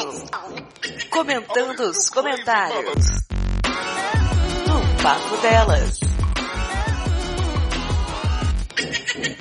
[1.10, 3.06] Comentando os comentários.
[4.66, 6.00] No Papo Delas.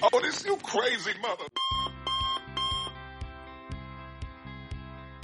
[0.03, 1.47] Oh, this you crazy mother.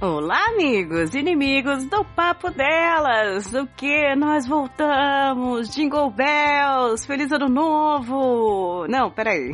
[0.01, 3.53] Olá, amigos e inimigos do Papo Delas!
[3.53, 4.15] O que?
[4.15, 5.69] Nós voltamos!
[5.69, 7.05] Jingle Bells!
[7.05, 8.87] Feliz Ano Novo!
[8.87, 9.51] Não, peraí.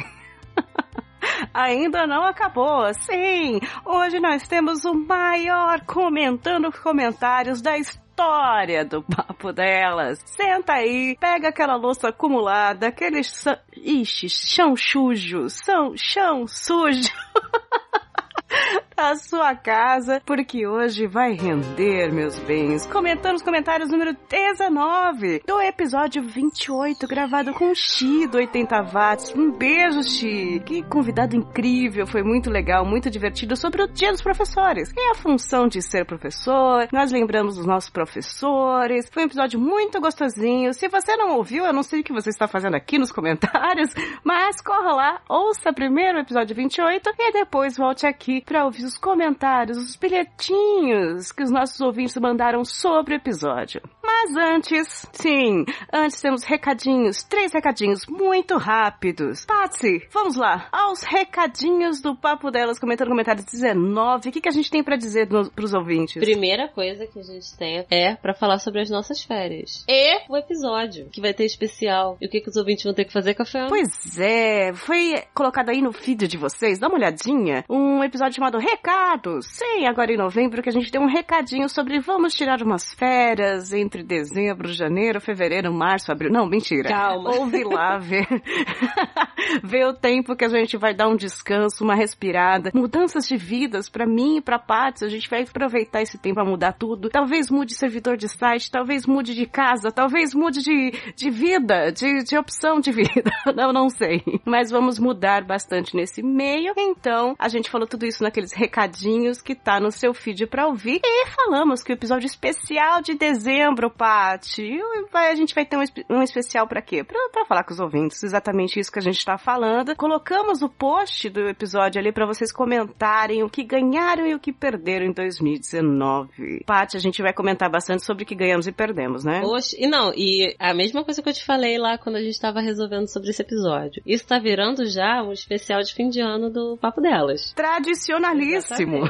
[1.54, 2.94] Ainda não acabou.
[2.94, 10.20] Sim, hoje nós temos o maior comentando comentários da história do papo delas.
[10.26, 13.46] Senta aí, pega aquela louça acumulada, aqueles
[13.76, 17.10] ixi, chão sujo, são chão sujo.
[19.00, 22.86] a sua casa, porque hoje vai render, meus bens.
[22.88, 29.34] Comentando os comentários número 19 do episódio 28, gravado com o Xi do 80 Watts.
[29.34, 30.62] Um beijo, Xi!
[30.66, 34.92] Que convidado incrível, foi muito legal, muito divertido sobre o Dia dos Professores.
[34.94, 39.10] E a função de ser professor, nós lembramos dos nossos professores.
[39.10, 40.74] Foi um episódio muito gostosinho.
[40.74, 43.94] Se você não ouviu, eu não sei o que você está fazendo aqui nos comentários,
[44.26, 48.98] mas corra lá, ouça primeiro o episódio 28 e depois volte aqui para ouvir os
[48.98, 53.82] comentários, os bilhetinhos que os nossos ouvintes mandaram sobre o episódio.
[54.04, 55.64] Mas antes, sim,
[55.94, 59.46] antes temos recadinhos, três recadinhos muito rápidos.
[59.46, 64.52] Patsy, vamos lá, aos recadinhos do Papo Delas, comentando comentários 19, o que, que a
[64.52, 66.22] gente tem para dizer no, pros ouvintes?
[66.22, 69.86] Primeira coisa que a gente tem é para falar sobre as nossas férias.
[69.88, 72.18] E o episódio, que vai ter especial.
[72.20, 73.68] E o que, que os ouvintes vão ter que fazer, Café?
[73.70, 78.58] Pois é, foi colocado aí no feed de vocês, dá uma olhadinha, um episódio chamado
[78.80, 79.46] Recados.
[79.48, 83.74] Sim, agora em novembro que a gente tem um recadinho sobre vamos tirar umas férias
[83.74, 86.32] entre dezembro, janeiro, fevereiro, março, abril.
[86.32, 86.88] Não, mentira.
[86.88, 87.30] Calma.
[87.36, 88.26] Ouve lá, ver.
[89.64, 93.90] ver o tempo que a gente vai dar um descanso, uma respirada, mudanças de vidas
[93.90, 95.06] para mim e para Paty.
[95.06, 97.10] A gente vai aproveitar esse tempo para mudar tudo.
[97.10, 102.24] Talvez mude servidor de site, talvez mude de casa, talvez mude de, de vida, de,
[102.24, 103.32] de opção de vida.
[103.56, 104.24] Não, não sei.
[104.46, 106.74] Mas vamos mudar bastante nesse meio.
[106.78, 111.02] Então, a gente falou tudo isso naqueles recadinhos que tá no seu feed para ouvir.
[111.04, 114.80] E falamos que o episódio especial de dezembro, Paty,
[115.14, 115.84] a gente vai ter um,
[116.18, 117.04] um especial para quê?
[117.04, 119.96] Pra falar com os ouvintes, exatamente isso que a gente tá falando.
[119.96, 124.52] Colocamos o post do episódio ali para vocês comentarem o que ganharam e o que
[124.52, 126.64] perderam em 2019.
[126.66, 129.42] Paty, a gente vai comentar bastante sobre o que ganhamos e perdemos, né?
[129.44, 132.40] Oxe, e não, e a mesma coisa que eu te falei lá quando a gente
[132.40, 134.02] tava resolvendo sobre esse episódio.
[134.06, 137.54] Isso tá virando já um especial de fim de ano do Papo Delas.
[137.54, 139.04] Tradicionalíssimo.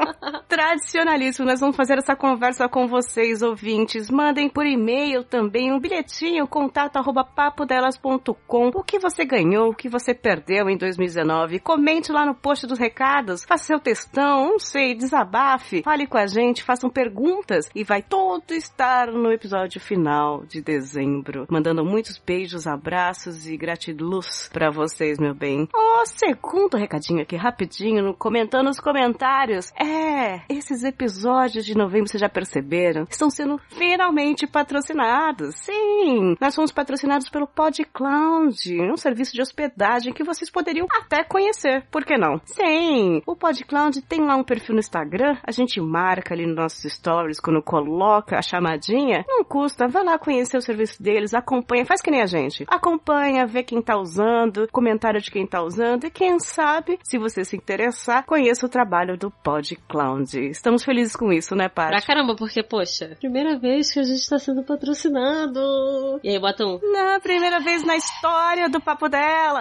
[0.48, 1.46] Tradicionalíssimo.
[1.46, 4.10] Nós vamos fazer essa conversa com vocês, ouvintes.
[4.10, 8.70] Mandem por e-mail também um bilhetinho, contato arroba papodelas.com.
[8.80, 11.60] O que você ganhou, o que você perdeu em 2019.
[11.60, 16.26] Comente lá no post dos recados, faça seu textão, não sei, desabafe, fale com a
[16.26, 21.46] gente, façam perguntas e vai todo estar no episódio final de dezembro.
[21.50, 25.68] Mandando muitos beijos, abraços e gratiluz para vocês, meu bem.
[25.74, 29.70] O segundo recadinho aqui, rapidinho, comentando os comentários.
[29.78, 35.54] É, esses episódios de novembro, vocês já perceberam, estão sendo finalmente patrocinados.
[35.56, 41.84] Sim, nós fomos patrocinados pelo PodCloud, um serviço de hospedagem que vocês poderiam até conhecer,
[41.90, 42.40] por que não?
[42.44, 46.92] Sim, o PodCloud tem lá um perfil no Instagram, a gente marca ali nos nossos
[46.92, 52.00] stories quando coloca a chamadinha, não custa, vai lá conhecer o serviço deles, acompanha, faz
[52.00, 52.64] que nem a gente.
[52.68, 57.44] Acompanha, vê quem tá usando, comentário de quem tá usando e quem sabe, se você
[57.44, 60.38] se interessar, conheça o trabalho do PodCloud.
[60.48, 62.06] Estamos felizes com isso, né, Pra Paty?
[62.06, 66.20] caramba, porque, poxa, primeira vez que a gente tá sendo patrocinado.
[66.22, 66.78] E aí, bota um.
[66.92, 69.60] Na primeira vez na história do Papo Dela.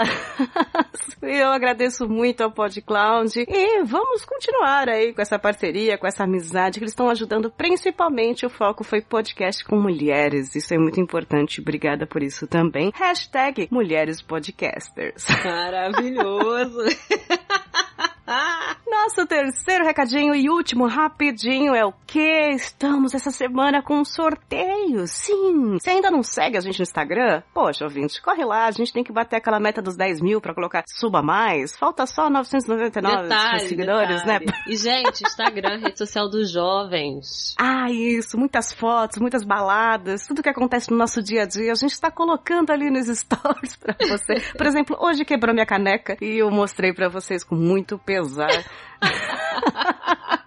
[1.22, 6.80] Eu agradeço muito ao PodCloud e vamos continuar aí com essa parceria, com essa amizade
[6.80, 7.52] que eles estão ajudando.
[7.52, 10.56] Principalmente o foco foi podcast com mulheres.
[10.56, 11.62] Isso é muito importante.
[11.62, 12.92] Obrigada por isso também.
[12.96, 15.26] Hashtag Mulheres Podcasters.
[15.44, 16.80] Maravilhoso.
[18.88, 22.52] Nosso terceiro recadinho e último rapidinho é o que?
[22.52, 25.08] Estamos essa semana com um sorteio.
[25.08, 25.80] Sim!
[25.80, 28.66] Se ainda não segue a gente no Instagram, poxa, ouvinte, corre lá.
[28.66, 31.76] A gente tem que bater aquela meta dos 10 mil pra colocar suba mais.
[31.78, 34.40] Falta só 999 detalhe, seguidores, né?
[34.40, 34.64] detalhe.
[34.68, 37.56] E, gente, Instagram, rede social dos jovens.
[37.80, 41.76] Ah, isso, muitas fotos, muitas baladas, tudo que acontece no nosso dia a dia, a
[41.76, 44.42] gente está colocando ali nos stories pra você.
[44.58, 48.50] Por exemplo, hoje quebrou minha caneca e eu mostrei pra vocês com muito pesar.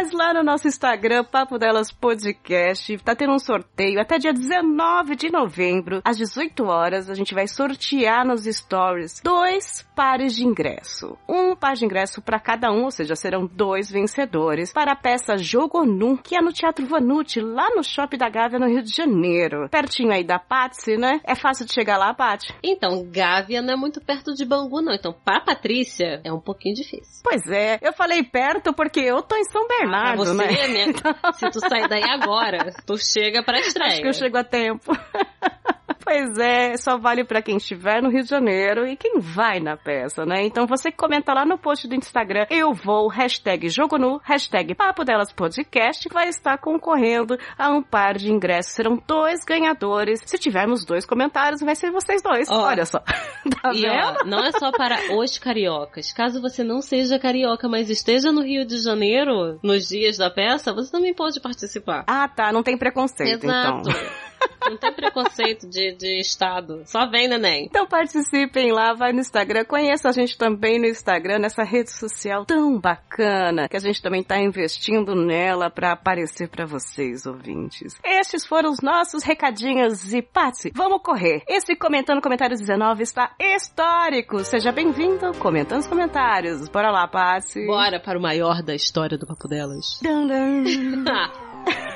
[0.00, 5.14] Mas lá no nosso Instagram, Papo Delas Podcast, tá tendo um sorteio até dia 19
[5.14, 11.18] de novembro, às 18 horas, a gente vai sortear nos stories dois pares de ingresso.
[11.28, 15.36] Um par de ingresso para cada um, ou seja, serão dois vencedores para a peça
[15.36, 18.96] Jogo Nu, que é no Teatro Vanucci, lá no Shopping da Gávea, no Rio de
[18.96, 19.68] Janeiro.
[19.68, 21.20] Pertinho aí da Patsy, né?
[21.24, 22.54] É fácil de chegar lá, Paty?
[22.64, 24.94] Então, Gávea não é muito perto de Bangu, não.
[24.94, 27.20] Então, pra Patrícia, é um pouquinho difícil.
[27.22, 30.86] Pois é, eu falei perto porque eu tô em São pra Bernardo, você, né?
[30.86, 30.92] né?
[31.34, 33.92] Se tu sair daí agora, tu chega pra estreia.
[33.92, 34.92] Acho que eu chego a tempo.
[36.10, 39.76] Pois é, só vale pra quem estiver no Rio de Janeiro e quem vai na
[39.76, 40.42] peça, né?
[40.42, 44.74] Então você que comenta lá no post do Instagram, eu vou, hashtag Jogo Nu, hashtag
[44.74, 48.72] Papo Delas Podcast, vai estar concorrendo a um par de ingressos.
[48.72, 50.20] Serão dois ganhadores.
[50.26, 52.50] Se tivermos dois comentários, vai ser vocês dois.
[52.50, 52.98] Olha só.
[53.62, 56.12] tá E ó, não é só para os cariocas.
[56.12, 60.74] Caso você não seja carioca, mas esteja no Rio de Janeiro, nos dias da peça,
[60.74, 62.02] você também pode participar.
[62.08, 63.88] Ah, tá, não tem preconceito, Exato.
[63.88, 63.92] então.
[64.68, 66.82] Não tem preconceito de, de estado.
[66.86, 67.66] Só vem, neném.
[67.66, 72.44] Então participem lá, vai no Instagram, conheça a gente também no Instagram, nessa rede social
[72.44, 77.98] tão bacana, que a gente também tá investindo nela pra aparecer pra vocês, ouvintes.
[78.04, 81.42] Estes foram os nossos recadinhos e Patsy, vamos correr.
[81.48, 84.44] Esse Comentando Comentários 19 está histórico.
[84.44, 86.68] Seja bem-vindo, comentando os comentários.
[86.68, 87.66] Bora lá, Patsy.
[87.66, 89.98] Bora para o maior da história do Papo Delas.
[90.02, 91.04] Dun, dun.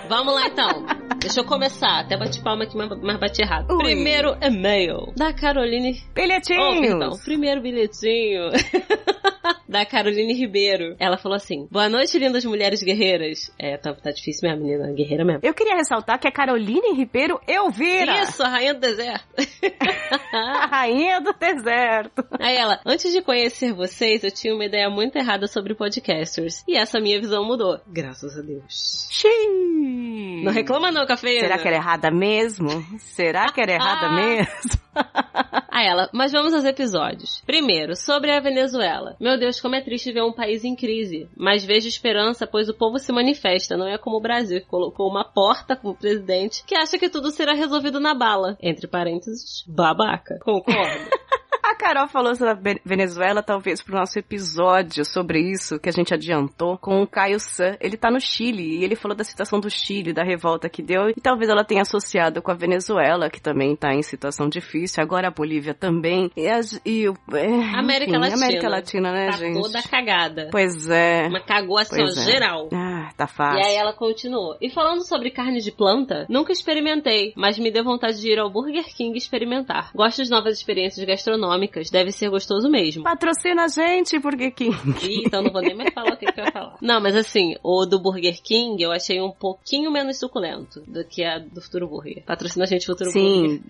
[0.08, 0.84] Vamos lá então.
[1.18, 2.00] Deixa eu começar.
[2.00, 3.70] Até bati palma aqui, mas bati errado.
[3.70, 3.78] Ui.
[3.78, 6.02] Primeiro e-mail da Caroline.
[6.10, 6.80] Oh, Bilhetinhos.
[6.80, 7.18] perdão.
[7.24, 8.50] Primeiro bilhetinho.
[9.66, 10.94] da Caroline Ribeiro.
[10.98, 13.50] Ela falou assim: Boa noite, lindas mulheres guerreiras.
[13.58, 14.92] É, tá, tá difícil mesmo, menina.
[14.92, 15.40] Guerreira mesmo.
[15.42, 19.26] Eu queria ressaltar que a Caroline Ribeiro Elvira, Isso, a rainha do deserto.
[20.32, 22.24] a rainha do deserto.
[22.38, 26.62] Aí ela, antes de conhecer vocês, eu tinha uma ideia muito errada sobre podcasters.
[26.68, 27.80] E essa minha visão mudou.
[27.86, 29.08] Graças a Deus.
[29.10, 29.53] Xiii.
[30.44, 31.40] Não reclama não, cafeína.
[31.40, 32.68] Será que era errada mesmo?
[32.98, 34.80] Será que era errada mesmo?
[35.74, 37.42] A ela, mas vamos aos episódios.
[37.44, 39.16] Primeiro, sobre a Venezuela.
[39.18, 41.28] Meu Deus, como é triste ver um país em crise.
[41.36, 43.76] Mas vejo esperança, pois o povo se manifesta.
[43.76, 47.32] Não é como o Brasil, que colocou uma porta como presidente, que acha que tudo
[47.32, 48.56] será resolvido na bala.
[48.62, 50.38] Entre parênteses, babaca.
[50.44, 51.10] Concordo.
[51.62, 55.92] A Carol falou sobre a Ve- Venezuela, talvez pro nosso episódio sobre isso que a
[55.92, 57.76] gente adiantou com o Caio San.
[57.80, 61.08] Ele tá no Chile e ele falou da situação do Chile, da revolta que deu,
[61.10, 65.02] e talvez ela tenha associado com a Venezuela, que também tá em situação difícil.
[65.02, 66.30] Agora a Bolívia também.
[66.36, 67.14] E, as, e o.
[67.32, 67.46] é,
[67.78, 68.36] América enfim, Latina.
[68.44, 69.60] América Latina, né, tá gente?
[69.62, 70.48] toda cagada.
[70.52, 71.28] Pois é.
[71.28, 72.10] Mas cagou assim, ó, é.
[72.10, 72.68] geral.
[72.72, 73.64] Ah, tá E fácil.
[73.66, 74.56] aí ela continuou.
[74.60, 78.50] E falando sobre carne de planta, nunca experimentei, mas me deu vontade de ir ao
[78.50, 79.90] Burger King experimentar.
[79.94, 81.43] Gosto de novas experiências gastronômicas,
[81.90, 83.02] deve ser gostoso mesmo.
[83.02, 84.76] Patrocina a gente, porque King.
[85.02, 86.76] Ih, então não vou nem mais falar o que, que eu ia falar.
[86.80, 91.24] Não, mas assim, o do Burger King eu achei um pouquinho menos suculento do que
[91.24, 92.22] a do Futuro Burger.
[92.24, 93.22] Patrocina a gente Futuro Burger.
[93.22, 93.62] Sim.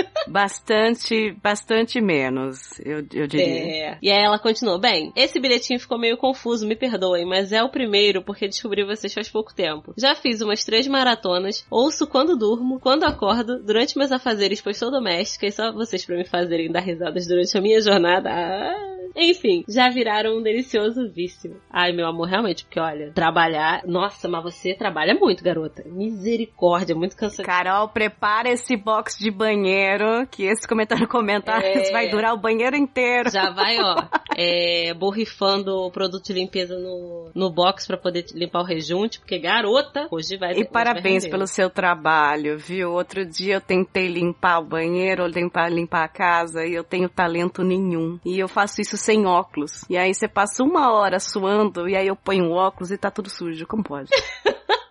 [0.34, 3.92] bastante, bastante menos, eu, eu diria.
[3.92, 3.98] É.
[4.02, 4.80] E aí ela continuou.
[4.80, 9.14] Bem, esse bilhetinho ficou meio confuso, me perdoem, mas é o primeiro porque descobri vocês
[9.14, 9.94] faz pouco tempo.
[9.96, 14.90] Já fiz umas três maratonas, ouço quando durmo, quando acordo, durante meus afazeres, pois sou
[14.90, 18.28] doméstica e só vocês pra me fazerem dar risadas durante a minha jornada.
[18.28, 18.94] Ah.
[19.16, 21.60] Enfim, já viraram um delicioso vício.
[21.70, 23.82] Ai, meu amor, realmente, porque olha, trabalhar.
[23.86, 25.84] Nossa, mas você trabalha muito, garota.
[25.86, 27.46] Misericórdia, muito cansativo.
[27.46, 31.92] Carol, prepara esse box de banheiro, que esse comentário comentários É.
[31.92, 33.30] vai durar o banheiro inteiro.
[33.30, 33.96] Já vai, ó.
[34.36, 39.38] é, borrifando o produto de limpeza no, no box pra poder limpar o rejunte, porque
[39.38, 42.92] garota, hoje vai E parabéns vai pelo seu trabalho, viu?
[42.92, 47.62] Outro dia eu tentei limpar o banheiro, limpar, limpar a casa e eu tenho talento
[47.62, 48.18] nenhum.
[48.24, 49.84] E eu faço isso sem óculos.
[49.88, 53.10] E aí você passa uma hora suando e aí eu ponho o óculos e tá
[53.10, 53.66] tudo sujo.
[53.66, 54.10] Como pode?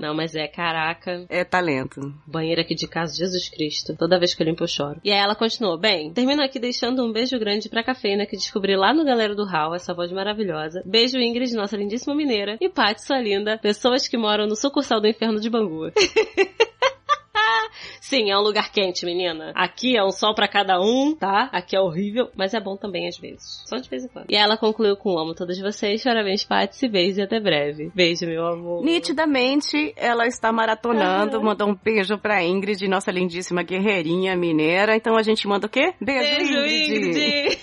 [0.00, 1.26] Não, mas é, caraca.
[1.28, 2.12] É talento.
[2.26, 3.96] Banheiro aqui de casa, Jesus Cristo.
[3.96, 5.00] Toda vez que eu limpo eu choro.
[5.04, 5.78] E aí ela continuou.
[5.78, 9.44] Bem, termino aqui deixando um beijo grande pra Cafeína, que descobri lá no Galera do
[9.44, 10.82] Hall, essa voz maravilhosa.
[10.86, 12.56] Beijo Ingrid, nossa lindíssima mineira.
[12.60, 13.58] E Paty, sua linda.
[13.58, 15.90] Pessoas que moram no sucursal do inferno de Bangu.
[18.00, 19.52] Sim, é um lugar quente, menina.
[19.54, 21.48] Aqui é um sol pra cada um, tá?
[21.52, 23.62] Aqui é horrível, mas é bom também às vezes.
[23.66, 24.26] Só de vez em quando.
[24.30, 26.02] E ela concluiu com amo todos vocês.
[26.02, 26.88] Parabéns, Paty.
[26.88, 27.90] Beijo e até breve.
[27.94, 28.84] Beijo, meu amor.
[28.84, 34.96] Nitidamente, ela está maratonando, mandou um beijo pra Ingrid, nossa lindíssima guerreirinha mineira.
[34.96, 35.94] Então a gente manda o quê?
[36.00, 37.10] Beijo, Beijo, Ingrid!
[37.10, 37.58] Ingrid.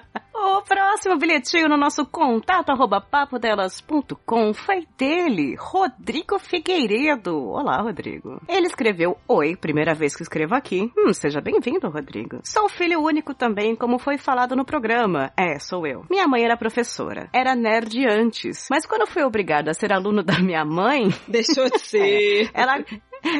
[0.52, 7.50] O próximo bilhetinho no nosso contato arroba papodelas.com foi dele, Rodrigo Figueiredo.
[7.50, 8.40] Olá, Rodrigo.
[8.48, 10.90] Ele escreveu Oi, primeira vez que escrevo aqui.
[10.98, 12.40] Hum, seja bem-vindo, Rodrigo.
[12.44, 15.32] Sou filho único também, como foi falado no programa.
[15.38, 16.04] É, sou eu.
[16.10, 17.28] Minha mãe era professora.
[17.32, 18.66] Era nerd antes.
[18.70, 22.50] Mas quando fui obrigada a ser aluno da minha mãe, Deixou de ser.
[22.52, 22.84] ela,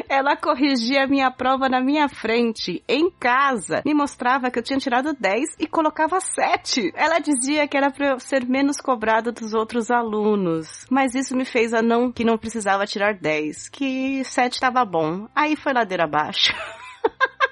[0.09, 3.81] ela corrigia a minha prova na minha frente, em casa.
[3.85, 6.91] Me mostrava que eu tinha tirado 10 e colocava 7.
[6.95, 10.85] Ela dizia que era pra eu ser menos cobrada dos outros alunos.
[10.89, 15.27] Mas isso me fez a não que não precisava tirar 10, que 7 estava bom.
[15.35, 16.53] Aí foi ladeira abaixo.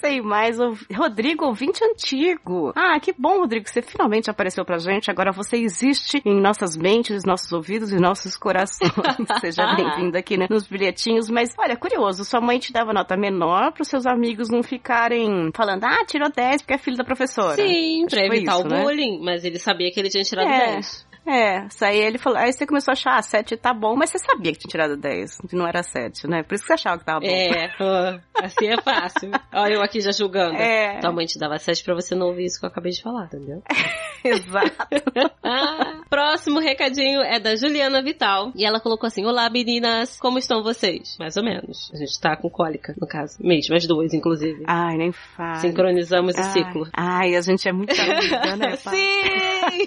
[0.00, 2.72] Sei mais, ouv- Rodrigo, ouvinte antigo.
[2.76, 5.10] Ah, que bom, Rodrigo, que você finalmente apareceu pra gente.
[5.10, 8.90] Agora você existe em nossas mentes, nossos ouvidos e nossos corações.
[9.40, 11.28] Seja bem-vindo aqui né, nos bilhetinhos.
[11.28, 15.84] Mas, olha, curioso, sua mãe te dava nota menor pros seus amigos não ficarem falando,
[15.84, 17.56] ah, tirou 10 porque é filho da professora.
[17.56, 18.82] Sim, Acho pra evitar isso, o né?
[18.82, 20.74] bullying, mas ele sabia que ele tinha tirado É.
[20.74, 21.07] 10.
[21.26, 24.10] É, isso aí ele falou, aí você começou a achar, ah, 7 tá bom, mas
[24.10, 26.42] você sabia que tinha tirado 10, que não era 7, né?
[26.42, 27.26] Por isso que você achava que tava bom.
[27.26, 27.74] É,
[28.42, 29.30] assim é fácil.
[29.52, 30.56] Olha eu aqui já julgando.
[30.56, 30.98] É.
[31.00, 33.26] Tua mãe te dava 7 pra você não ouvir isso que eu acabei de falar,
[33.26, 33.62] entendeu?
[34.24, 34.76] Exato.
[36.10, 38.52] Próximo recadinho é da Juliana Vital.
[38.54, 41.16] E ela colocou assim: Olá meninas, como estão vocês?
[41.18, 41.90] Mais ou menos.
[41.92, 43.36] A gente tá com cólica, no caso.
[43.40, 44.64] Mesmo, as duas, inclusive.
[44.66, 45.58] Ai, nem faz.
[45.58, 46.50] Sincronizamos o Ai.
[46.50, 46.88] ciclo.
[46.92, 48.76] Ai, a gente é muito amiga, né?
[48.88, 49.86] Sim!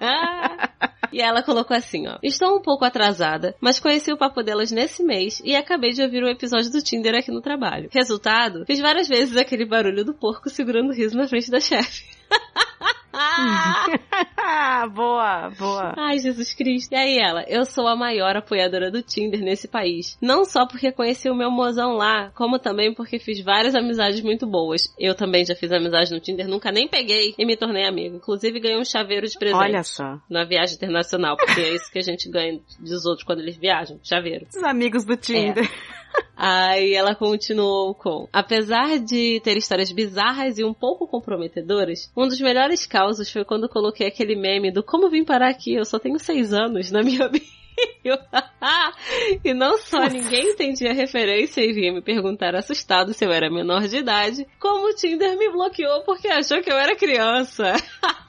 [1.12, 2.18] E ela colocou assim, ó.
[2.22, 6.22] Estou um pouco atrasada, mas conheci o papo delas nesse mês e acabei de ouvir
[6.22, 7.88] o episódio do Tinder aqui no trabalho.
[7.90, 12.04] Resultado, fiz várias vezes aquele barulho do porco segurando o riso na frente da chefe.
[13.18, 15.94] Ah, boa, boa.
[15.96, 16.92] Ai, Jesus Cristo.
[16.92, 20.16] E aí ela, eu sou a maior apoiadora do Tinder nesse país.
[20.20, 24.46] Não só porque conheci o meu mozão lá, como também porque fiz várias amizades muito
[24.46, 24.82] boas.
[24.98, 28.16] Eu também já fiz amizade no Tinder, nunca nem peguei e me tornei amigo.
[28.16, 29.62] Inclusive ganhei um chaveiro de presente.
[29.62, 30.18] Olha só.
[30.28, 33.98] Na viagem internacional, porque é isso que a gente ganha dos outros quando eles viajam,
[34.02, 34.46] chaveiro.
[34.48, 35.68] Os amigos do Tinder.
[36.36, 42.40] Aí ela continuou com: Apesar de ter histórias bizarras e um pouco comprometedoras, um dos
[42.40, 46.18] melhores causos foi quando coloquei aquele meme do Como vim parar aqui, eu só tenho
[46.18, 47.55] seis anos na minha bio.
[49.44, 53.50] e não só ninguém entendia a referência e vinha me perguntar assustado se eu era
[53.50, 57.74] menor de idade, como o Tinder me bloqueou porque achou que eu era criança.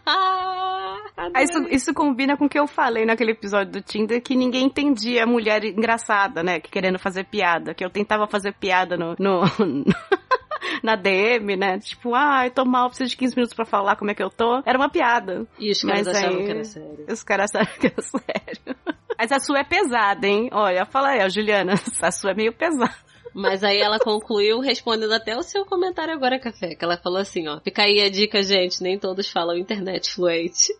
[0.09, 4.65] Ah, isso, isso combina com o que eu falei naquele episódio do Tinder, que ninguém
[4.65, 6.59] entendia a mulher engraçada, né?
[6.59, 7.73] Que querendo fazer piada.
[7.73, 9.15] Que eu tentava fazer piada no.
[9.19, 9.41] no
[10.83, 11.79] na DM, né?
[11.79, 14.61] Tipo, ai, tô mal, preciso de 15 minutos pra falar como é que eu tô.
[14.65, 15.45] Era uma piada.
[15.59, 17.05] E os caras Mas achavam aí- que era sério.
[17.09, 18.75] Os caras acharam que era sério.
[19.17, 20.49] Mas a sua é pesada, hein?
[20.51, 22.93] Olha, fala aí, ó, Juliana, a sua é meio pesada.
[23.33, 27.47] Mas aí ela concluiu respondendo até o seu comentário agora, Café, que ela falou assim,
[27.47, 27.59] ó.
[27.59, 30.73] Fica aí a dica, gente, nem todos falam internet fluente.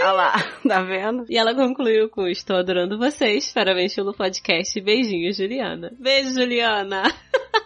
[0.00, 0.32] Olha lá,
[0.66, 1.26] tá vendo?
[1.28, 5.92] E ela concluiu com estou adorando vocês, parabéns pelo podcast, beijinhos, Juliana.
[6.00, 7.02] Beijo, Juliana!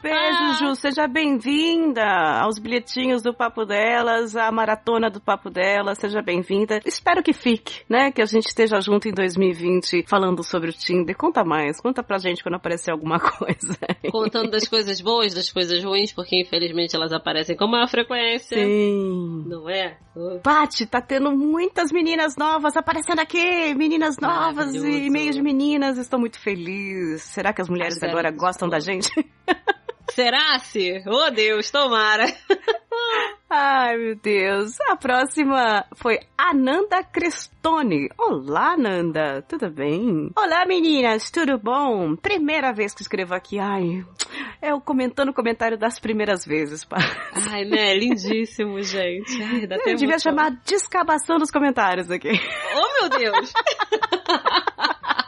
[0.03, 2.05] Beijo, Ju, seja bem-vinda
[2.41, 6.81] aos bilhetinhos do Papo Delas, à maratona do Papo Delas, seja bem-vinda.
[6.85, 8.11] Espero que fique, né?
[8.13, 11.17] Que a gente esteja junto em 2020 falando sobre o Tinder.
[11.17, 13.79] Conta mais, conta pra gente quando aparecer alguma coisa.
[14.11, 18.59] Contando das coisas boas, das coisas ruins, porque infelizmente elas aparecem com maior frequência.
[18.59, 19.45] Sim.
[19.47, 19.99] Não é?
[20.43, 25.99] Paty, tá tendo muitas meninas novas aparecendo aqui, meninas novas e e-mails de meninas.
[25.99, 27.23] Estou muito feliz.
[27.23, 29.11] Será que as mulheres agora gostam da gente?
[30.11, 31.03] Será se?
[31.07, 32.25] Oh Deus, tomara!
[33.51, 34.73] Ai, meu Deus.
[34.89, 38.09] A próxima foi Ananda Crestone.
[38.19, 39.43] Olá, Ananda.
[39.49, 40.31] Tudo bem?
[40.37, 41.31] Olá, meninas.
[41.31, 42.17] Tudo bom?
[42.17, 43.59] Primeira vez que escrevo aqui.
[43.61, 44.05] Ai,
[44.61, 46.97] É o comentando o comentário das primeiras vezes, pá.
[47.53, 47.95] Ai, né?
[47.95, 49.41] Lindíssimo, gente.
[49.43, 50.33] Ai, dá Eu devia emoção.
[50.33, 52.31] chamar descabação dos comentários aqui.
[52.75, 53.53] Oh, meu Deus!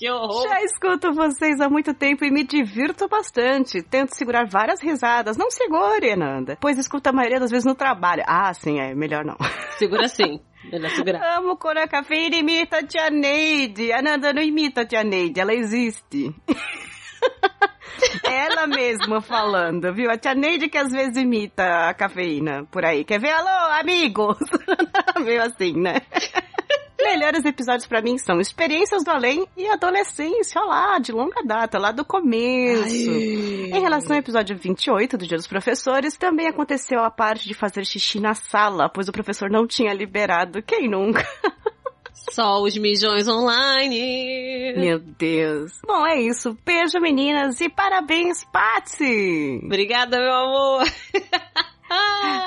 [0.00, 0.48] que horror!
[0.48, 3.82] Já escuto vocês há muito tempo e me divirto bastante.
[3.82, 5.36] Tento segurar várias risadas.
[5.36, 6.56] Não segure, Ananda.
[6.58, 8.22] Pois escuto a maioria das vezes no trabalho.
[8.26, 9.36] Ah, sim, é melhor não.
[9.76, 10.40] Segura assim.
[10.72, 11.36] Melhor segurar.
[11.36, 13.92] Amo Cora Cafeína imita a tia Neide.
[13.92, 16.34] A Nanda não imita a tia Neide, ela existe.
[18.24, 20.10] ela mesma falando, viu?
[20.10, 23.04] A tia Neide que às vezes imita a cafeína por aí.
[23.04, 23.32] Quer ver?
[23.32, 24.38] Alô, amigos?
[25.20, 25.96] Meio assim, né?
[27.10, 31.76] Melhores episódios pra mim são Experiências do Além e Adolescência, olha lá, de longa data,
[31.76, 33.10] lá do começo.
[33.10, 37.84] Em relação ao episódio 28 do Dia dos Professores, também aconteceu a parte de fazer
[37.84, 40.62] xixi na sala, pois o professor não tinha liberado.
[40.62, 41.26] Quem nunca?
[42.30, 44.74] Só os mijões online.
[44.76, 45.80] Meu Deus.
[45.84, 46.56] Bom, é isso.
[46.64, 49.60] Beijo, meninas, e parabéns, Patsy!
[49.64, 50.84] Obrigada, meu amor.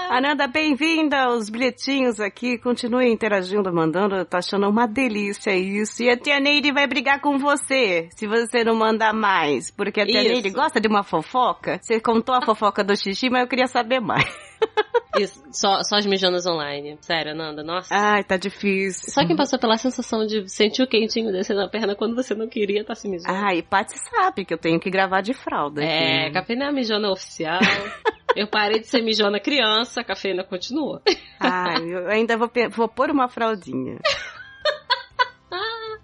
[0.09, 2.57] Ananda, bem-vinda aos bilhetinhos aqui.
[2.57, 4.23] Continue interagindo, mandando.
[4.25, 6.03] Tá achando uma delícia isso.
[6.03, 9.71] E a tia Neide vai brigar com você, se você não mandar mais.
[9.71, 10.29] Porque a tia Isso.
[10.29, 11.79] Neide gosta de uma fofoca.
[11.81, 14.23] Você contou a fofoca do xixi, mas eu queria saber mais.
[15.19, 16.97] Isso, só, só as mijonas online.
[17.01, 17.93] Sério, Nanda, nossa.
[17.93, 19.13] Ai, tá difícil.
[19.13, 22.47] Só quem passou pela sensação de sentir o quentinho descer na perna quando você não
[22.47, 23.31] queria tá se mijando.
[23.31, 25.83] Ah, e Patsy sabe que eu tenho que gravar de fralda.
[25.83, 26.33] É, aqui.
[26.33, 27.59] cafeína é a mijona oficial.
[28.35, 31.03] Eu parei de ser mijona criança, a cafeína continua.
[31.39, 33.99] Ai, eu ainda vou, vou pôr uma fraldinha.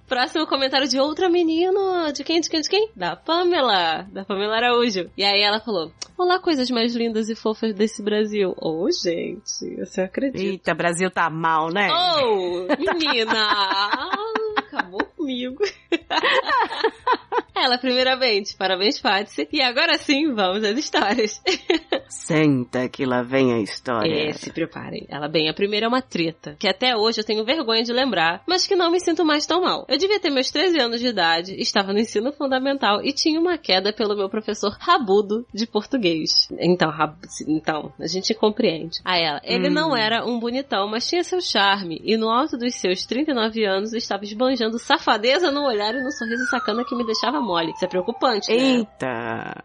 [0.09, 2.11] Próximo comentário de outra menina.
[2.11, 2.89] De quem, de quem, de quem?
[2.95, 4.07] Da Pamela.
[4.11, 5.07] Da Pamela Araújo.
[5.15, 8.55] E aí ela falou: Olá, coisas mais lindas e fofas desse Brasil.
[8.57, 10.43] Oh, gente, você acredita?
[10.43, 11.89] Eita, Brasil tá mal, né?
[11.93, 13.49] Oh, menina!
[14.57, 15.63] Acabou comigo.
[17.55, 19.47] Ela, primeiramente, parabéns, Patsy.
[19.51, 21.41] E agora sim, vamos às histórias.
[22.07, 24.29] Senta que lá vem a história.
[24.29, 25.05] É, se preparem.
[25.09, 28.41] Ela, bem, a primeira é uma treta, que até hoje eu tenho vergonha de lembrar,
[28.47, 29.85] mas que não me sinto mais tão mal.
[29.89, 33.57] Eu devia ter meus 13 anos de idade, estava no ensino fundamental e tinha uma
[33.57, 36.47] queda pelo meu professor rabudo de português.
[36.59, 37.15] Então, rab...
[37.45, 38.99] então a gente compreende.
[39.03, 39.73] A ela, ele Hum.
[39.73, 43.93] não era um bonitão, mas tinha seu charme, e no alto dos seus 39 anos
[43.93, 47.71] estava esbanjando safadeza no olhar e no sorriso sacana que me deixava mole.
[47.71, 48.57] Isso é preocupante, né?
[48.57, 49.63] Eita!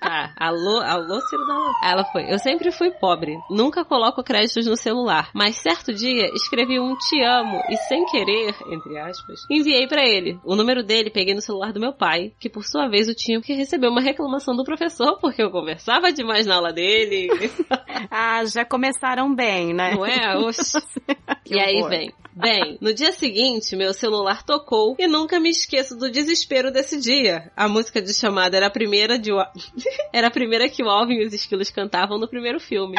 [0.00, 1.72] Tá, alô, alô, Ciro da Alô.
[1.82, 2.32] Ela foi.
[2.32, 3.36] Eu sempre fui pobre.
[3.50, 5.30] Nunca coloco créditos no celular.
[5.34, 10.38] Mas certo dia escrevi um te amo e sem querer, entre aspas, enviei pra ele.
[10.44, 13.40] O número dele peguei no celular do meu pai, que por sua vez o tinha
[13.40, 17.28] que receber uma reclamação do professor porque eu conversava demais na aula dele.
[18.10, 19.94] Ah, já começaram bem, né?
[19.94, 20.36] Não é?
[20.38, 20.78] Oxi.
[21.50, 22.12] E aí vem.
[22.40, 27.50] Bem, no dia seguinte, meu celular tocou e nunca me esqueço do desespero desse dia.
[27.56, 29.32] A música de chamada era a primeira de
[30.12, 32.96] era a primeira que o Alvin e os esquilos cantavam no primeiro filme.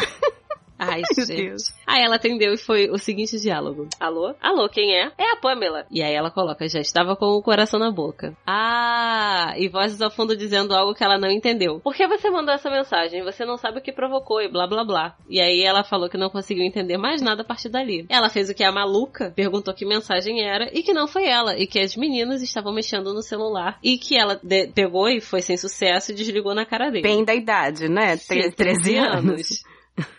[0.80, 1.36] Ai, Meu gente.
[1.50, 1.74] Deus.
[1.86, 3.88] Aí ela atendeu e foi o seguinte diálogo.
[4.00, 4.34] Alô?
[4.42, 5.12] Alô, quem é?
[5.18, 5.86] É a Pamela.
[5.92, 8.36] E aí ela coloca, já estava com o coração na boca.
[8.48, 11.80] Ah, e vozes ao fundo dizendo algo que ela não entendeu.
[11.82, 13.24] Por que você mandou essa mensagem?
[13.24, 15.16] Você não sabe o que provocou e blá blá blá.
[15.30, 18.06] E aí ela falou que não conseguiu entender mais nada a partir dali.
[18.10, 21.58] Ela fez o que a maluca perguntou que mensagem era e que não foi ela.
[21.58, 23.78] E que as meninas estavam mexendo no celular.
[23.84, 24.40] E que ela
[24.74, 27.04] pegou e foi sem sucesso e desligou na cara dele.
[27.04, 28.18] Bem da idade, né?
[28.18, 29.64] Tre- Sim, 13 anos.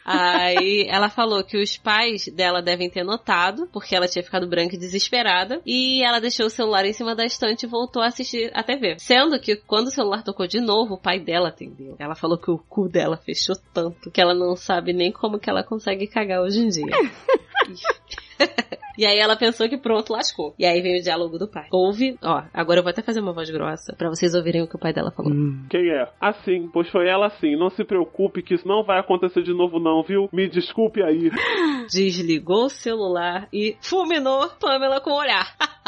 [0.04, 4.74] Aí ela falou que os pais dela devem ter notado, porque ela tinha ficado branca
[4.74, 8.50] e desesperada, e ela deixou o celular em cima da estante e voltou a assistir
[8.54, 8.96] a TV.
[8.98, 11.96] Sendo que quando o celular tocou de novo, o pai dela atendeu.
[11.98, 15.48] Ela falou que o cu dela fechou tanto que ela não sabe nem como que
[15.48, 16.86] ela consegue cagar hoje em dia.
[18.98, 20.54] E aí ela pensou que pronto, lascou.
[20.58, 21.66] E aí vem o diálogo do pai.
[21.72, 24.76] Ouve, ó, agora eu vou até fazer uma voz grossa pra vocês ouvirem o que
[24.76, 25.32] o pai dela falou.
[25.32, 25.64] Hum.
[25.70, 26.06] Quem é?
[26.20, 27.56] Assim, pois foi ela assim.
[27.56, 30.28] Não se preocupe que isso não vai acontecer de novo não, viu?
[30.30, 31.30] Me desculpe aí.
[31.90, 35.46] desligou o celular e fulminou Pamela com o olhar.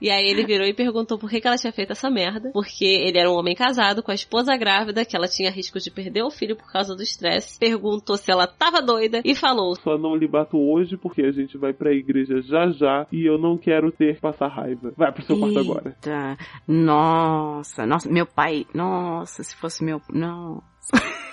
[0.00, 2.50] e aí ele virou e perguntou por que, que ela tinha feito essa merda.
[2.52, 5.90] Porque ele era um homem casado com a esposa grávida, que ela tinha risco de
[5.90, 7.58] perder o filho por causa do estresse.
[7.58, 11.58] Perguntou se ela tava doida e falou: Só não lhe bato hoje porque a gente
[11.58, 14.92] vai pra igreja já já e eu não quero ter que passar raiva.
[14.96, 15.96] Vai pro seu quarto agora.
[15.96, 16.36] Eita.
[16.66, 18.66] Nossa, nossa, meu pai.
[18.74, 20.00] Nossa, se fosse meu.
[20.12, 20.62] Nossa.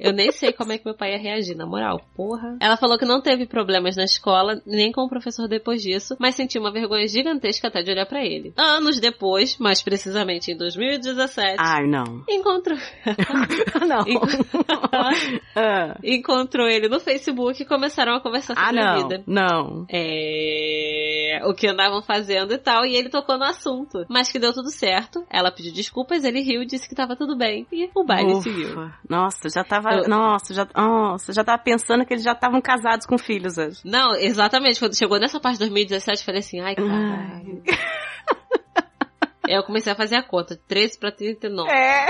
[0.00, 2.00] Eu nem sei como é que meu pai ia reagir, na moral.
[2.14, 2.56] Porra.
[2.60, 6.34] Ela falou que não teve problemas na escola, nem com o professor depois disso, mas
[6.34, 8.52] sentiu uma vergonha gigantesca até de olhar pra ele.
[8.56, 12.24] Anos depois, mais precisamente em 2017, Ai, não.
[12.28, 12.78] encontrou.
[13.86, 14.04] não.
[15.54, 15.96] Ah.
[16.02, 19.02] encontrou ele no Facebook e começaram a conversar Ah, sobre a não.
[19.02, 19.24] vida.
[19.26, 19.86] Não.
[19.90, 21.40] É...
[21.44, 24.04] O que andavam fazendo e tal, e ele tocou no assunto.
[24.08, 25.24] Mas que deu tudo certo.
[25.30, 27.66] Ela pediu desculpas, ele riu, disse que tava tudo bem.
[27.72, 28.42] E o baile Ufa.
[28.42, 28.90] seguiu.
[29.08, 29.89] Nossa, já tava.
[29.98, 33.80] Eu- Nossa, já, nossa, já tava pensando que eles já estavam casados com filhos hoje.
[33.84, 34.78] Não, exatamente.
[34.78, 37.62] Quando chegou nessa parte de 2017, eu falei assim, ai, caralho.
[39.48, 40.58] Aí eu comecei a fazer a conta.
[40.68, 41.70] 13 pra 39.
[41.70, 42.06] É.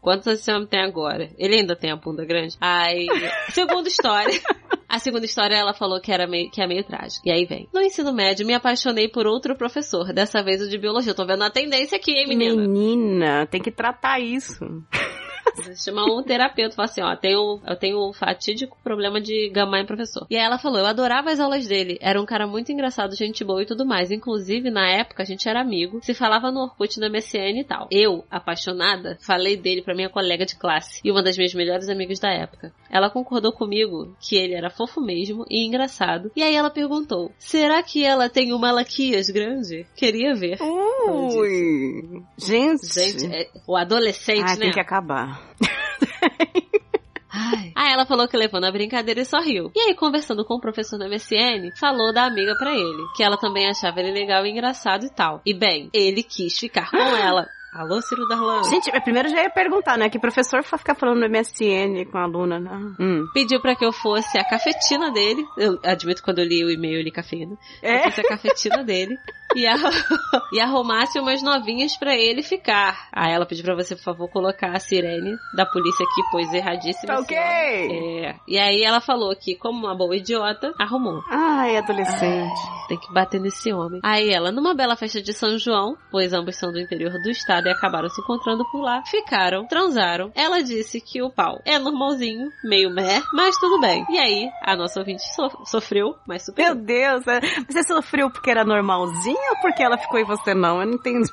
[0.00, 1.30] Quantos esse homem tem agora?
[1.38, 2.56] Ele ainda tem a bunda grande?
[2.60, 3.06] Aí,
[3.50, 4.40] segunda história.
[4.88, 7.22] A segunda história ela falou que era meio, que é meio trágico.
[7.26, 7.68] E aí vem.
[7.72, 11.12] No ensino médio, me apaixonei por outro professor, dessa vez o de biologia.
[11.12, 12.60] Eu tô vendo a tendência aqui, hein, menina?
[12.66, 14.58] Menina, tem que tratar isso.
[15.76, 19.80] Chamar um terapeuta e falar assim, ó, tenho, eu tenho um fatídico problema de gamar
[19.80, 20.26] em professor.
[20.30, 23.44] E aí ela falou, eu adorava as aulas dele, era um cara muito engraçado, gente
[23.44, 24.10] boa e tudo mais.
[24.10, 27.88] Inclusive, na época, a gente era amigo, se falava no Orkut, na MSN e tal.
[27.90, 32.18] Eu, apaixonada, falei dele pra minha colega de classe e uma das minhas melhores amigas
[32.18, 32.72] da época.
[32.90, 36.30] Ela concordou comigo que ele era fofo mesmo e engraçado.
[36.36, 39.86] E aí ela perguntou, será que ela tem o Malaquias grande?
[39.96, 40.58] Queria ver.
[40.60, 42.22] Ui.
[42.36, 42.86] Gente.
[42.92, 44.60] Gente, é- o adolescente, Ai, né?
[44.60, 45.31] tem que acabar.
[47.34, 47.72] Ai.
[47.74, 49.72] Aí ela falou que levou na brincadeira e sorriu.
[49.74, 53.38] E aí, conversando com o professor no MSN, falou da amiga pra ele, que ela
[53.38, 55.40] também achava ele legal e engraçado e tal.
[55.46, 57.48] E bem, ele quis ficar com ela.
[57.74, 58.62] Alô, Ciro Darlan.
[58.64, 60.10] Gente, eu primeiro já ia perguntar, né?
[60.10, 62.70] Que professor ficar falando no MSN com a aluna, né?
[63.00, 63.26] Hum.
[63.32, 65.42] Pediu pra que eu fosse a cafetina dele.
[65.56, 67.56] Eu admito quando eu li o e-mail, eu li cafeína.
[67.82, 68.02] Eu É?
[68.04, 69.16] fosse a cafetina dele.
[69.54, 69.74] E, a,
[70.50, 73.10] e arrumasse umas novinhas pra ele ficar.
[73.12, 77.12] Aí ela pediu pra você, por favor, colocar a sirene da polícia aqui, pois erradíssima.
[77.16, 77.36] Tá ok.
[77.36, 78.34] É.
[78.48, 81.20] E aí ela falou que, como uma boa idiota, arrumou.
[81.30, 82.58] Ai, adolescente.
[82.88, 84.00] Tem que bater nesse homem.
[84.02, 87.61] Aí ela, numa bela festa de São João, pois ambos são do interior do estado
[87.68, 90.30] e acabaram se encontrando por lá, ficaram, transaram.
[90.34, 94.04] Ela disse que o pau é normalzinho, meio meh, mas tudo bem.
[94.10, 96.74] E aí, a nossa ouvinte so- sofreu, mas Meu superou.
[96.76, 100.80] Deus, é- você sofreu porque era normalzinho ou porque ela ficou e você não?
[100.80, 101.28] Eu não entendi.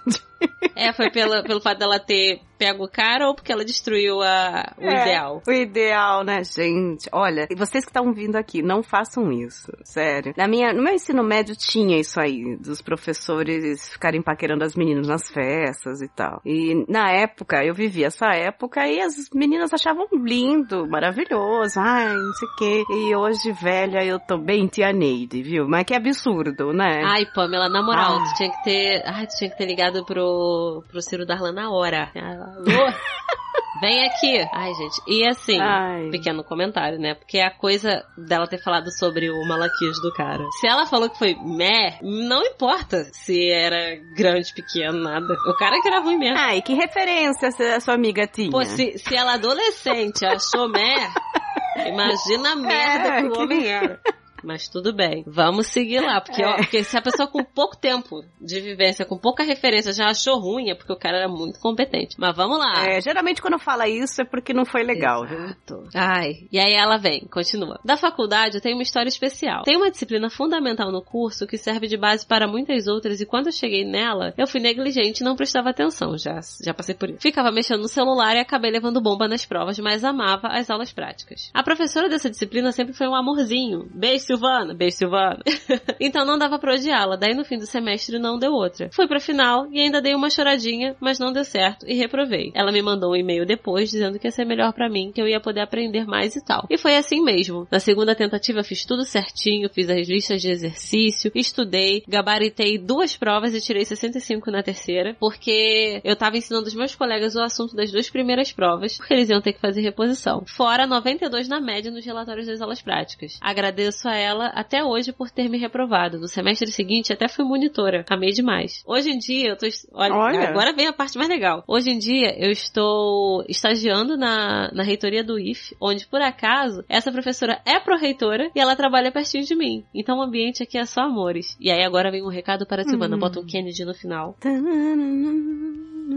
[0.75, 4.74] É, foi pela, pelo fato dela ter pego o cara ou porque ela destruiu a,
[4.78, 5.41] o É, ideal.
[5.48, 7.10] O ideal, né, gente?
[7.13, 10.34] Olha, e vocês que estão vindo aqui, não façam isso, sério.
[10.38, 15.08] Na minha, no meu ensino médio tinha isso aí, dos professores ficarem paquerando as meninas
[15.08, 16.41] nas festas e tal.
[16.45, 22.34] E na época, eu vivi essa época e as meninas achavam lindo, maravilhoso, ai, não
[22.34, 22.84] sei o quê.
[22.91, 25.65] E hoje, velha, eu tô bem tia Neide, viu?
[25.67, 27.02] Mas que absurdo, né?
[27.06, 28.24] Ai, Pamela, na moral, Ah.
[28.26, 29.04] tu tinha que ter.
[29.06, 32.12] Ai, tu tinha que ter ligado pro, pro Ciro Darlan na hora.
[32.55, 32.91] Alô?
[33.81, 34.45] Vem aqui.
[34.53, 35.01] Ai, gente.
[35.07, 36.09] E assim, Ai.
[36.09, 37.13] pequeno comentário, né?
[37.15, 40.43] Porque a coisa dela ter falado sobre o Malaquias do cara.
[40.59, 45.33] Se ela falou que foi meh, não importa se era grande, pequeno, nada.
[45.47, 46.38] O cara que era ruim mesmo.
[46.38, 48.51] Ai, que referência a sua amiga tinha?
[48.51, 51.09] Pô, se, se ela adolescente achou meh,
[51.88, 53.99] imagina a merda É, que o que- homem era.
[54.43, 56.21] Mas tudo bem, vamos seguir lá.
[56.21, 56.58] Porque, ó, É.
[56.58, 60.69] porque se a pessoa com pouco tempo de vivência, com pouca referência, já achou ruim,
[60.69, 62.15] é porque o cara era muito competente.
[62.19, 62.86] Mas vamos lá.
[62.88, 65.39] É, geralmente quando fala isso é porque não foi legal, viu?
[65.39, 65.89] Exato.
[65.95, 67.80] Ai, e aí ela vem, continua.
[67.84, 69.63] Da faculdade eu tenho uma história especial.
[69.63, 73.47] Tem uma disciplina fundamental no curso que serve de base para muitas outras e quando
[73.47, 77.19] eu cheguei nela, eu fui negligente e não prestava atenção, já, já passei por isso.
[77.21, 81.49] Ficava mexendo no celular e acabei levando bomba nas provas, mas amava as aulas práticas.
[81.54, 83.88] A professora dessa disciplina sempre foi um amorzinho.
[83.93, 84.75] Beijo, Silvana.
[84.75, 85.39] Beijo, Silvana.
[85.99, 88.87] então não dava pra odiá-la, daí no fim do semestre não deu outra.
[88.93, 92.51] Fui pra final e ainda dei uma choradinha, mas não deu certo e reprovei.
[92.53, 95.27] Ela me mandou um e-mail depois dizendo que ia ser melhor pra mim, que eu
[95.27, 96.67] ia poder aprender mais e tal.
[96.69, 97.67] E foi assim mesmo.
[97.71, 103.55] Na segunda tentativa fiz tudo certinho, fiz as listas de exercício, estudei, gabaritei duas provas
[103.55, 107.91] e tirei 65 na terceira, porque eu tava ensinando os meus colegas o assunto das
[107.91, 110.43] duas primeiras provas, porque eles iam ter que fazer reposição.
[110.45, 113.39] Fora 92 na média nos relatórios das aulas práticas.
[113.41, 116.19] Agradeço a ela até hoje por ter me reprovado.
[116.19, 118.05] No semestre seguinte até fui monitora.
[118.10, 118.84] Amei demais.
[118.86, 119.65] Hoje em dia eu tô.
[119.93, 120.49] Olha, Olha.
[120.49, 121.63] agora vem a parte mais legal.
[121.67, 127.12] Hoje em dia eu estou estagiando na, na reitoria do IF, onde por acaso essa
[127.12, 129.84] professora é pró-reitora e ela trabalha pertinho de mim.
[129.93, 131.58] Então o ambiente aqui é só amores.
[131.60, 133.15] E aí agora vem um recado para a Silvana.
[133.15, 133.19] Hum.
[133.19, 134.36] Bota um Kennedy no final.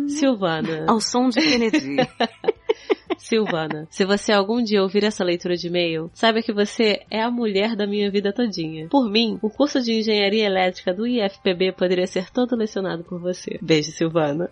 [0.09, 0.87] Silvana.
[0.89, 1.97] Ao som de Kennedy.
[3.23, 7.31] Silvana, se você algum dia ouvir essa leitura de e-mail, saiba que você é a
[7.31, 8.89] mulher da minha vida todinha.
[8.89, 13.59] Por mim, o curso de engenharia elétrica do IFPB poderia ser todo lecionado por você.
[13.63, 14.51] Beijo, Silvana.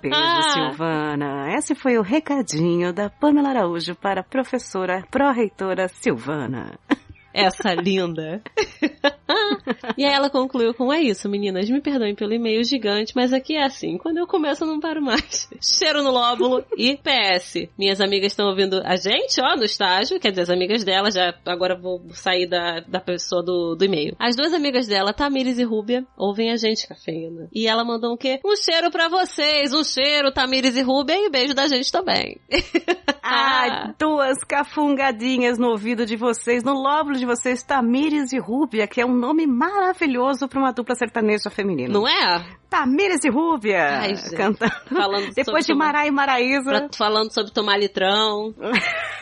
[0.00, 0.50] Beijo, Ah.
[0.52, 1.54] Silvana.
[1.58, 6.78] Esse foi o recadinho da Pamela Araújo para a professora pró-reitora Silvana.
[7.34, 8.40] Essa linda.
[9.98, 13.56] e aí ela concluiu com: É isso, meninas, me perdoem pelo e-mail gigante, mas aqui
[13.56, 15.48] é assim: quando eu começo, eu não paro mais.
[15.60, 17.68] Cheiro no lóbulo e PS.
[17.76, 21.34] Minhas amigas estão ouvindo a gente, ó, no estágio, quer dizer, as amigas dela, já
[21.44, 24.14] agora vou sair da, da pessoa do, do e-mail.
[24.18, 27.48] As duas amigas dela, Tamires e Rúbia, ouvem a gente, cafeína.
[27.52, 28.40] E ela mandou o quê?
[28.44, 32.38] Um cheiro pra vocês, um cheiro, Tamires e Rúbia, e beijo da gente também.
[33.26, 39.00] Ah, duas cafungadinhas no ouvido de vocês, no lóbulo de vocês, Tamires e Rúbia, que
[39.00, 41.92] é um nome maravilhoso para uma dupla sertaneja feminina.
[41.92, 42.44] Não é?
[42.68, 44.34] Tamires e Rúbia, Ai, gente.
[44.36, 44.72] cantando.
[44.88, 46.70] Falando Depois sobre de tomar- Mará e Maraísa.
[46.70, 48.48] Pra- falando sobre tomar litrão.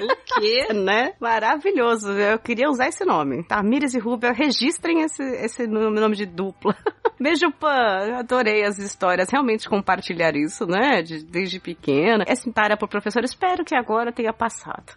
[0.00, 0.72] o quê?
[0.72, 1.12] Né?
[1.20, 2.12] Maravilhoso.
[2.12, 3.44] Eu queria usar esse nome.
[3.44, 6.74] Tamires e Rúbia, registrem esse, esse nome, nome de dupla.
[7.20, 8.16] Beijo, Pan.
[8.18, 9.28] Adorei as histórias.
[9.30, 11.02] Realmente compartilhar isso, né?
[11.02, 12.24] De- desde pequena.
[12.26, 14.92] Essa tarefa pro professor, espero que agora tenha passado.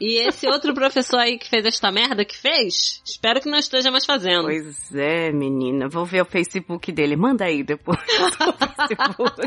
[0.00, 3.90] E esse outro professor aí que fez esta merda que fez, espero que não esteja
[3.90, 4.44] mais fazendo.
[4.44, 5.88] Pois é, menina.
[5.88, 7.16] Vou ver o Facebook dele.
[7.16, 7.98] Manda aí depois.
[8.40, 9.42] o Facebook.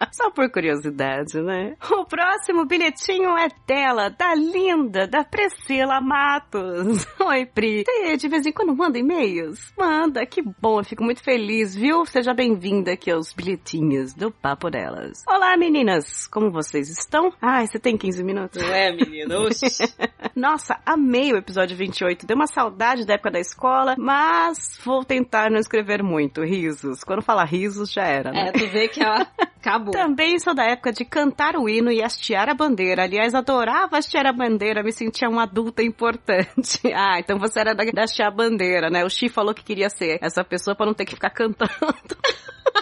[0.12, 1.76] Só por curiosidade, né?
[1.90, 7.06] O próximo bilhetinho é dela, da linda, da Priscila Matos.
[7.20, 7.84] Oi, Pri.
[7.84, 9.72] Você de vez em quando manda e-mails?
[9.78, 12.06] Manda, que bom, eu fico muito feliz, viu?
[12.06, 15.22] Seja bem-vinda aqui aos bilhetinhos do Papo Delas.
[15.28, 17.32] Olá, meninas, como vocês estão?
[17.40, 18.62] Ai, você tem 15 minutos?
[18.62, 19.38] Não é, menina?
[19.40, 19.66] Oxi.
[20.34, 22.26] Nossa, amei o episódio 28.
[22.26, 26.42] Deu uma saudade da época da escola, mas vou tentar não escrever muito.
[26.42, 27.04] Risos.
[27.04, 28.48] Quando fala risos, já era, né?
[28.48, 29.26] É, tu vê que ela
[29.60, 29.92] acabou.
[29.92, 33.04] Também sou da época de cantar o hino e hastear a bandeira.
[33.04, 36.80] Aliás, adorava hastear a bandeira, me sentia uma adulta importante.
[37.02, 39.04] Ah, então você era da, da hastear a bandeira, né?
[39.04, 41.70] O Xi falou que queria ser essa pessoa pra não ter que ficar cantando.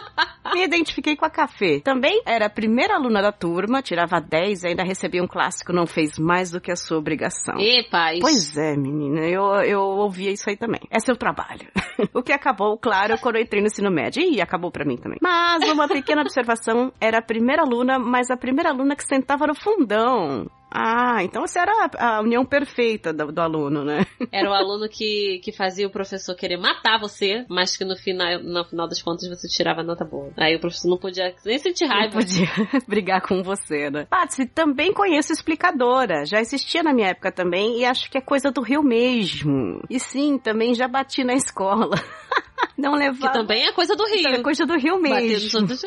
[0.53, 1.81] Me identifiquei com a Café.
[1.81, 5.87] Também era a primeira aluna da turma, tirava 10 e ainda recebia um clássico, não
[5.87, 7.59] fez mais do que a sua obrigação.
[7.59, 8.21] E, paz.
[8.21, 10.81] Pois é, menina, eu, eu ouvia isso aí também.
[10.91, 11.69] É seu trabalho.
[12.15, 14.23] o que acabou, claro, quando eu entrei no ensino médio.
[14.23, 15.19] E acabou pra mim também.
[15.21, 19.55] Mas uma pequena observação, era a primeira aluna, mas a primeira aluna que sentava no
[19.55, 20.47] fundão.
[20.71, 24.07] Ah, então essa era a, união perfeita do, do aluno, né?
[24.31, 28.39] Era o aluno que, que fazia o professor querer matar você, mas que no final,
[28.43, 30.31] no final das contas você tirava nota boa.
[30.37, 32.15] Aí o professor não podia nem sentir Não raiva.
[32.19, 32.47] podia
[32.87, 34.07] brigar com você, né?
[34.11, 36.25] Patsy, também conheço explicadora.
[36.27, 39.81] Já existia na minha época também e acho que é coisa do Rio mesmo.
[39.89, 41.97] E sim, também já bati na escola.
[42.77, 43.33] Não Que levava...
[43.33, 44.29] também é coisa do Rio.
[44.29, 45.61] É coisa do Rio Bater nos mesmo.
[45.61, 45.83] outros.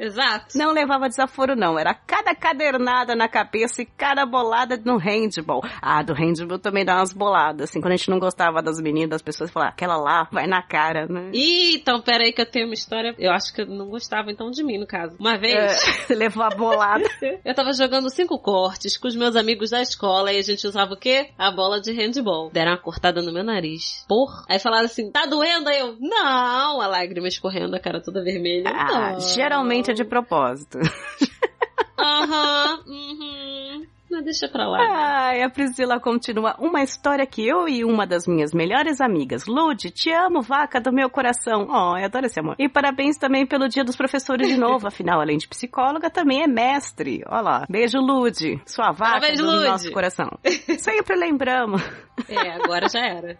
[0.00, 0.56] Exato.
[0.56, 1.78] Não levava desaforo, não.
[1.78, 5.62] Era cada cadernada na cabeça e cada bolada no handball.
[5.82, 7.68] Ah, do handball também dá umas boladas.
[7.70, 10.62] Assim, quando a gente não gostava das meninas, das pessoas falavam, aquela lá vai na
[10.62, 11.30] cara, né?
[11.34, 13.14] Ih, então pera aí que eu tenho uma história.
[13.18, 15.16] Eu acho que eu não gostava então de mim, no caso.
[15.20, 17.04] Uma vez, É, levou a bolada.
[17.44, 20.94] eu tava jogando cinco cortes com os meus amigos da escola e a gente usava
[20.94, 21.28] o quê?
[21.36, 22.50] A bola de handball.
[22.50, 24.04] Deram uma cortada no meu nariz.
[24.08, 24.44] Porra.
[24.48, 25.68] Aí falaram assim, tá doendo?
[25.68, 26.80] Aí eu, não!
[26.80, 28.70] A lágrima escorrendo, a cara toda vermelha.
[28.70, 29.20] Ah, Não.
[29.20, 30.78] geralmente é de propósito.
[31.98, 33.86] Aham, uhum.
[34.10, 34.78] Mas deixa pra lá.
[34.80, 36.56] Ai, a Priscila continua.
[36.58, 40.92] Uma história que eu e uma das minhas melhores amigas, Lude, te amo, vaca do
[40.92, 41.66] meu coração.
[41.70, 42.56] Oh, eu adoro esse amor.
[42.58, 44.86] E parabéns também pelo dia dos professores de novo.
[44.88, 47.22] Afinal, além de psicóloga, também é mestre.
[47.28, 47.66] Olha lá.
[47.68, 48.60] Beijo, Lude.
[48.66, 49.68] Sua vaca Parabéns, do Lude.
[49.68, 50.28] nosso coração.
[50.78, 51.80] Sempre lembramos.
[52.28, 53.38] É, agora já era.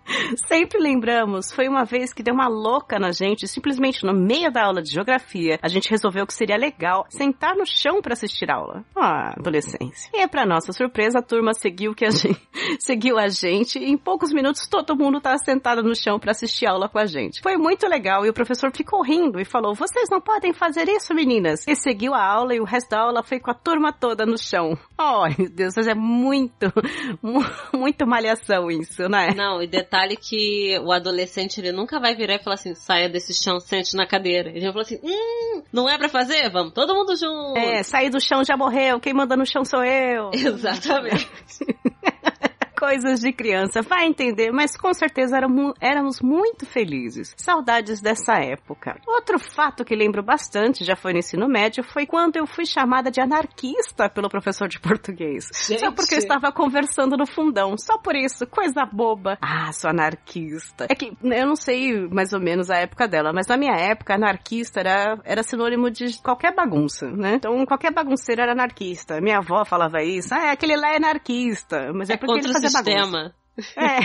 [0.49, 1.53] Sempre lembramos.
[1.53, 4.91] Foi uma vez que deu uma louca na gente, simplesmente no meio da aula de
[4.91, 5.59] geografia.
[5.61, 8.83] A gente resolveu que seria legal sentar no chão pra assistir aula.
[8.97, 10.11] Ah, adolescência.
[10.15, 12.39] E pra nossa surpresa, a turma seguiu que a gente
[12.81, 16.67] seguiu a gente e em poucos minutos todo mundo tava sentado no chão pra assistir
[16.67, 17.41] aula com a gente.
[17.41, 21.15] Foi muito legal e o professor ficou rindo e falou: "Vocês não podem fazer isso,
[21.15, 21.67] meninas".
[21.67, 24.37] E seguiu a aula e o resto da aula foi com a turma toda no
[24.37, 24.77] chão.
[24.99, 26.73] Ai, meu Deus, mas é muito
[27.23, 27.45] mu-
[27.75, 29.31] muito malhação isso, né?
[29.35, 33.33] Não, e detalhe que o adolescente ele nunca vai virar e falar assim, saia desse
[33.33, 34.51] chão, sente na cadeira.
[34.51, 36.51] Ele vai falar assim, hum, não é pra fazer?
[36.51, 37.57] Vamos todo mundo junto.
[37.59, 40.31] É, sair do chão já morreu, quem manda no chão sou eu.
[40.55, 41.27] Exatamente.
[42.81, 47.35] Coisas de criança, vai entender, mas com certeza éramos, éramos muito felizes.
[47.37, 48.99] Saudades dessa época.
[49.07, 53.11] Outro fato que lembro bastante, já foi no ensino médio, foi quando eu fui chamada
[53.11, 55.45] de anarquista pelo professor de português.
[55.69, 55.81] Gente.
[55.81, 57.77] Só porque eu estava conversando no fundão.
[57.77, 59.37] Só por isso, coisa boba.
[59.43, 60.87] Ah, sou anarquista.
[60.89, 64.15] É que eu não sei mais ou menos a época dela, mas na minha época,
[64.15, 67.35] anarquista era, era sinônimo de qualquer bagunça, né?
[67.35, 69.21] Então, qualquer bagunceiro era anarquista.
[69.21, 70.33] Minha avó falava isso.
[70.33, 71.93] Ah, aquele lá é anarquista.
[71.93, 72.91] Mas é, É porque ele o bagunça.
[72.91, 73.41] sistema.
[73.77, 73.99] É.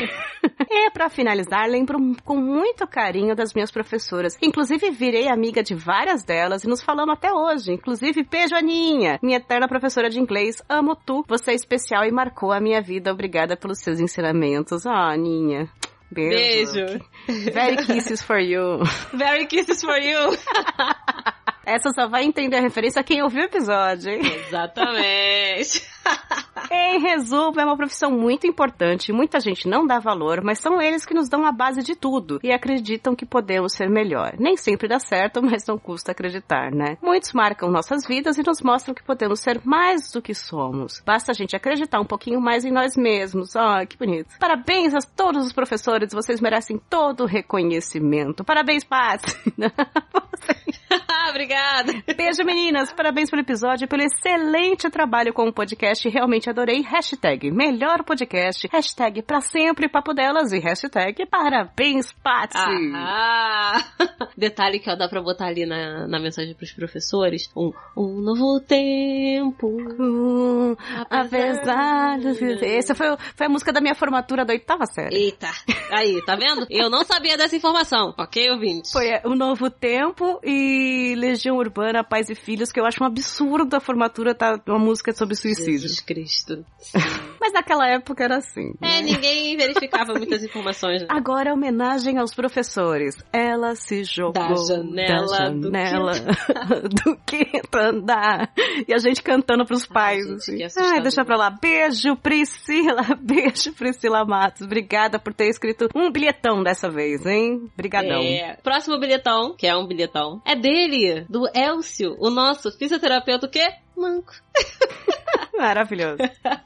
[0.69, 4.37] e pra finalizar, lembro com muito carinho das minhas professoras.
[4.41, 7.73] Inclusive, virei amiga de várias delas e nos falamos até hoje.
[7.73, 10.61] Inclusive, beijo, Aninha, minha eterna professora de inglês.
[10.67, 11.23] Amo tu.
[11.27, 13.11] Você é especial e marcou a minha vida.
[13.11, 14.85] Obrigada pelos seus ensinamentos.
[14.85, 15.69] Ah, Aninha.
[16.11, 16.73] Beijo.
[16.73, 17.51] Beijo.
[17.51, 18.79] Very kisses for you.
[19.13, 20.37] Very kisses for you.
[21.65, 24.21] Essa só vai entender a referência quem ouviu o episódio, hein?
[24.47, 25.95] Exatamente.
[26.71, 31.05] Em resumo, é uma profissão muito importante, muita gente não dá valor, mas são eles
[31.05, 34.35] que nos dão a base de tudo e acreditam que podemos ser melhor.
[34.39, 36.97] Nem sempre dá certo, mas não custa acreditar, né?
[37.01, 41.01] Muitos marcam nossas vidas e nos mostram que podemos ser mais do que somos.
[41.05, 43.55] Basta a gente acreditar um pouquinho mais em nós mesmos.
[43.55, 44.37] Ah, que bonito.
[44.39, 48.43] Parabéns a todos os professores, vocês merecem todo o reconhecimento.
[48.43, 48.85] Parabéns,
[51.25, 51.29] Patsy.
[51.29, 51.93] Obrigada.
[52.15, 52.91] Beijo, meninas.
[52.93, 56.07] Parabéns pelo episódio e pelo excelente trabalho com o podcast.
[56.07, 56.81] Realmente adorei.
[56.81, 58.67] Hashtag melhor podcast.
[58.71, 62.93] Hashtag pra sempre papo delas e hashtag parabéns, Patsy.
[62.93, 63.83] Ah,
[64.37, 67.49] Detalhe que ó, dá pra botar ali na, na mensagem pros professores.
[67.55, 69.67] Um, um novo tempo.
[69.67, 70.77] Uh,
[71.09, 72.77] apesar de viver.
[72.77, 75.15] Essa foi, foi a música da minha formatura da oitava série.
[75.15, 75.49] Eita.
[75.91, 76.65] Aí, tá vendo?
[76.69, 78.13] Eu não sabia dessa informação.
[78.17, 78.91] Ok, ouvintes?
[78.91, 83.07] Foi é, o Novo Tempo e Legião Urbana, Pais e Filhos, que eu acho um
[83.07, 85.81] absurdo a formatura tá uma música sobre suicídio.
[85.81, 86.65] Jesus Cristo.
[87.39, 88.73] Mas naquela época era assim.
[88.81, 91.01] É, ninguém verificava muitas informações.
[91.01, 91.07] né?
[91.09, 93.15] Agora, homenagem aos professores.
[93.31, 96.11] Ela se jogou Da janela da do janela
[97.03, 98.51] do quinto andar.
[98.87, 100.25] E a gente cantando pros pais.
[100.25, 100.57] gente, assim.
[100.57, 100.93] que assustador.
[100.93, 101.49] Ai, deixa pra lá.
[101.49, 103.03] Beijo, Priscila.
[103.19, 104.61] Beijo, Priscila Matos.
[104.61, 107.69] Obrigada por ter escrito um bilhetão dessa vez, hein?
[107.75, 108.21] Brigadão.
[108.21, 108.57] É.
[108.63, 113.67] Próximo bilhetão, que é um bilhetão, é dele, do Elcio, o nosso fisioterapeuta o quê?
[113.95, 114.33] Manco.
[115.57, 116.17] Maravilhoso.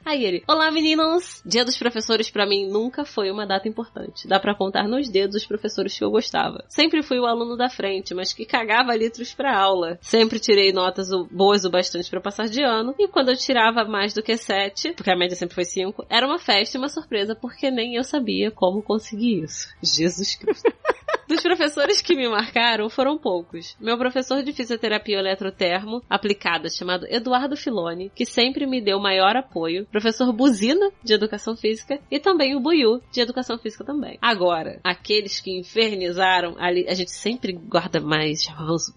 [0.04, 1.42] Aí ele, olá meninos!
[1.46, 4.28] Dia dos professores pra mim nunca foi uma data importante.
[4.28, 6.63] Dá pra contar nos dedos os professores que eu gostava.
[6.68, 10.00] Sempre fui o aluno da frente, mas que cagava litros pra aula.
[10.02, 12.96] Sempre tirei notas boas o bastante pra passar de ano.
[12.98, 16.26] E quando eu tirava mais do que sete, porque a média sempre foi cinco, era
[16.26, 19.68] uma festa e uma surpresa, porque nem eu sabia como conseguir isso.
[19.84, 20.74] Jesus Cristo.
[21.30, 23.78] Dos professores que me marcaram foram poucos.
[23.80, 29.86] Meu professor de fisioterapia eletrotermo aplicada, chamado Eduardo Filoni, que sempre me deu maior apoio.
[29.91, 34.17] Professor Buzina, de educação física, e também o Buiu, de educação física também.
[34.21, 38.47] Agora, aqueles que infernizaram ali, a gente sempre guarda mais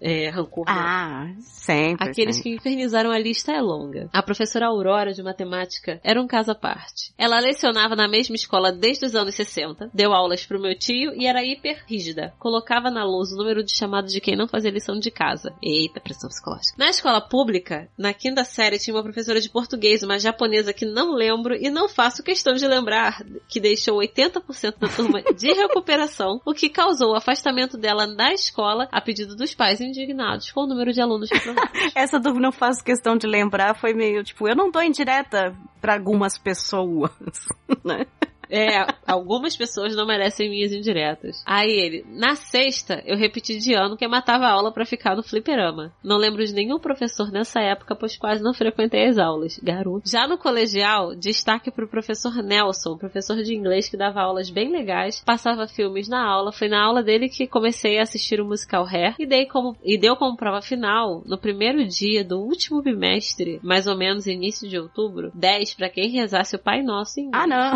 [0.01, 0.65] é, rancor.
[0.65, 0.73] né?
[0.75, 2.09] Ah, sempre.
[2.09, 2.51] Aqueles sempre.
[2.51, 4.09] que infernizaram a lista é longa.
[4.13, 7.13] A professora Aurora de matemática era um caso à parte.
[7.17, 11.27] Ela lecionava na mesma escola desde os anos 60, deu aulas pro meu tio e
[11.27, 12.33] era hiper rígida.
[12.39, 15.53] Colocava na lousa o número de chamados de quem não fazia lição de casa.
[15.61, 16.75] Eita, pressão psicológica.
[16.77, 21.13] Na escola pública, na quinta série tinha uma professora de português, uma japonesa que não
[21.13, 26.53] lembro e não faço questão de lembrar, que deixou 80% da turma de recuperação, o
[26.53, 30.91] que causou o afastamento dela da escola a pedido dos pais indignados com o número
[30.91, 31.71] de alunos reprovados.
[31.95, 35.93] Essa do não faço questão de lembrar foi meio tipo, eu não dou indireta pra
[35.93, 37.11] algumas pessoas,
[37.83, 38.05] né?
[38.49, 41.41] É, algumas pessoas não merecem minhas indiretas.
[41.45, 45.23] Aí ele, na sexta, eu repeti de ano que matava a aula pra ficar no
[45.23, 45.91] fliperama.
[46.03, 49.59] Não lembro de nenhum professor nessa época, pois quase não frequentei as aulas.
[49.61, 50.09] Garoto.
[50.09, 55.21] Já no colegial, destaque pro professor Nelson, professor de inglês que dava aulas bem legais,
[55.25, 56.51] passava filmes na aula.
[56.51, 59.97] Foi na aula dele que comecei a assistir o musical Hair e, dei como, e
[59.97, 64.77] deu como prova final, no primeiro dia do último bimestre, mais ou menos início de
[64.77, 67.43] outubro, 10 pra quem rezasse o Pai Nosso em inglês.
[67.43, 67.73] Ah, não.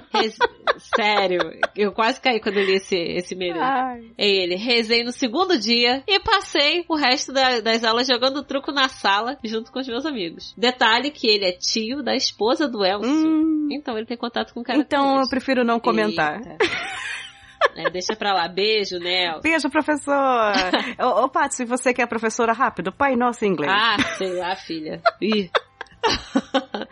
[0.12, 0.36] Rez-
[0.94, 1.38] Sério,
[1.74, 3.56] eu quase caí quando eu li esse, esse e-mail.
[3.60, 4.10] Ai.
[4.18, 8.72] É ele, rezei no segundo dia e passei o resto da- das aulas jogando truco
[8.72, 10.54] na sala junto com os meus amigos.
[10.56, 13.10] Detalhe que ele é tio da esposa do Elcio.
[13.10, 13.68] Hum.
[13.72, 16.40] Então ele tem contato com o cara Então eu prefiro não comentar.
[17.74, 18.48] É, deixa pra lá.
[18.48, 19.40] Beijo, Nel.
[19.42, 20.14] Beijo, professor!
[20.98, 23.72] ô, ô, Paty, se você que é professora, rápido, Pai Nosso em inglês.
[23.74, 25.02] Ah, sei lá, filha.
[25.20, 25.50] Ih,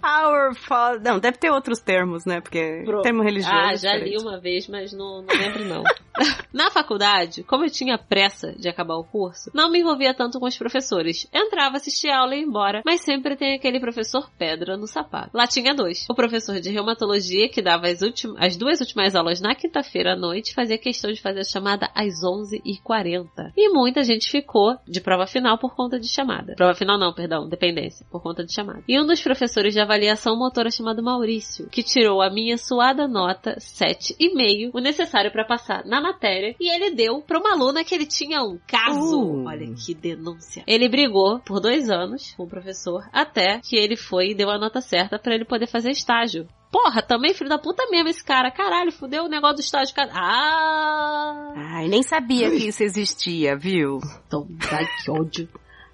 [0.54, 1.02] Father...
[1.02, 2.40] Não, deve ter outros termos, né?
[2.40, 3.56] Porque Pro- termo religioso.
[3.56, 5.82] Ah, é já li uma vez, mas não, não lembro não.
[6.52, 10.46] Na faculdade, como eu tinha pressa de acabar o curso, não me envolvia tanto com
[10.46, 11.28] os professores.
[11.32, 15.30] Entrava, assistia a aula e ia embora, mas sempre tem aquele professor pedra no sapato.
[15.34, 16.06] Lá tinha dois.
[16.08, 20.16] O professor de reumatologia, que dava as, últimas, as duas últimas aulas na quinta-feira à
[20.16, 23.52] noite, fazia questão de fazer a chamada às 11h40.
[23.56, 26.54] E muita gente ficou de prova final por conta de chamada.
[26.54, 28.84] Prova final não, perdão, dependência, por conta de chamada.
[28.86, 29.93] E um dos professores de avaliação
[30.36, 36.00] motora chamado Maurício, que tirou a minha suada nota 7,5, o necessário para passar na
[36.00, 39.20] matéria, e ele deu para uma aluna que ele tinha um caso.
[39.20, 39.46] Uh.
[39.46, 40.62] Olha que denúncia.
[40.66, 44.58] Ele brigou por dois anos com o professor, até que ele foi e deu a
[44.58, 46.46] nota certa para ele poder fazer estágio.
[46.74, 48.50] Porra, também filho da puta mesmo esse cara.
[48.50, 49.94] Caralho, fudeu o negócio do estágio.
[50.12, 51.52] Ah!
[51.54, 54.00] Ai, nem sabia que isso existia, viu?
[54.26, 55.48] Então, ai, que ódio.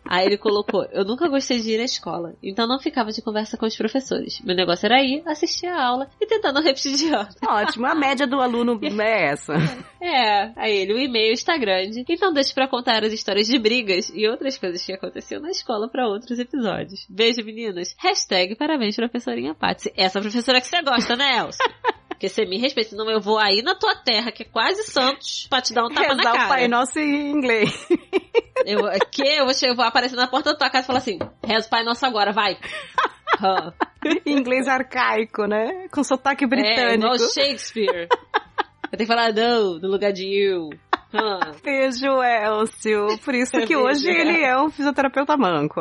[0.04, 3.56] Aí ele colocou, eu nunca gostei de ir à escola, então não ficava de conversa
[3.56, 4.40] com os professores.
[4.40, 7.28] Meu negócio era ir, assistir a aula e tentar não repetir de ano.
[7.46, 9.54] Ótimo, a média do aluno é essa.
[10.00, 14.11] É, aí ele, o e-mail está grande, então deixa pra contar as histórias de brigas
[14.14, 17.07] e outras coisas que aconteciam na escola pra outros episódios.
[17.09, 17.94] Beijo, meninas.
[17.98, 19.92] Hashtag parabéns, professorinha Patsy.
[19.96, 21.62] Essa professora que você gosta, né, Elsa?
[22.20, 25.46] Porque você me respeita, senão eu vou aí na tua terra, que é quase Santos,
[25.48, 26.44] pra te dar um tapa na Rezar cara.
[26.44, 27.88] o Pai Nosso em inglês.
[28.66, 31.18] Eu, que eu vou, eu vou aparecer na porta da tua casa e falar assim,
[31.42, 32.58] reza o Pai Nosso agora, vai.
[34.26, 35.88] Em inglês arcaico, né?
[35.90, 37.06] Com sotaque É, britânico.
[37.06, 38.06] igual Shakespeare.
[38.92, 40.68] Eu tenho que falar no no lugar de you.
[41.14, 41.52] Ah.
[41.64, 43.18] Beijo, Elcio.
[43.24, 45.80] Por isso que hoje ele é um fisioterapeuta manco.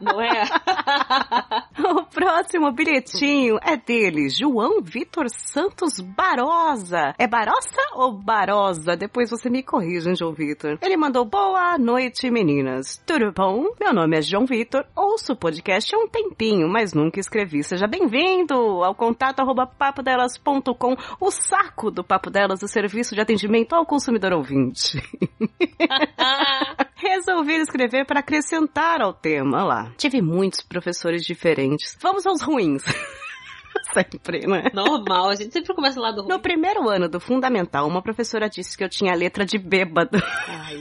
[0.00, 0.44] Não é?
[1.78, 7.14] O próximo bilhetinho é dele, João Vitor Santos Barosa.
[7.18, 8.96] É Barossa ou Barosa?
[8.96, 10.78] Depois você me corrige, hein, João Vitor.
[10.82, 13.00] Ele mandou boa noite, meninas.
[13.06, 13.66] Tudo bom?
[13.78, 14.84] Meu nome é João Vitor.
[14.96, 17.62] Ouço o podcast há um tempinho, mas nunca escrevi.
[17.62, 23.74] Seja bem-vindo ao contato arroba papodelas.com, o saco do Papo Delas, o serviço de atendimento
[23.74, 25.00] ao consumidor ouvinte.
[26.96, 29.64] Resolvi escrever para acrescentar ao tema.
[29.64, 29.92] Olha lá.
[29.96, 31.96] Tive muitos professores diferentes.
[32.00, 32.82] Vamos aos ruins.
[33.92, 34.64] Sempre, né?
[34.72, 36.30] Normal, a gente sempre começa lá do ruim.
[36.30, 40.18] No primeiro ano do fundamental, uma professora disse que eu tinha letra de bêbado.
[40.48, 40.76] Ai,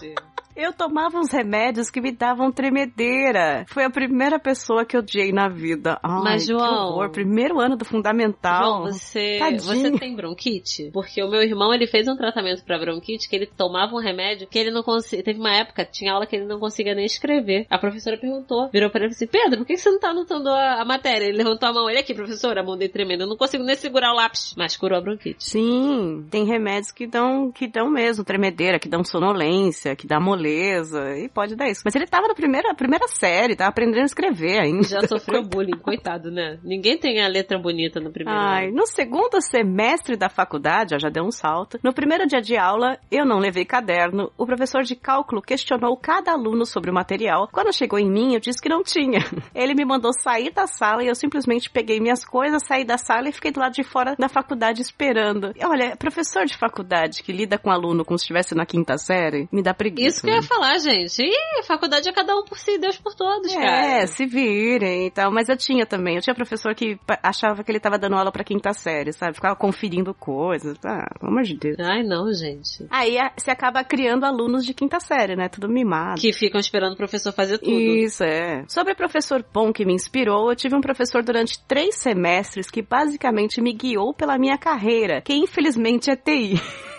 [0.00, 0.33] gente.
[0.56, 3.64] Eu tomava uns remédios que me davam tremedeira.
[3.68, 5.98] Foi a primeira pessoa que eu odiei na vida.
[6.02, 7.10] Ai, Mas, João-.
[7.10, 8.64] Primeiro ano do fundamental.
[8.64, 9.60] João, você, Tadinho.
[9.62, 10.90] você tem bronquite?
[10.92, 14.46] Porque o meu irmão, ele fez um tratamento pra bronquite que ele tomava um remédio
[14.46, 15.24] que ele não conseguia...
[15.24, 17.66] Teve uma época, tinha aula que ele não conseguia nem escrever.
[17.68, 20.48] A professora perguntou, virou pra ele e disse, Pedro, por que você não tá anotando
[20.50, 21.26] a, a matéria?
[21.26, 23.76] Ele levantou a mão, olha aqui, professora, a mão dele tremendo, eu não consigo nem
[23.76, 24.54] segurar o lápis.
[24.56, 25.44] Mas curou a bronquite.
[25.44, 30.43] Sim, tem remédios que dão, que dão mesmo tremedeira, que dão sonolência, que dá moleza,
[30.48, 31.82] e pode dar isso.
[31.84, 34.82] Mas ele tava na primeira, primeira série, tava aprendendo a escrever ainda.
[34.84, 36.58] Já sofreu bullying, coitado, né?
[36.62, 38.76] Ninguém tem a letra bonita no primeiro Ai, ano.
[38.76, 41.78] no segundo semestre da faculdade, ó, já deu um salto.
[41.82, 44.30] No primeiro dia de aula, eu não levei caderno.
[44.38, 47.48] O professor de cálculo questionou cada aluno sobre o material.
[47.52, 49.20] Quando chegou em mim, eu disse que não tinha.
[49.54, 53.28] Ele me mandou sair da sala e eu simplesmente peguei minhas coisas, saí da sala
[53.28, 55.52] e fiquei do lado de fora da faculdade esperando.
[55.56, 59.48] E Olha, professor de faculdade que lida com aluno como se estivesse na quinta série,
[59.50, 60.18] me dá preguiça.
[60.18, 61.22] Isso que eu ia falar, gente.
[61.22, 64.00] Ih, faculdade é cada um por si, Deus por todos, cara.
[64.02, 65.30] É, se virem e tal.
[65.30, 66.16] Mas eu tinha também.
[66.16, 69.34] Eu tinha professor que achava que ele tava dando aula pra quinta série, sabe?
[69.34, 70.76] Ficava conferindo coisas.
[70.84, 71.76] Ah, pelo amor de Deus.
[71.80, 72.86] Ai, não, gente.
[72.90, 75.48] Aí você acaba criando alunos de quinta série, né?
[75.48, 76.20] Tudo mimado.
[76.20, 77.70] Que ficam esperando o professor fazer tudo.
[77.70, 78.64] Isso, é.
[78.68, 83.60] Sobre professor bom que me inspirou, eu tive um professor durante três semestres que basicamente
[83.60, 86.60] me guiou pela minha carreira, que infelizmente é TI.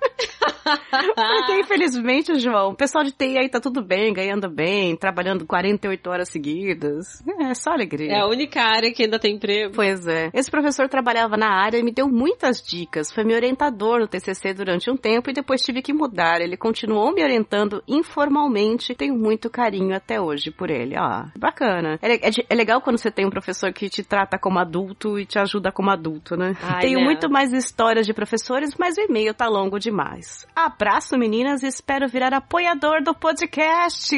[1.14, 6.10] Porque, infelizmente, João, o pessoal de TI aí tá tudo bem, ganhando bem, trabalhando 48
[6.10, 7.22] horas seguidas.
[7.40, 8.12] É, só alegria.
[8.12, 9.74] É a única área que ainda tem emprego.
[9.74, 10.30] Pois é.
[10.32, 13.12] Esse professor trabalhava na área e me deu muitas dicas.
[13.12, 16.40] Foi meu orientador no TCC durante um tempo e depois tive que mudar.
[16.40, 18.94] Ele continuou me orientando informalmente.
[18.94, 20.96] Tenho muito carinho até hoje por ele.
[20.96, 21.98] Ah, bacana.
[22.02, 25.24] É, é é legal quando você tem um professor que te trata como adulto e
[25.24, 26.56] te ajuda como adulto, né?
[26.62, 27.04] Ai, Tenho né?
[27.04, 29.99] muito mais histórias de professores, mas o e-mail tá longo demais.
[30.56, 34.16] Abraço, meninas, e espero virar apoiador do podcast.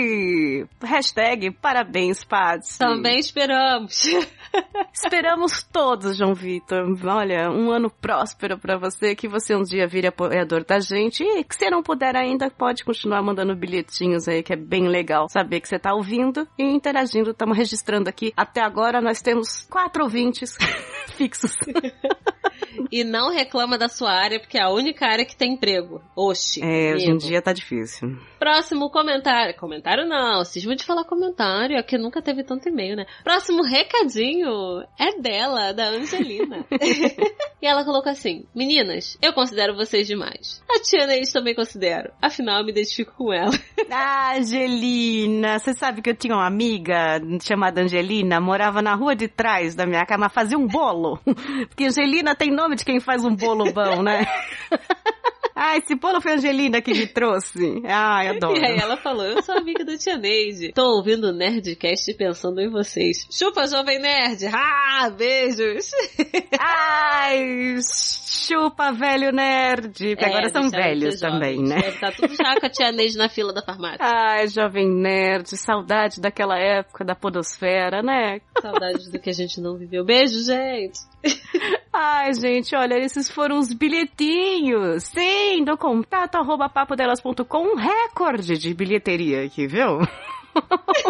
[0.81, 2.79] Hashtag parabéns, Patsy.
[2.79, 4.05] Também esperamos.
[4.93, 6.85] Esperamos todos, João Vitor.
[7.07, 11.43] Olha, um ano próspero pra você, que você um dia vire apoiador da gente e
[11.43, 15.61] que se não puder ainda, pode continuar mandando bilhetinhos aí, que é bem legal saber
[15.61, 17.31] que você tá ouvindo e interagindo.
[17.31, 18.33] Estamos registrando aqui.
[18.37, 20.57] Até agora nós temos quatro ouvintes
[21.17, 21.57] fixos.
[22.91, 26.03] e não reclama da sua área, porque é a única área que tem emprego.
[26.17, 26.61] Oxi.
[26.61, 28.19] É, hoje em dia tá difícil.
[28.39, 29.55] Próximo comentário.
[29.57, 33.07] Comentário não, cismo de falar comentário, é que nunca teve tanto e-mail, né?
[33.23, 36.67] Próximo recadinho é dela, da Angelina.
[37.63, 40.61] e ela colocou assim: Meninas, eu considero vocês demais.
[40.69, 42.13] A tia Neide também considero.
[42.21, 43.53] Afinal, eu me identifico com ela.
[43.91, 49.29] Ah, Angelina, você sabe que eu tinha uma amiga chamada Angelina, morava na rua de
[49.29, 51.21] trás da minha casa, fazia um bolo.
[51.69, 54.27] Porque Angelina tem nome de quem faz um bolo bom, né?
[55.65, 57.81] Ah, esse bolo foi a Angelina que me trouxe.
[57.87, 58.61] Ai, adoro.
[58.61, 60.73] E aí ela falou, eu sou amiga da tia Neide.
[60.73, 63.29] Tô ouvindo o Nerdcast pensando em vocês.
[63.31, 64.47] Chupa, Jovem Nerd!
[64.53, 65.89] Ah, beijos!
[66.59, 67.79] Ai,
[68.43, 70.17] chupa, velho nerd.
[70.19, 71.69] É, agora são velhos também, jovens.
[71.69, 71.77] né?
[71.77, 73.99] Deve estar tudo já com a tia Neide na fila da farmácia.
[74.01, 78.41] Ai, jovem nerd, saudade daquela época da podosfera, né?
[78.61, 80.05] Saudades do que a gente não viveu.
[80.05, 80.99] Beijo, gente!
[81.93, 85.05] Ai, gente, olha, esses foram os bilhetinhos.
[85.05, 89.99] Sim, do contato arroba papodelas.com, um recorde de bilheteria aqui, viu?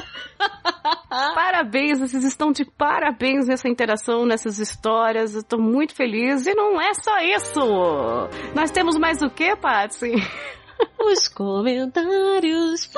[1.09, 5.35] parabéns, vocês estão de parabéns nessa interação, nessas histórias.
[5.35, 6.47] Eu tô muito feliz.
[6.47, 7.61] E não é só isso.
[8.55, 10.13] Nós temos mais o que, Patsy?
[11.05, 12.89] Os comentários.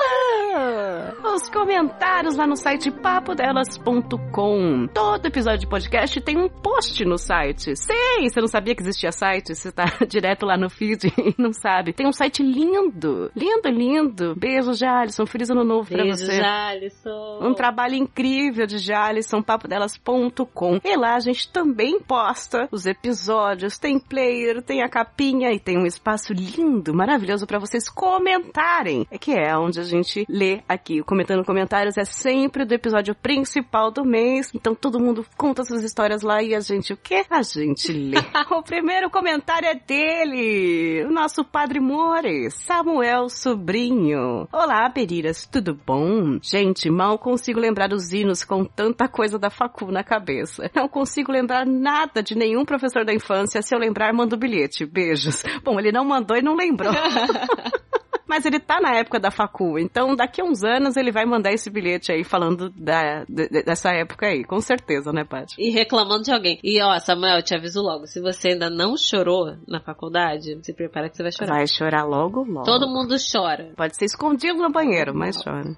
[1.23, 4.87] Os comentários lá no site papodelas.com.
[4.93, 7.75] Todo episódio de podcast tem um post no site.
[7.75, 9.55] Sim, você não sabia que existia site?
[9.55, 11.93] Você tá direto lá no feed e não sabe.
[11.93, 13.31] Tem um site lindo.
[13.35, 14.35] Lindo, lindo.
[14.35, 15.25] Beijo, Jalisson.
[15.25, 16.37] Feliz ano novo pra Beijo, você.
[16.37, 17.39] Jalisson.
[17.41, 20.79] Um trabalho incrível de Jalisson, papodelas.com.
[20.83, 25.77] E lá a gente também posta os episódios, tem player, tem a capinha e tem
[25.77, 29.05] um espaço lindo, maravilhoso para vocês comentarem.
[29.11, 31.01] É que é onde a gente lê aqui.
[31.01, 34.49] O Comentando Comentários é sempre do episódio principal do mês.
[34.53, 37.25] Então todo mundo conta suas histórias lá e a gente o quê?
[37.29, 38.17] A gente lê.
[38.51, 44.47] o primeiro comentário é dele, o nosso Padre More, Samuel Sobrinho.
[44.51, 46.39] Olá, Periras, tudo bom?
[46.41, 50.69] Gente, mal consigo lembrar os hinos com tanta coisa da facu na cabeça.
[50.73, 53.61] Não consigo lembrar nada de nenhum professor da infância.
[53.61, 54.85] Se eu lembrar, mando bilhete.
[54.85, 55.43] Beijos.
[55.63, 56.93] Bom, ele não mandou e não lembrou.
[58.27, 61.53] Mas ele tá na época da facu, então daqui a uns anos ele vai mandar
[61.53, 65.55] esse bilhete aí falando da, de- dessa época aí, com certeza, né, Paty?
[65.59, 66.59] E reclamando de alguém.
[66.63, 70.73] E ó, Samuel, eu te aviso logo, se você ainda não chorou na faculdade, se
[70.73, 71.53] prepara que você vai chorar.
[71.53, 72.65] Vai chorar logo, logo.
[72.65, 75.75] Todo mundo chora, Pode ser escondido no banheiro, mas chora.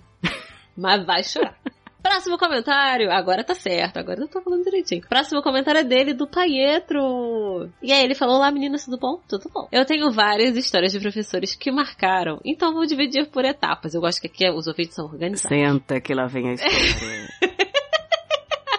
[0.75, 1.55] mas vai chorar.
[2.01, 3.11] Próximo comentário.
[3.11, 5.01] Agora tá certo, agora eu tô falando direitinho.
[5.07, 7.69] Próximo comentário é dele, do Paietro.
[7.81, 9.21] E aí ele falou: Olá meninas, tudo bom?
[9.27, 9.67] Tudo bom.
[9.71, 13.93] Eu tenho várias histórias de professores que marcaram, então vou dividir por etapas.
[13.93, 15.49] Eu gosto que aqui os ouvintes são organizados.
[15.49, 17.57] Senta que lá vem a história.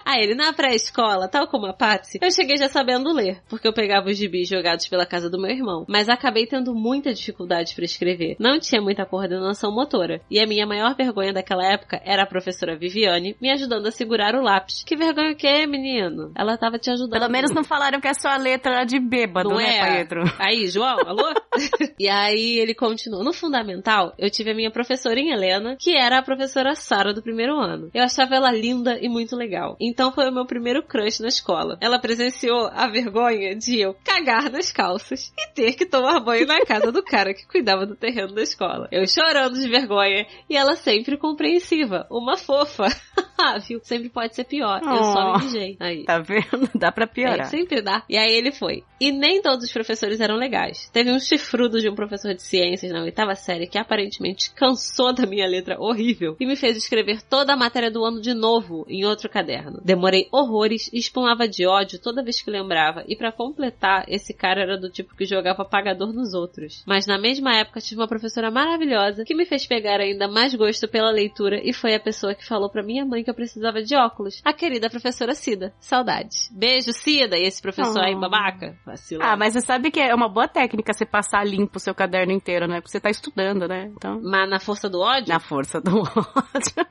[0.08, 3.74] Aí ele, na pré-escola, tal como a Patsy, eu cheguei já sabendo ler, porque eu
[3.74, 5.84] pegava os gibis jogados pela casa do meu irmão.
[5.86, 8.34] Mas acabei tendo muita dificuldade para escrever.
[8.40, 10.22] Não tinha muita coordenação motora.
[10.30, 14.34] E a minha maior vergonha daquela época era a professora Viviane me ajudando a segurar
[14.34, 14.82] o lápis.
[14.82, 16.32] Que vergonha o que, menino?
[16.34, 17.10] Ela tava te ajudando.
[17.10, 19.80] Pelo menos não falaram que a sua letra era de bêbado, Não né, é?
[19.80, 20.22] Paetro?
[20.38, 21.34] Aí, João, alô?
[22.00, 23.22] e aí ele continuou.
[23.22, 27.22] No fundamental, eu tive a minha professora em Helena, que era a professora Sara do
[27.22, 27.90] primeiro ano.
[27.92, 29.76] Eu achava ela linda e muito legal.
[29.78, 31.76] Então foi o meu primeiro crush na escola.
[31.80, 36.60] Ela presenciou a vergonha de eu cagar nas calças e ter que tomar banho na
[36.64, 38.88] casa do cara que cuidava do terreno da escola.
[38.92, 42.86] Eu chorando de vergonha e ela sempre compreensiva, uma fofa.
[43.40, 43.78] Ah, Viu?
[43.84, 44.80] Sempre pode ser pior.
[44.82, 45.38] Eu só Oh.
[45.38, 45.76] me mijei.
[45.78, 46.04] Aí.
[46.04, 46.68] Tá vendo?
[46.74, 47.46] Dá pra É, piorar.
[47.46, 48.02] sempre dá.
[48.08, 48.82] E aí ele foi.
[49.00, 50.90] E nem todos os professores eram legais.
[50.92, 55.24] Teve um chifrudo de um professor de ciências na oitava série que aparentemente cansou da
[55.24, 59.04] minha letra horrível e me fez escrever toda a matéria do ano de novo em
[59.04, 59.80] outro caderno.
[59.88, 63.02] Demorei horrores e espumava de ódio toda vez que lembrava.
[63.08, 66.82] E pra completar, esse cara era do tipo que jogava apagador nos outros.
[66.86, 70.86] Mas na mesma época tive uma professora maravilhosa que me fez pegar ainda mais gosto
[70.86, 73.96] pela leitura e foi a pessoa que falou pra minha mãe que eu precisava de
[73.96, 74.42] óculos.
[74.44, 75.72] A querida professora Cida.
[75.80, 76.50] Saudades.
[76.52, 77.38] Beijo, Cida.
[77.38, 78.20] E esse professor aí, Oh.
[78.20, 78.76] babaca.
[78.84, 79.24] Vacilou.
[79.26, 82.32] Ah, mas você sabe que é uma boa técnica você passar limpo o seu caderno
[82.34, 82.76] inteiro, né?
[82.82, 83.90] Porque você tá estudando, né?
[83.96, 85.28] Então, Mas na força do ódio?
[85.32, 86.86] na força do ódio.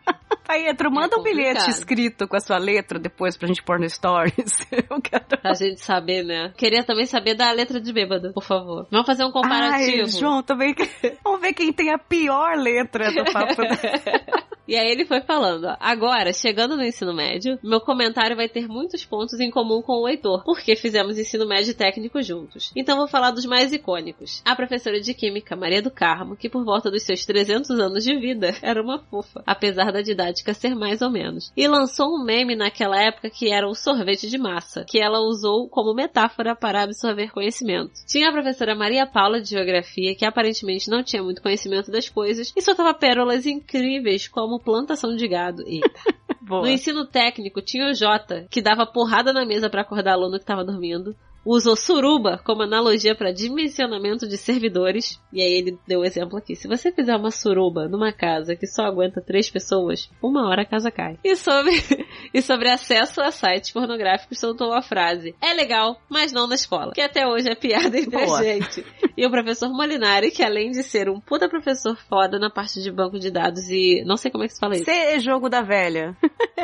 [0.47, 3.89] Paetro, manda É um bilhete escrito com a sua letra depois pra gente pôr no
[3.89, 4.65] Stories.
[4.71, 5.25] Eu quero...
[5.41, 6.53] Pra gente saber, né?
[6.57, 8.87] Queria também saber da letra de bêbado, por favor.
[8.89, 10.03] Vamos fazer um comparativo.
[10.03, 10.73] Ai, João, também.
[11.23, 13.61] Vamos ver quem tem a pior letra do papo.
[14.67, 18.67] E aí ele foi falando, ó, agora, chegando no ensino médio, meu comentário vai ter
[18.67, 22.71] muitos pontos em comum com o Heitor, porque fizemos ensino médio técnico juntos.
[22.75, 24.41] Então vou falar dos mais icônicos.
[24.43, 28.17] A professora de Química, Maria do Carmo, que por volta dos seus 300 anos de
[28.19, 31.51] vida, era uma fofa, apesar da didática ser mais ou menos.
[31.55, 35.69] E lançou um meme naquela época que era o sorvete de massa, que ela usou
[35.69, 37.91] como metáfora para absorver conhecimento.
[38.05, 42.51] Tinha a professora Maria Paula de Geografia, que aparentemente não tinha muito conhecimento das coisas,
[42.55, 45.63] e soltava pérolas incríveis como plantação de gado.
[45.65, 45.99] Eita.
[46.41, 46.61] Boa.
[46.61, 50.43] No ensino técnico tinha o Jota, que dava porrada na mesa para acordar aluno que
[50.43, 51.13] estava dormindo.
[51.47, 55.17] Usou suruba como analogia para dimensionamento de servidores.
[55.31, 56.57] E aí ele deu o exemplo aqui.
[56.57, 60.65] Se você fizer uma suruba numa casa que só aguenta três pessoas, uma hora a
[60.65, 61.17] casa cai.
[61.23, 61.71] E sobre,
[62.33, 65.33] e sobre acesso a sites pornográficos soltou a frase.
[65.41, 66.91] É legal, mas não na escola.
[66.91, 68.39] Que até hoje é piada entre Boa.
[68.39, 68.85] a gente.
[69.15, 72.91] E o professor Molinari, que além de ser um puta professor foda na parte de
[72.91, 74.03] banco de dados e...
[74.05, 74.83] Não sei como é que se fala isso.
[74.83, 76.13] Ser jogo da velha.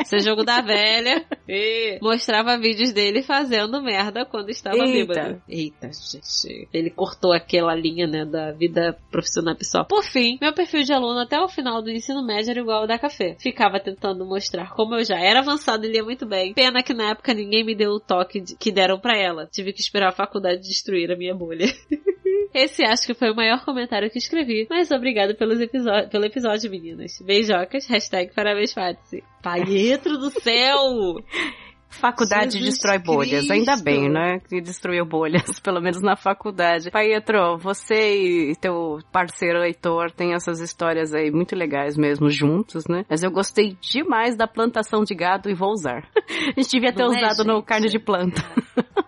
[0.04, 1.24] Ser jogo da velha.
[1.48, 5.42] E mostrava vídeos dele fazendo merda quando estava Eita.
[5.48, 6.68] Eita, gente.
[6.72, 9.84] Ele cortou aquela linha, né, da vida profissional pessoal.
[9.86, 12.86] Por fim, meu perfil de aluno até o final do ensino médio era igual ao
[12.86, 13.36] da café.
[13.38, 16.52] Ficava tentando mostrar como eu já era avançado e lia muito bem.
[16.54, 19.46] Pena que na época ninguém me deu o toque de- que deram pra ela.
[19.52, 21.66] Tive que esperar a faculdade destruir a minha bolha.
[22.54, 26.70] Esse acho que foi o maior comentário que escrevi, mas obrigado pelos episódio, pelo episódio,
[26.70, 27.20] meninas.
[27.20, 29.24] Beijocas, hashtag parabéns, Fátice.
[29.66, 31.16] Pietro do céu!
[32.04, 33.50] Faculdade Jesus destrói bolhas.
[33.50, 34.38] Ainda bem, né?
[34.46, 36.90] Que destruiu bolhas, pelo menos na faculdade.
[36.90, 43.06] Pietro, você e teu parceiro Heitor têm essas histórias aí muito legais mesmo, juntos, né?
[43.08, 46.06] Mas eu gostei demais da plantação de gado e vou usar.
[46.54, 47.64] A gente devia ter Não é, usado no gente?
[47.64, 48.42] carne de planta.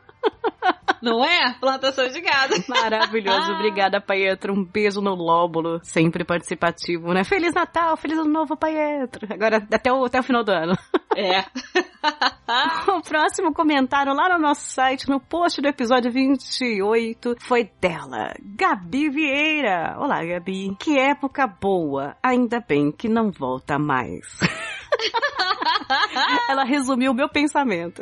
[1.03, 1.55] Não é?
[1.61, 2.55] Plantação de gado.
[2.69, 3.53] Maravilhoso.
[3.53, 4.53] Obrigada, Pietro.
[4.53, 5.81] Um beijo no lóbulo.
[5.83, 7.25] Sempre participativo, né?
[7.25, 9.27] Feliz Natal, feliz ano novo, Pietro.
[9.33, 10.77] Agora, até o, até o final do ano.
[11.17, 11.45] É.
[12.89, 19.11] O próximo comentário lá no nosso site, no post do episódio 28, foi dela, Gabi
[19.11, 19.97] Vieira.
[19.99, 20.77] Olá, Gabi.
[20.79, 22.17] Que época boa.
[22.23, 24.39] Ainda bem que não volta mais.
[26.49, 28.01] Ela resumiu o meu pensamento.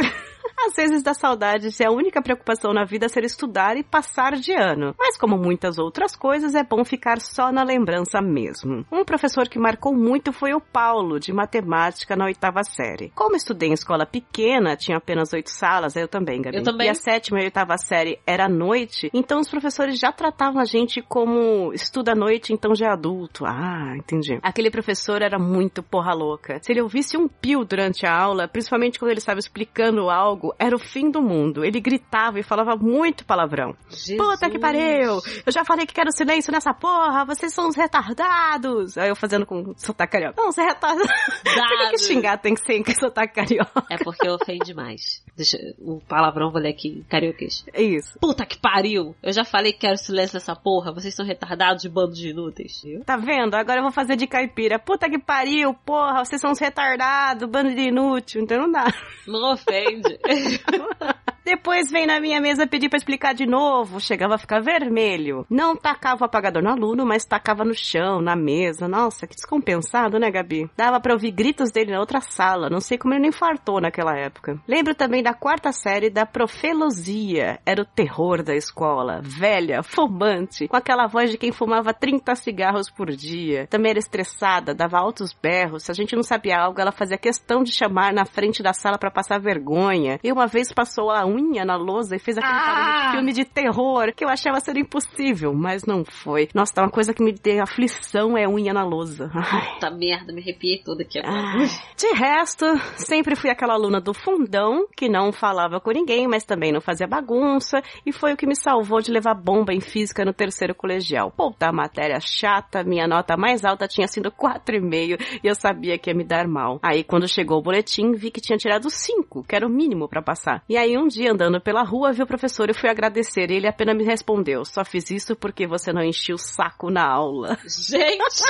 [0.59, 4.53] Às vezes dá saudade se a única preocupação na vida ser estudar e passar de
[4.53, 4.95] ano.
[4.99, 8.85] Mas como muitas outras coisas, é bom ficar só na lembrança mesmo.
[8.91, 13.13] Um professor que marcou muito foi o Paulo, de matemática na oitava série.
[13.15, 16.59] Como estudei em escola pequena, tinha apenas oito salas, eu também, Gabi.
[16.59, 16.87] Eu também.
[16.87, 20.65] E a sétima e oitava série era à noite, então os professores já tratavam a
[20.65, 23.45] gente como estuda à noite, então já é adulto.
[23.47, 24.39] Ah, entendi.
[24.43, 26.59] Aquele professor era muito porra louca.
[26.63, 30.75] Se ele ouvisse um pio durante a aula, principalmente quando ele estava explicando algo, era
[30.75, 31.65] o fim do mundo.
[31.65, 33.77] Ele gritava e falava muito palavrão.
[34.17, 35.21] Puta que pariu!
[35.45, 38.97] Eu já falei que quero silêncio nessa porra, vocês são uns retardados!
[38.97, 40.41] Aí eu fazendo com sotaque carioca.
[40.41, 41.07] Não, os retardados.
[41.45, 43.85] Por que, que xingar tem que ser em sotaque carioca?
[43.91, 45.23] É porque eu ofendi mais.
[45.37, 47.65] Deixa o palavrão vou ler aqui carioquês.
[47.73, 48.19] É isso.
[48.21, 49.15] Puta que pariu!
[49.23, 50.93] Eu já falei que quero silêncio nessa porra.
[50.93, 52.83] Vocês são retardados de bando de inúteis.
[52.83, 53.05] Viu?
[53.05, 53.55] Tá vendo?
[53.55, 54.79] Agora eu vou fazer de caipira.
[54.79, 58.43] Puta que pariu, porra, vocês são uns retardados, bando de inútil.
[58.43, 58.87] Então não dá.
[59.27, 60.19] Não ofende.
[60.35, 61.24] ハハハハ!
[61.45, 64.01] Depois vem na minha mesa pedir pra explicar de novo.
[64.01, 65.45] Chegava a ficar vermelho.
[65.51, 68.89] Não tacava o apagador no aluno, mas tacava no chão, na mesa.
[68.89, 70.71] Nossa, que descompensado, né, Gabi?
[70.75, 72.71] Dava pra ouvir gritos dele na outra sala.
[72.71, 74.59] Não sei como ele nem fartou naquela época.
[74.67, 77.61] Lembro também da quarta série da Profelosia.
[77.67, 79.21] Era o terror da escola.
[79.23, 83.67] Velha, fumante, com aquela voz de quem fumava 30 cigarros por dia.
[83.67, 85.85] Também era estressada, dava altos berros.
[85.85, 88.97] Se a gente não sabia algo, ela fazia questão de chamar na frente da sala
[88.97, 90.19] pra passar vergonha.
[90.25, 94.13] E uma vez passou a unha na lousa e fez aquele de filme de terror
[94.15, 96.49] que eu achava ser impossível, mas não foi.
[96.55, 99.31] Nossa, tá uma coisa que me deu aflição é unha na lousa.
[99.35, 99.75] Ai.
[99.75, 101.35] Puta merda, me arrepiei toda aqui agora.
[101.35, 101.67] Ai.
[101.97, 102.67] De resto,
[102.97, 107.07] sempre fui aquela aluna do fundão que não falava com ninguém, mas também não fazia
[107.07, 111.31] bagunça, e foi o que me salvou de levar bomba em física no terceiro colegial.
[111.31, 116.15] Puta matéria chata, minha nota mais alta tinha sido 4,5 e eu sabia que ia
[116.15, 116.79] me dar mal.
[116.83, 120.23] Aí quando chegou o boletim, vi que tinha tirado 5, que era o mínimo pra
[120.23, 120.63] passar.
[120.69, 123.69] E aí um dia andando pela rua, vi o professor e fui agradecer, e ele
[123.69, 127.59] apenas me respondeu: "Só fiz isso porque você não encheu o saco na aula".
[127.67, 128.45] Gente!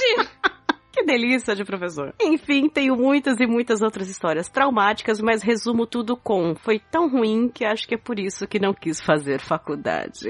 [0.94, 2.14] Que delícia de professor.
[2.22, 7.48] Enfim, tenho muitas e muitas outras histórias traumáticas, mas resumo tudo com: foi tão ruim
[7.48, 10.28] que acho que é por isso que não quis fazer faculdade.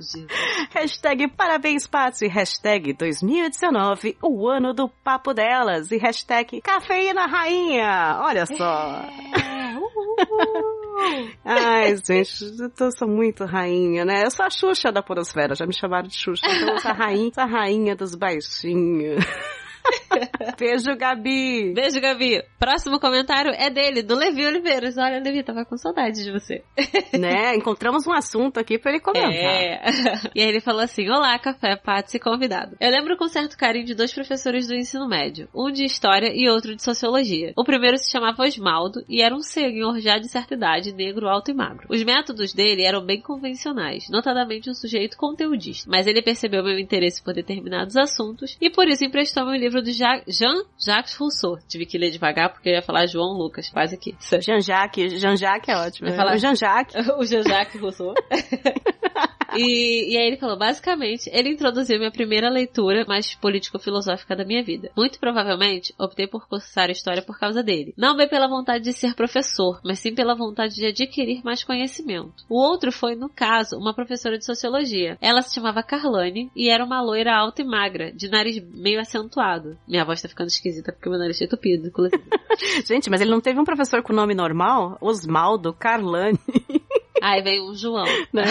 [0.00, 0.26] Jesus.
[0.70, 2.26] Hashtag parabéns, Patsy.
[2.26, 5.90] Hashtag 2019, o ano do papo delas.
[5.90, 8.20] E hashtag cafeína rainha.
[8.20, 9.04] Olha só.
[9.36, 10.83] É, uhul.
[11.44, 12.44] Ai, gente,
[12.80, 14.24] eu sou muito rainha, né?
[14.24, 16.46] Eu sou a Xuxa da Podosfera, já me chamaram de Xuxa.
[16.46, 19.24] Então eu sou a rainha, sou a rainha dos baixinhos.
[20.58, 21.72] Beijo, Gabi.
[21.74, 22.42] Beijo, Gabi.
[22.58, 24.96] Próximo comentário é dele, do Levi Oliveiras.
[24.96, 26.62] Olha, Levi, tava com saudade de você.
[27.18, 27.54] né?
[27.54, 29.32] Encontramos um assunto aqui pra ele comentar.
[29.32, 29.84] É.
[30.34, 32.76] E aí ele falou assim: Olá, café, Patsy convidado.
[32.80, 36.48] Eu lembro com certo carinho de dois professores do ensino médio, um de história e
[36.48, 37.52] outro de sociologia.
[37.56, 41.50] O primeiro se chamava Osmaldo e era um senhor já de certa idade, negro, alto
[41.50, 41.86] e magro.
[41.90, 47.22] Os métodos dele eram bem convencionais, notadamente um sujeito conteudista, mas ele percebeu meu interesse
[47.22, 51.58] por determinados assuntos e por isso emprestou-me o livro do ja Jean-Jacques Rousseau.
[51.68, 54.16] Tive que ler devagar porque eu ia falar João Lucas, quase aqui.
[54.40, 56.12] Jean-Jacques, Jean-Jacques é ótimo.
[56.12, 56.94] Falar- O Jean-Jacques.
[57.18, 58.14] o Jean-Jacques Rousseau.
[59.56, 64.62] E, e aí ele falou, basicamente, ele introduziu minha primeira leitura mais político-filosófica da minha
[64.62, 64.90] vida.
[64.96, 67.94] Muito provavelmente, optei por cursar história por causa dele.
[67.96, 72.44] Não bem pela vontade de ser professor, mas sim pela vontade de adquirir mais conhecimento.
[72.48, 75.18] O outro foi, no caso, uma professora de sociologia.
[75.20, 79.76] Ela se chamava Carlane e era uma loira alta e magra, de nariz meio acentuado.
[79.86, 81.90] Minha voz tá ficando esquisita porque meu nariz tá entupido.
[82.86, 84.96] Gente, mas ele não teve um professor com nome normal?
[85.00, 86.38] Osmaldo Carlani,
[87.26, 88.04] Aí veio um João.
[88.32, 88.44] né?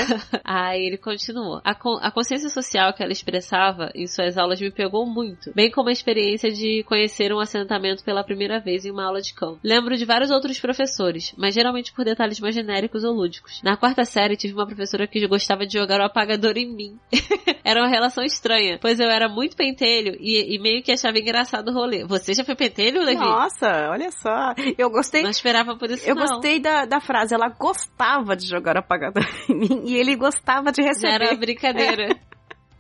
[0.43, 1.61] Aí ele continuou.
[1.63, 5.69] A, con- a consciência social que ela expressava em suas aulas me pegou muito, bem
[5.69, 9.59] como a experiência de conhecer um assentamento pela primeira vez em uma aula de campo.
[9.63, 13.61] Lembro de vários outros professores, mas geralmente por detalhes mais genéricos ou lúdicos.
[13.63, 16.97] Na quarta série tive uma professora que gostava de jogar o apagador em mim.
[17.63, 21.67] era uma relação estranha, pois eu era muito pentelho e, e meio que achava engraçado
[21.69, 22.03] o rolê.
[22.05, 23.19] Você já foi pentelho, Levi?
[23.19, 24.55] Nossa, olha só.
[24.79, 25.21] Eu gostei.
[25.21, 26.25] Não esperava por isso Eu não.
[26.25, 27.35] gostei da, da frase.
[27.35, 31.13] Ela gostava de jogar apagador em mim e ele gostava de receber.
[31.13, 32.15] Era brincadeira.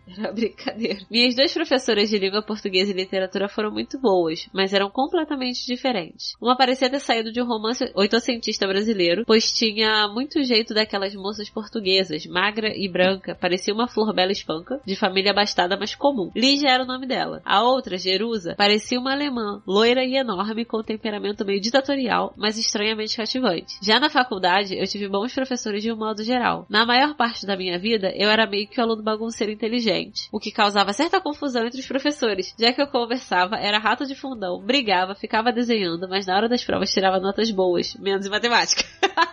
[0.07, 0.99] Era brincadeira.
[1.09, 6.33] Minhas duas professoras de língua portuguesa e literatura foram muito boas, mas eram completamente diferentes.
[6.41, 11.49] Uma parecia ter saído de um romance oitocentista brasileiro, pois tinha muito jeito daquelas moças
[11.49, 16.31] portuguesas, magra e branca, parecia uma flor bela espanca, de família abastada, mas comum.
[16.35, 17.41] Lígia era o nome dela.
[17.45, 23.15] A outra, Jerusa, parecia uma alemã, loira e enorme, com temperamento meio ditatorial, mas estranhamente
[23.15, 23.77] cativante.
[23.81, 26.65] Já na faculdade, eu tive bons professores de um modo geral.
[26.69, 29.92] Na maior parte da minha vida, eu era meio que o aluno bagunceiro inteligente,
[30.31, 34.15] o que causava certa confusão entre os professores, já que eu conversava, era rato de
[34.15, 38.83] fundão, brigava, ficava desenhando, mas na hora das provas tirava notas boas, menos em matemática.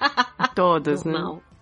[0.55, 1.13] Todos, né?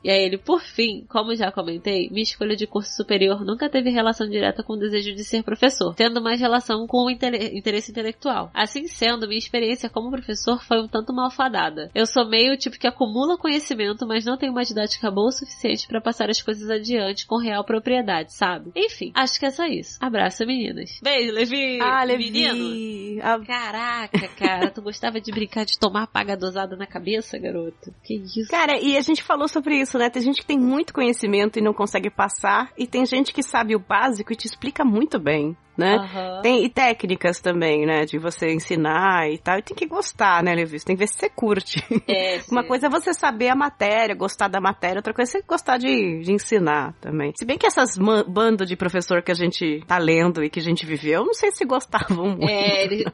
[0.03, 3.91] E aí ele, por fim, como já comentei, minha escolha de curso superior nunca teve
[3.91, 7.91] relação direta com o desejo de ser professor, tendo mais relação com o intele- interesse
[7.91, 8.51] intelectual.
[8.55, 11.91] Assim sendo, minha experiência como professor foi um tanto malfadada.
[11.95, 15.87] Eu sou meio tipo que acumula conhecimento, mas não tenho uma didática boa o suficiente
[15.89, 18.71] para passar as coisas adiante com real propriedade, sabe?
[18.77, 19.99] Enfim, acho que é só isso.
[20.01, 20.99] Abraço, meninas.
[21.03, 21.81] Beijo, Levi!
[21.81, 22.31] Ah, Levi.
[22.31, 23.21] Menino!
[23.23, 27.93] Ah, Caraca, cara, tu gostava de brincar de tomar paga dosada na cabeça, garoto?
[28.05, 28.49] Que isso?
[28.51, 30.11] Cara, e a gente falou sobre isso, né?
[30.11, 33.77] Tem gente que tem muito conhecimento e não consegue passar, e tem gente que sabe
[33.77, 35.95] o básico e te explica muito bem, né?
[35.95, 36.43] Aham.
[36.43, 38.05] Tem, e técnicas também, né?
[38.05, 39.59] De você ensinar e tal.
[39.59, 40.79] E tem que gostar, né, Levi?
[40.79, 41.81] Você tem que ver se você curte.
[42.09, 45.47] É, Uma coisa é você saber a matéria, gostar da matéria, outra coisa é você
[45.47, 47.33] gostar de, de ensinar também.
[47.39, 50.63] Se bem que essas bando de professor que a gente tá lendo e que a
[50.63, 52.49] gente viveu, não sei se gostavam muito.
[52.49, 53.05] É, ele,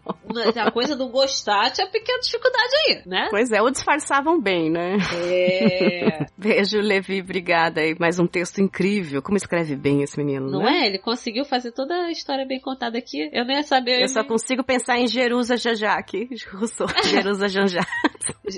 [0.57, 3.29] a coisa do gostar tinha pequena dificuldade aí, né?
[3.31, 4.97] Pois é, ou disfarçavam bem, né?
[5.15, 6.27] É.
[6.39, 7.95] Beijo, Levi, obrigada aí.
[7.99, 9.21] Mais um texto incrível.
[9.23, 10.83] Como escreve bem esse menino, Não né?
[10.83, 10.87] é?
[10.87, 13.29] Ele conseguiu fazer toda a história bem contada aqui.
[13.33, 14.03] Eu nem ia saber.
[14.03, 17.85] Eu só consigo pensar em Jerusa Jajaque, Rousseau, Jerusa Janjá.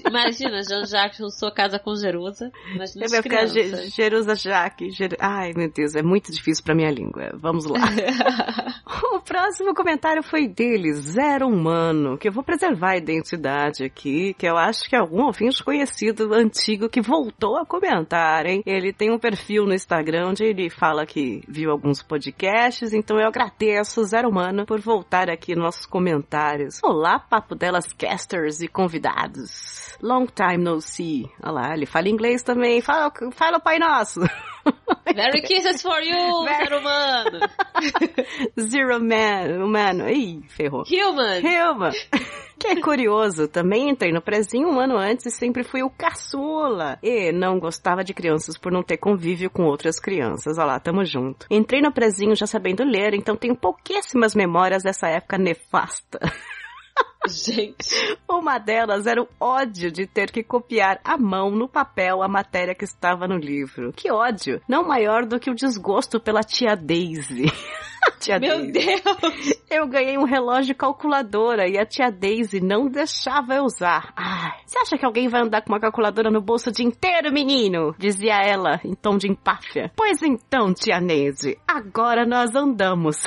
[0.07, 2.51] Imagina, Jean-Jacques Rousseau casa com Jerusa.
[2.75, 3.95] Imagina Vai as ficar crianças.
[3.95, 4.91] Jerusa Jaque.
[4.91, 5.17] Jer...
[5.21, 7.31] Ai, meu Deus, é muito difícil pra minha língua.
[7.35, 7.79] Vamos lá.
[9.15, 14.47] o próximo comentário foi dele, Zero Humano, que eu vou preservar a identidade aqui, que
[14.47, 18.63] eu acho que é algum ouvinte conhecido, antigo, que voltou a comentar, hein?
[18.67, 23.27] Ele tem um perfil no Instagram onde ele fala que viu alguns podcasts, então eu
[23.27, 26.81] agradeço, Zero Humano, por voltar aqui nos nossos comentários.
[26.83, 29.86] Olá, Papo Delas Casters e convidados.
[30.03, 31.31] Long time no see.
[31.43, 32.81] Olha lá, ele fala inglês também.
[32.81, 34.21] Fala, fala o Pai Nosso.
[35.15, 37.41] Merry Kisses for you, Merry- ser humano.
[38.61, 40.09] Zero Man, humano.
[40.11, 40.83] Ih, ferrou.
[40.91, 41.41] Human.
[41.41, 41.91] Hilma,
[42.59, 46.99] que é curioso, também entrei no prezinho um ano antes e sempre fui o caçula.
[47.03, 50.59] E não gostava de crianças por não ter convívio com outras crianças.
[50.59, 51.47] Olha lá, tamo junto.
[51.51, 56.19] Entrei no prezinho já sabendo ler, então tenho pouquíssimas memórias dessa época nefasta.
[57.31, 58.17] Gente.
[58.29, 62.75] Uma delas era o ódio de ter que copiar à mão no papel a matéria
[62.75, 63.93] que estava no livro.
[63.93, 64.61] Que ódio!
[64.69, 67.47] Não maior do que o desgosto pela tia Daisy.
[68.21, 68.73] tia Meu Daisy.
[68.73, 69.63] Deus.
[69.71, 74.13] Eu ganhei um relógio calculadora e a tia Daisy não deixava eu usar.
[74.17, 77.33] Ah, você acha que alguém vai andar com uma calculadora no bolso o dia inteiro,
[77.33, 77.95] menino?
[77.99, 79.91] Dizia ela, em tom de empáfia.
[79.97, 83.17] Pois então, tia Neide, agora nós andamos.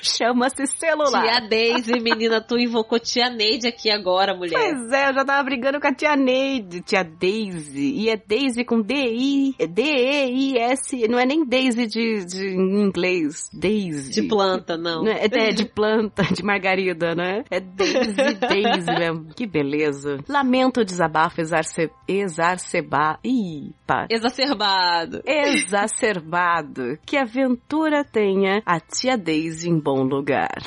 [0.00, 1.22] Chama-se celular.
[1.22, 4.58] Tia Daisy, menina, tu invocou tia Neide aqui agora, mulher.
[4.58, 7.94] Pois é, eu já tava brigando com a tia Neide, tia Daisy.
[7.94, 13.48] E é Daisy com D-I, D-E-I-S, não é nem Daisy de, de em inglês.
[13.52, 14.20] Daisy.
[14.20, 15.04] De planta, não.
[15.04, 17.44] Não é, é de planta, de margarida, né?
[17.48, 19.28] É Daisy, Daisy mesmo.
[19.36, 20.18] Que beleza.
[20.28, 23.20] Lamento o desabafo exarce, exacerbar.
[23.24, 24.08] Ih, pá.
[24.10, 25.22] Exacerbado.
[25.24, 26.98] Exacerbado.
[27.06, 30.58] Que a aventura tenha a tia Daisy em bom lugar.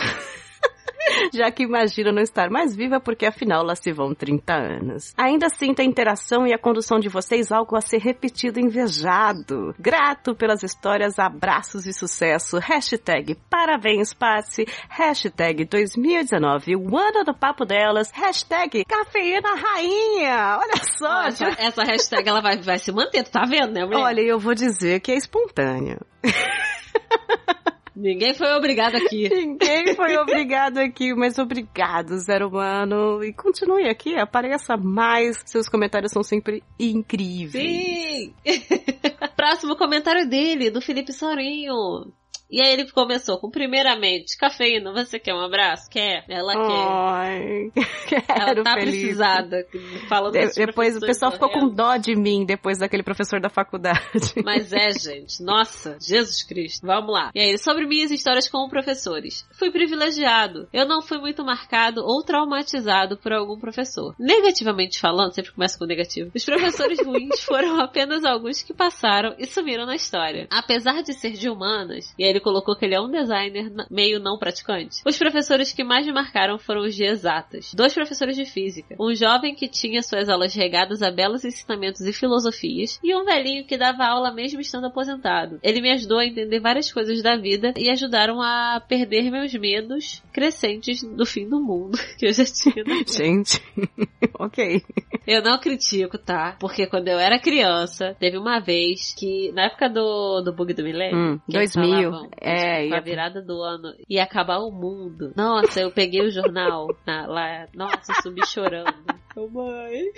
[1.34, 5.14] Já que imagina não estar mais viva porque afinal lá se vão 30 anos.
[5.18, 9.74] Ainda sinto a interação e a condução de vocês algo a ser repetido e invejado.
[9.80, 12.58] Grato pelas histórias, abraços e sucesso.
[12.60, 14.66] Hashtag parabéns, Patsy.
[14.90, 18.12] Hashtag 2019, o ano do papo delas.
[18.12, 20.60] Hashtag cafeína rainha.
[20.60, 21.24] Olha só.
[21.28, 24.00] Essa, essa hashtag ela vai, vai se manter, tu tá vendo, né, mulher?
[24.00, 26.00] Olha, eu vou dizer que é espontâneo.
[27.96, 29.28] Ninguém foi obrigado aqui.
[29.34, 33.24] Ninguém foi obrigado aqui, mas obrigado, Zero Humano.
[33.24, 35.42] E continue aqui, apareça mais.
[35.46, 37.52] Seus comentários são sempre incríveis.
[37.52, 38.34] Sim!
[39.36, 42.12] Próximo comentário dele, do Felipe Sorinho.
[42.52, 45.90] E aí ele começou com, primeiramente, cafeína, você quer um abraço?
[45.90, 46.26] Quer?
[46.28, 47.72] Ela Ai,
[48.08, 48.24] quer.
[48.28, 48.98] Ela tá Felipe.
[48.98, 49.66] precisada.
[50.10, 53.50] Falando De- desses depois o pessoal ficou com dó de mim depois daquele professor da
[53.50, 54.02] faculdade.
[54.44, 55.42] Mas é, gente.
[55.42, 56.86] Nossa, Jesus Cristo.
[56.86, 57.32] Vamos lá.
[57.34, 59.46] E aí, sobre minhas histórias como professores.
[59.58, 60.68] Fui privilegiado.
[60.74, 64.14] Eu não fui muito marcado ou traumatizado por algum professor.
[64.20, 66.32] Negativamente falando, sempre começa com negativo.
[66.36, 70.48] Os professores ruins foram apenas alguns que passaram e sumiram na história.
[70.52, 74.20] Apesar de ser de humanas, e aí ele colocou que ele é um designer meio
[74.20, 75.02] não praticante.
[75.06, 77.74] Os professores que mais me marcaram foram os de exatas.
[77.74, 78.96] Dois professores de física.
[79.00, 83.66] Um jovem que tinha suas aulas regadas a belos ensinamentos e filosofias, e um velhinho
[83.66, 85.60] que dava aula mesmo estando aposentado.
[85.64, 90.22] Ele me ajudou a entender várias coisas da vida e ajudaram a perder meus medos
[90.34, 92.84] crescentes do fim do mundo que eu já tinha.
[93.08, 93.62] Gente,
[94.38, 94.82] ok.
[95.28, 96.58] eu não critico, tá?
[96.60, 100.84] Porque quando eu era criança, teve uma vez que, na época do, do bug do
[100.84, 104.72] milênio, Hum, que eles 2000, falavam, é, com a virada do ano, ia acabar o
[104.72, 105.34] mundo.
[105.36, 108.94] Nossa, eu peguei o jornal na- lá, nossa, eu subi chorando.
[109.36, 110.12] Ô, mãe,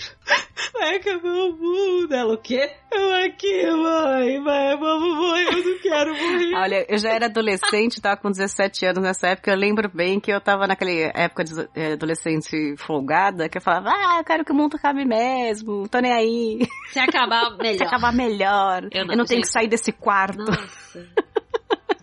[0.74, 2.14] vai acabar o mundo.
[2.14, 2.68] Ela, o quê?
[2.92, 6.54] Eu aqui, mãe, vai, vamos morrer, eu não quero morrer.
[6.58, 9.52] Olha, eu já era adolescente, tava com 17 anos nessa época.
[9.52, 13.90] Eu lembro bem que eu tava naquela época de eh, adolescente folgada, que eu falava,
[13.92, 16.68] ah, eu quero que o mundo acabe mesmo, tô nem aí.
[16.90, 17.88] Se acabar, Se melhor.
[17.88, 18.84] acabar melhor.
[18.92, 20.40] Eu Eu não, não, tenho que sair desse quarto.
[20.40, 21.08] Nossa.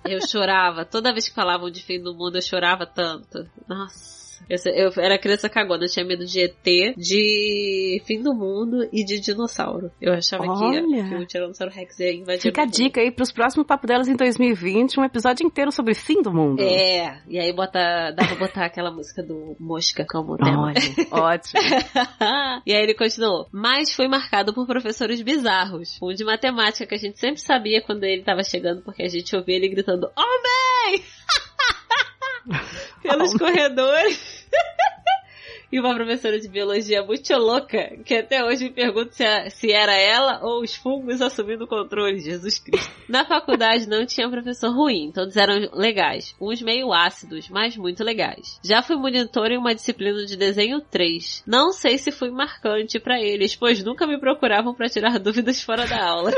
[0.04, 0.84] Eu chorava.
[0.84, 3.48] Toda vez que falavam de fim do mundo, eu chorava tanto.
[3.68, 4.19] Nossa.
[4.48, 9.04] Eu, eu era criança cagona, eu tinha medo de ET, de fim do mundo e
[9.04, 9.90] de dinossauro.
[10.00, 11.08] Eu achava que, Olha.
[11.08, 14.16] que o Tiranossauro Rex ia invadir Fica a dica aí pros próximos Papo Delas em
[14.16, 16.60] 2020, um episódio inteiro sobre fim do mundo.
[16.60, 20.72] É, e aí bota, dá pra botar aquela música do Mosca como tema.
[21.10, 21.60] Ótimo.
[22.66, 23.46] e aí ele continuou.
[23.52, 25.98] Mas foi marcado por professores bizarros.
[26.02, 29.34] Um de matemática que a gente sempre sabia quando ele tava chegando, porque a gente
[29.34, 31.02] ouvia ele gritando, Homem!
[33.02, 34.48] Pelos corredores.
[35.72, 39.70] E uma professora de biologia muito louca, que até hoje me pergunta se, a- se
[39.70, 42.90] era ela ou os fungos assumindo o controle, Jesus Cristo.
[43.08, 46.34] Na faculdade não tinha professor ruim, todos eram legais.
[46.40, 48.58] Uns meio ácidos, mas muito legais.
[48.64, 51.44] Já fui monitor em uma disciplina de desenho 3.
[51.46, 55.86] Não sei se fui marcante pra eles, pois nunca me procuravam pra tirar dúvidas fora
[55.86, 56.32] da aula.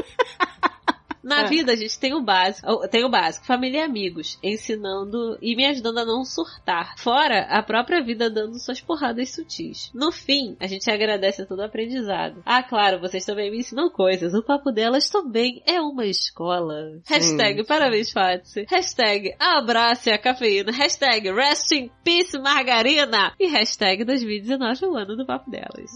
[1.22, 1.46] Na É.
[1.48, 5.66] vida, a gente tem o básico, tem o básico, família e amigos, ensinando e me
[5.66, 6.94] ajudando a não surtar.
[6.98, 9.90] Fora a própria vida dando suas porradas sutis.
[9.94, 12.42] No fim, a gente agradece a todo o aprendizado.
[12.44, 14.34] Ah, claro, vocês também me ensinam coisas.
[14.34, 16.98] O papo delas também é uma escola.
[17.06, 18.66] Hashtag parabéns, Fatsi.
[18.68, 20.72] Hashtag abrace a cafeína.
[20.72, 23.32] Hashtag rest in peace, margarina.
[23.38, 25.90] E hashtag 2019, o ano do papo delas.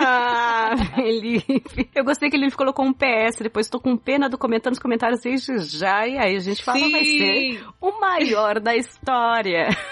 [0.00, 1.90] Ah, Felipe.
[1.94, 5.20] Eu gostei que ele colocou um PS, depois tô com pena do comentando nos comentários
[5.20, 9.68] desde já, e aí a gente fala, vai ser o maior da história.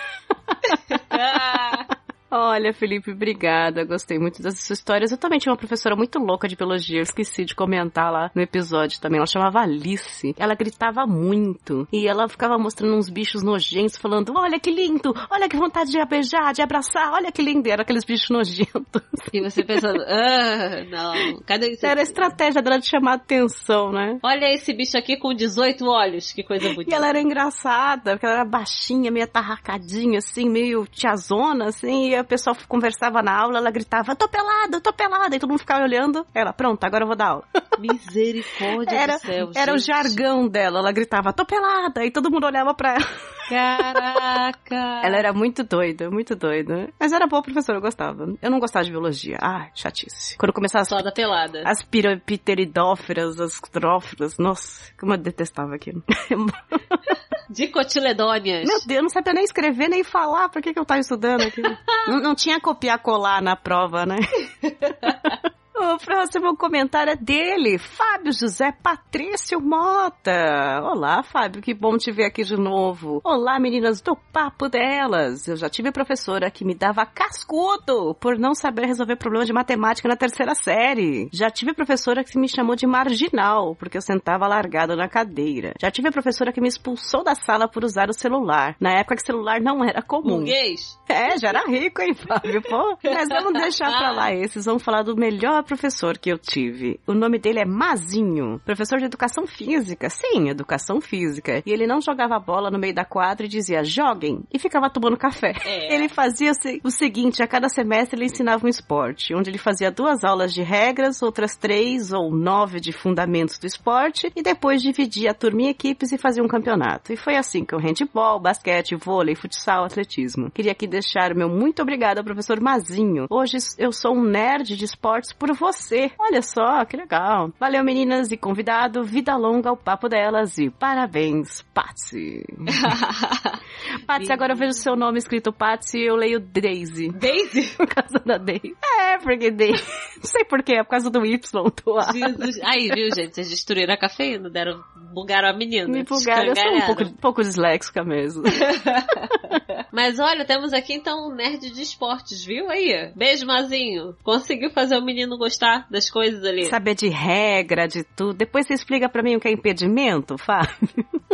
[2.31, 3.85] Olha, Felipe, obrigada.
[3.85, 5.11] Gostei muito dessas suas histórias.
[5.11, 6.99] Eu também tinha uma professora muito louca de biologia.
[6.99, 9.19] Eu esqueci de comentar lá no episódio também.
[9.19, 10.35] Ela chamava Alice.
[10.39, 11.89] Ela gritava muito.
[11.93, 15.13] E ela ficava mostrando uns bichos nojentos, falando: Olha que lindo!
[15.31, 17.69] Olha que vontade de beijar, de abraçar, olha que lindo!
[17.69, 19.03] E era aqueles bichos nojentos.
[19.33, 21.87] E você pensando, ah, não, cadê isso?
[21.87, 24.19] Era a estratégia dela de chamar atenção, né?
[24.23, 26.91] Olha esse bicho aqui com 18 olhos, que coisa bonita.
[26.91, 32.20] E ela era engraçada, porque ela era baixinha, meio atarracadinha, assim, meio tiazona, assim, e
[32.21, 35.83] o pessoal conversava na aula, ela gritava, tô pelada, tô pelada, e todo mundo ficava
[35.85, 36.27] olhando.
[36.35, 37.45] Ela, pronto, agora eu vou dar aula.
[37.79, 39.87] Misericórdia Era, do céu, era o gente.
[39.87, 43.07] jargão dela, ela gritava, tô pelada, e todo mundo olhava pra ela.
[43.51, 45.01] Caraca.
[45.03, 46.89] Ela era muito doida, muito doida.
[46.99, 48.33] Mas era boa professora, eu gostava.
[48.41, 49.39] Eu não gostava de biologia.
[49.43, 50.39] Ah, chatice.
[50.39, 51.63] Quando começava as, Só da pelada.
[51.67, 56.03] as pirapteridóferas, as trófilas, nossa, como eu detestava aquilo.
[57.51, 58.69] Dicotiledônias.
[58.69, 60.49] Meu Deus, eu não sabia nem escrever, nem falar.
[60.49, 61.77] Por que, que eu tava estudando aquilo?
[62.07, 64.17] não, não tinha copiar-colar na prova, né?
[65.83, 70.83] O próximo comentário é dele, Fábio José Patrício Mota.
[70.85, 73.23] Olá, Fábio, que bom te ver aqui de novo.
[73.25, 75.49] Olá, meninas do Papo Delas.
[75.49, 80.07] Eu já tive professora que me dava cascudo por não saber resolver problemas de matemática
[80.07, 81.31] na terceira série.
[81.33, 85.73] Já tive professora que me chamou de marginal porque eu sentava largado na cadeira.
[85.81, 88.77] Já tive professora que me expulsou da sala por usar o celular.
[88.79, 90.41] Na época que celular não era comum.
[90.41, 91.01] Burguês?
[91.09, 92.61] É, já era rico, hein, Fábio?
[92.61, 94.67] Pô, mas vamos deixar pra lá esses.
[94.67, 96.99] Vamos falar do melhor professor que eu tive.
[97.07, 98.61] O nome dele é Mazinho.
[98.65, 100.11] Professor de educação física.
[100.11, 101.63] Sim, educação física.
[101.65, 104.41] E ele não jogava bola no meio da quadra e dizia, joguem.
[104.53, 105.53] E ficava tomando café.
[105.65, 105.95] É.
[106.01, 109.59] Ele fazia o se- o seguinte, a cada semestre ele ensinava um esporte, onde ele
[109.59, 114.81] fazia duas aulas de regras, outras três ou nove de fundamentos do esporte, e depois
[114.83, 117.13] dividia a turma em equipes e fazia um campeonato.
[117.13, 120.51] E foi assim com handball, basquete, vôlei, futsal, atletismo.
[120.51, 123.27] Queria aqui deixar o meu muito obrigado ao professor Mazinho.
[123.31, 126.11] Hoje eu sou um nerd de esportes por você.
[126.19, 127.53] Olha só, que legal.
[127.59, 129.05] Valeu, meninas e convidado.
[129.05, 132.45] Vida longa ao papo delas e parabéns, Patsy.
[134.07, 137.11] Patsy, agora eu vejo seu nome escrito Patsy e eu leio Daisy.
[137.11, 137.75] Daisy?
[137.77, 138.77] Por causa da Daisy.
[138.83, 139.85] É, porque Daisy.
[140.17, 141.39] Não sei porquê, é por causa do Y
[141.85, 142.13] do A.
[142.13, 142.61] Jesus.
[142.63, 143.35] Aí, viu, gente?
[143.35, 144.83] Vocês destruíram a cafeína, deram,
[145.15, 145.89] bugaram a menina.
[145.89, 148.43] Me bugaram, eu sou um pouco, pouco disléxica mesmo.
[149.93, 153.13] Mas olha, temos aqui então um nerd de esportes, viu aí?
[153.15, 154.17] Beijo, Mazinho.
[154.23, 156.65] Conseguiu fazer o menino gostar das coisas ali.
[156.67, 158.35] Saber de regra, de tudo.
[158.35, 160.71] Depois você explica pra mim o que é impedimento, Fábio.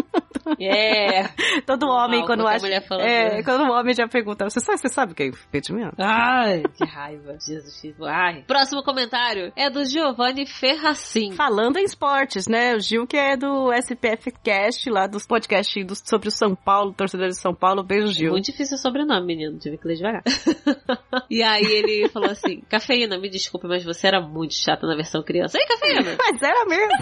[0.61, 1.28] É.
[1.66, 2.66] Todo homem, Mal, quando acha.
[3.01, 5.97] é, quando o homem já pergunta, você sabe, você sabe o que é impedimento?
[5.99, 7.36] Ai, que raiva.
[7.40, 8.05] Jesus, Cristo.
[8.05, 8.44] ai.
[8.47, 11.32] Próximo comentário é do Giovanni Ferracin.
[11.32, 12.74] Falando em esportes, né?
[12.74, 16.92] O Gil, que é do SPF Cast, lá dos podcasts do- sobre o São Paulo,
[16.92, 17.82] torcedores de São Paulo.
[17.82, 18.30] Beijo, Gil.
[18.32, 19.59] Muito difícil o sobrenome, menino.
[19.59, 20.22] Tive que ler devagar.
[21.30, 25.22] e aí ele falou assim: Cafeína, me desculpe, mas você era muito chata na versão
[25.22, 25.59] criança.
[25.59, 26.16] Ei, cafeína!
[26.18, 26.92] Mas era mesmo.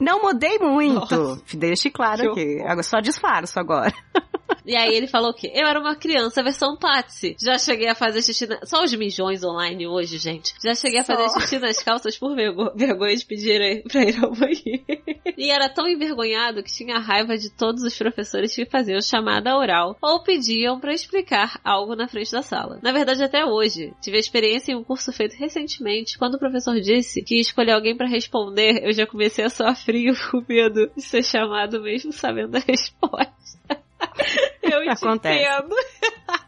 [0.00, 0.94] Não mudei muito.
[1.16, 1.42] Nossa.
[1.54, 2.82] Deixe claro Que aqui.
[2.82, 3.92] Só disfarço agora.
[4.66, 7.36] E aí ele falou que eu era uma criança versão Patsy.
[7.42, 8.60] Já cheguei a fazer xixi na...
[8.64, 10.54] Só os mijões online hoje, gente.
[10.62, 11.40] Já cheguei a fazer Só.
[11.40, 14.84] xixi nas calças por vergo- vergonha de pedir pra ir ao banheiro.
[15.36, 19.96] E era tão envergonhado que tinha raiva de todos os professores que faziam chamada oral
[20.00, 22.78] ou pediam pra explicar algo na frente da sala.
[22.82, 23.92] Na verdade, até hoje.
[24.00, 27.72] Tive a experiência em um curso feito recentemente, quando o professor disse que ia escolher
[27.72, 32.12] alguém pra responder, eu já comecei a suar frio com medo de ser chamado mesmo
[32.12, 33.82] sabendo a resposta.
[34.62, 35.42] Eu te Acontece.
[35.42, 35.74] entendo.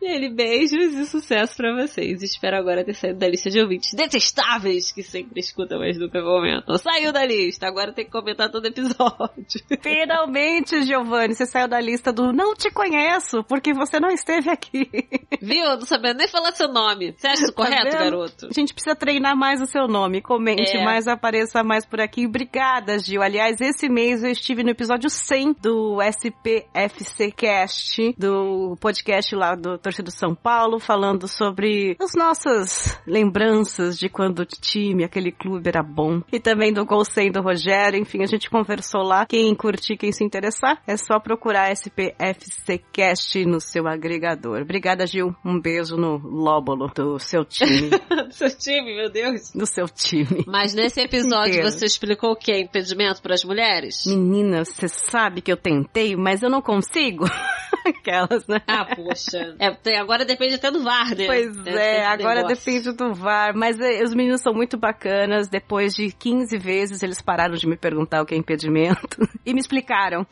[0.00, 2.22] Ele, beijos e sucesso pra vocês.
[2.22, 6.76] Espero agora ter saído da lista de ouvintes detestáveis que sempre escutam, mas nunca comentam.
[6.78, 9.46] Saiu da lista, agora tem que comentar todo episódio.
[9.82, 14.88] Finalmente, Giovanni, você saiu da lista do não te conheço, porque você não esteve aqui.
[15.40, 15.64] Viu?
[15.64, 17.14] Não sabendo nem falar seu nome.
[17.16, 18.46] Você acha isso Tá correto, garoto?
[18.46, 20.20] A gente precisa treinar mais o seu nome.
[20.20, 20.84] Comente É.
[20.84, 22.26] mais, apareça mais por aqui.
[22.26, 23.22] Obrigada, Gil.
[23.22, 29.78] Aliás, esse mês eu estive no episódio 100 do SPFC Cast, do podcast lá do
[29.78, 35.82] Torcedor São Paulo, falando sobre as nossas lembranças de quando o time, aquele clube era
[35.82, 36.22] bom.
[36.32, 38.00] E também do Gol 100 do Rogério.
[38.00, 39.26] Enfim, a gente conversou lá.
[39.26, 44.62] Quem curtir, quem se interessar, é só procurar SPFC Cast no seu agregador.
[44.62, 45.34] Obrigada, Gil.
[45.44, 47.90] Um beijo no lóbulo do seu time.
[48.26, 49.52] Do seu time, meu Deus.
[49.54, 50.44] do seu time.
[50.46, 51.70] Mas nesse episódio Inteiro.
[51.70, 54.04] você explicou o que é impedimento para as mulheres?
[54.06, 57.24] Menina, você sabe que eu tentei, mas eu não consigo.
[57.86, 58.60] Aquelas, né?
[58.66, 59.35] Ah, poxa.
[59.86, 61.26] É, agora depende até do VAR, né?
[61.26, 62.56] Pois Esse é, agora negócio.
[62.56, 63.52] depende do VAR.
[63.56, 65.48] Mas é, os meninos são muito bacanas.
[65.48, 69.16] Depois de 15 vezes, eles pararam de me perguntar o que é impedimento.
[69.46, 70.26] E me explicaram.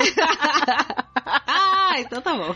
[1.24, 2.52] ah, então tá bom.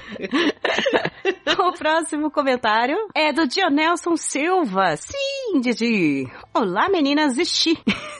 [1.68, 4.96] o próximo comentário é do Dionelson Silva.
[4.96, 6.26] Sim, Didi.
[6.52, 7.78] Olá, meninas e Xi,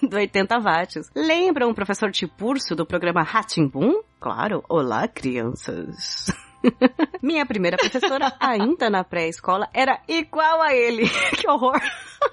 [0.08, 1.10] do 80 watts.
[1.16, 4.02] Lembram o professor Tipurso do programa Ratimbum?
[4.20, 4.62] Claro.
[4.68, 6.26] Olá, crianças.
[7.22, 11.08] Minha primeira professora, ainda na pré-escola, era igual a ele.
[11.36, 11.80] que horror.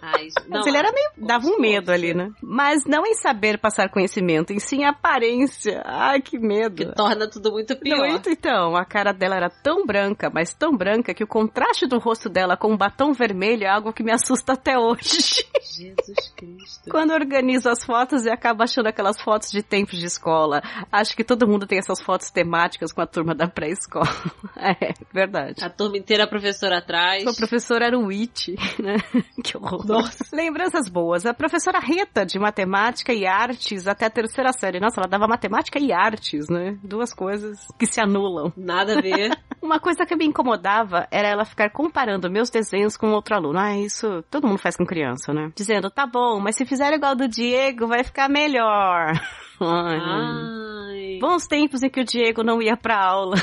[0.01, 1.09] Ai, não, Mas ele era meio.
[1.17, 2.31] dava um medo ali, né?
[2.41, 5.81] Mas não em saber passar conhecimento, em sim aparência.
[5.85, 6.75] Ai, que medo.
[6.75, 8.09] Que torna tudo muito pior.
[8.09, 11.99] Muito então, a cara dela era tão branca, mas tão branca que o contraste do
[11.99, 15.45] rosto dela com um batom vermelho é algo que me assusta até hoje.
[15.61, 16.89] Jesus Cristo.
[16.89, 20.61] Quando organizo as fotos e acabo achando aquelas fotos de tempos de escola.
[20.91, 24.14] Acho que todo mundo tem essas fotos temáticas com a turma da pré-escola.
[24.57, 25.63] É, verdade.
[25.63, 27.23] A turma inteira, a professora atrás.
[27.23, 28.95] Sua professora era o It, né?
[29.43, 29.85] Que horror.
[29.85, 30.23] Nossa.
[30.33, 31.25] Lembranças boas.
[31.25, 34.79] A professora Rita, de matemática e artes, até a terceira série.
[34.79, 36.77] Nossa, ela dava matemática e artes, né?
[36.81, 38.53] Duas coisas que se anulam.
[38.55, 39.37] Nada a ver.
[39.61, 43.59] Uma coisa que me incomodava era ela ficar comparando meus desenhos com outro aluno.
[43.59, 45.51] Ah, isso todo mundo faz com criança, né?
[45.53, 49.11] Dizendo, tá bom, mas se fizer igual do Diego, vai ficar melhor.
[49.59, 51.19] Ai, Ai.
[51.19, 53.35] Bons tempos em que o Diego não ia pra aula.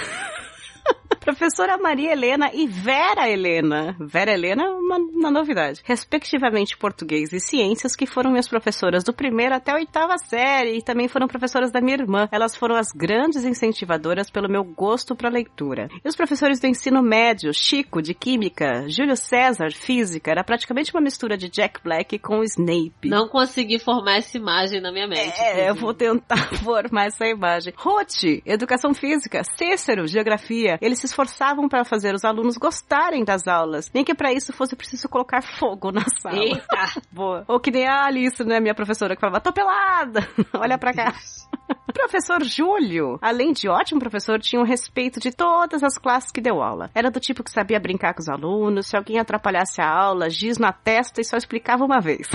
[1.23, 3.97] Professora Maria Helena e Vera Helena.
[4.01, 5.81] Vera Helena, uma, uma novidade.
[5.85, 10.83] Respectivamente português e ciências, que foram minhas professoras do primeiro até a oitava série e
[10.83, 12.29] também foram professoras da minha irmã.
[12.33, 15.89] Elas foram as grandes incentivadoras pelo meu gosto para leitura.
[16.05, 21.01] E os professores do ensino médio, Chico, de Química, Júlio César, Física, era praticamente uma
[21.01, 23.09] mistura de Jack Black com Snape.
[23.09, 25.41] Não consegui formar essa imagem na minha mente.
[25.41, 27.73] É, eu vou tentar formar essa imagem.
[27.77, 30.79] Ruth, Educação Física, Cícero, Geografia.
[30.81, 33.91] Eles se esforçavam para fazer os alunos gostarem das aulas.
[33.95, 36.37] Nem que para isso fosse preciso colocar fogo na sala.
[36.37, 37.03] Eita!
[37.13, 37.45] Boa.
[37.47, 40.27] Ou que nem a Alice, né, minha professora, que falava, tô pelada!
[40.55, 41.13] Olha pra cá.
[41.93, 46.63] Professor Júlio, além de ótimo professor, tinha o respeito de todas as classes que deu
[46.63, 46.91] aula.
[46.95, 50.59] Era do tipo que sabia brincar com os alunos, se alguém atrapalhasse a aula, giz
[50.59, 52.29] na testa e só explicava uma vez.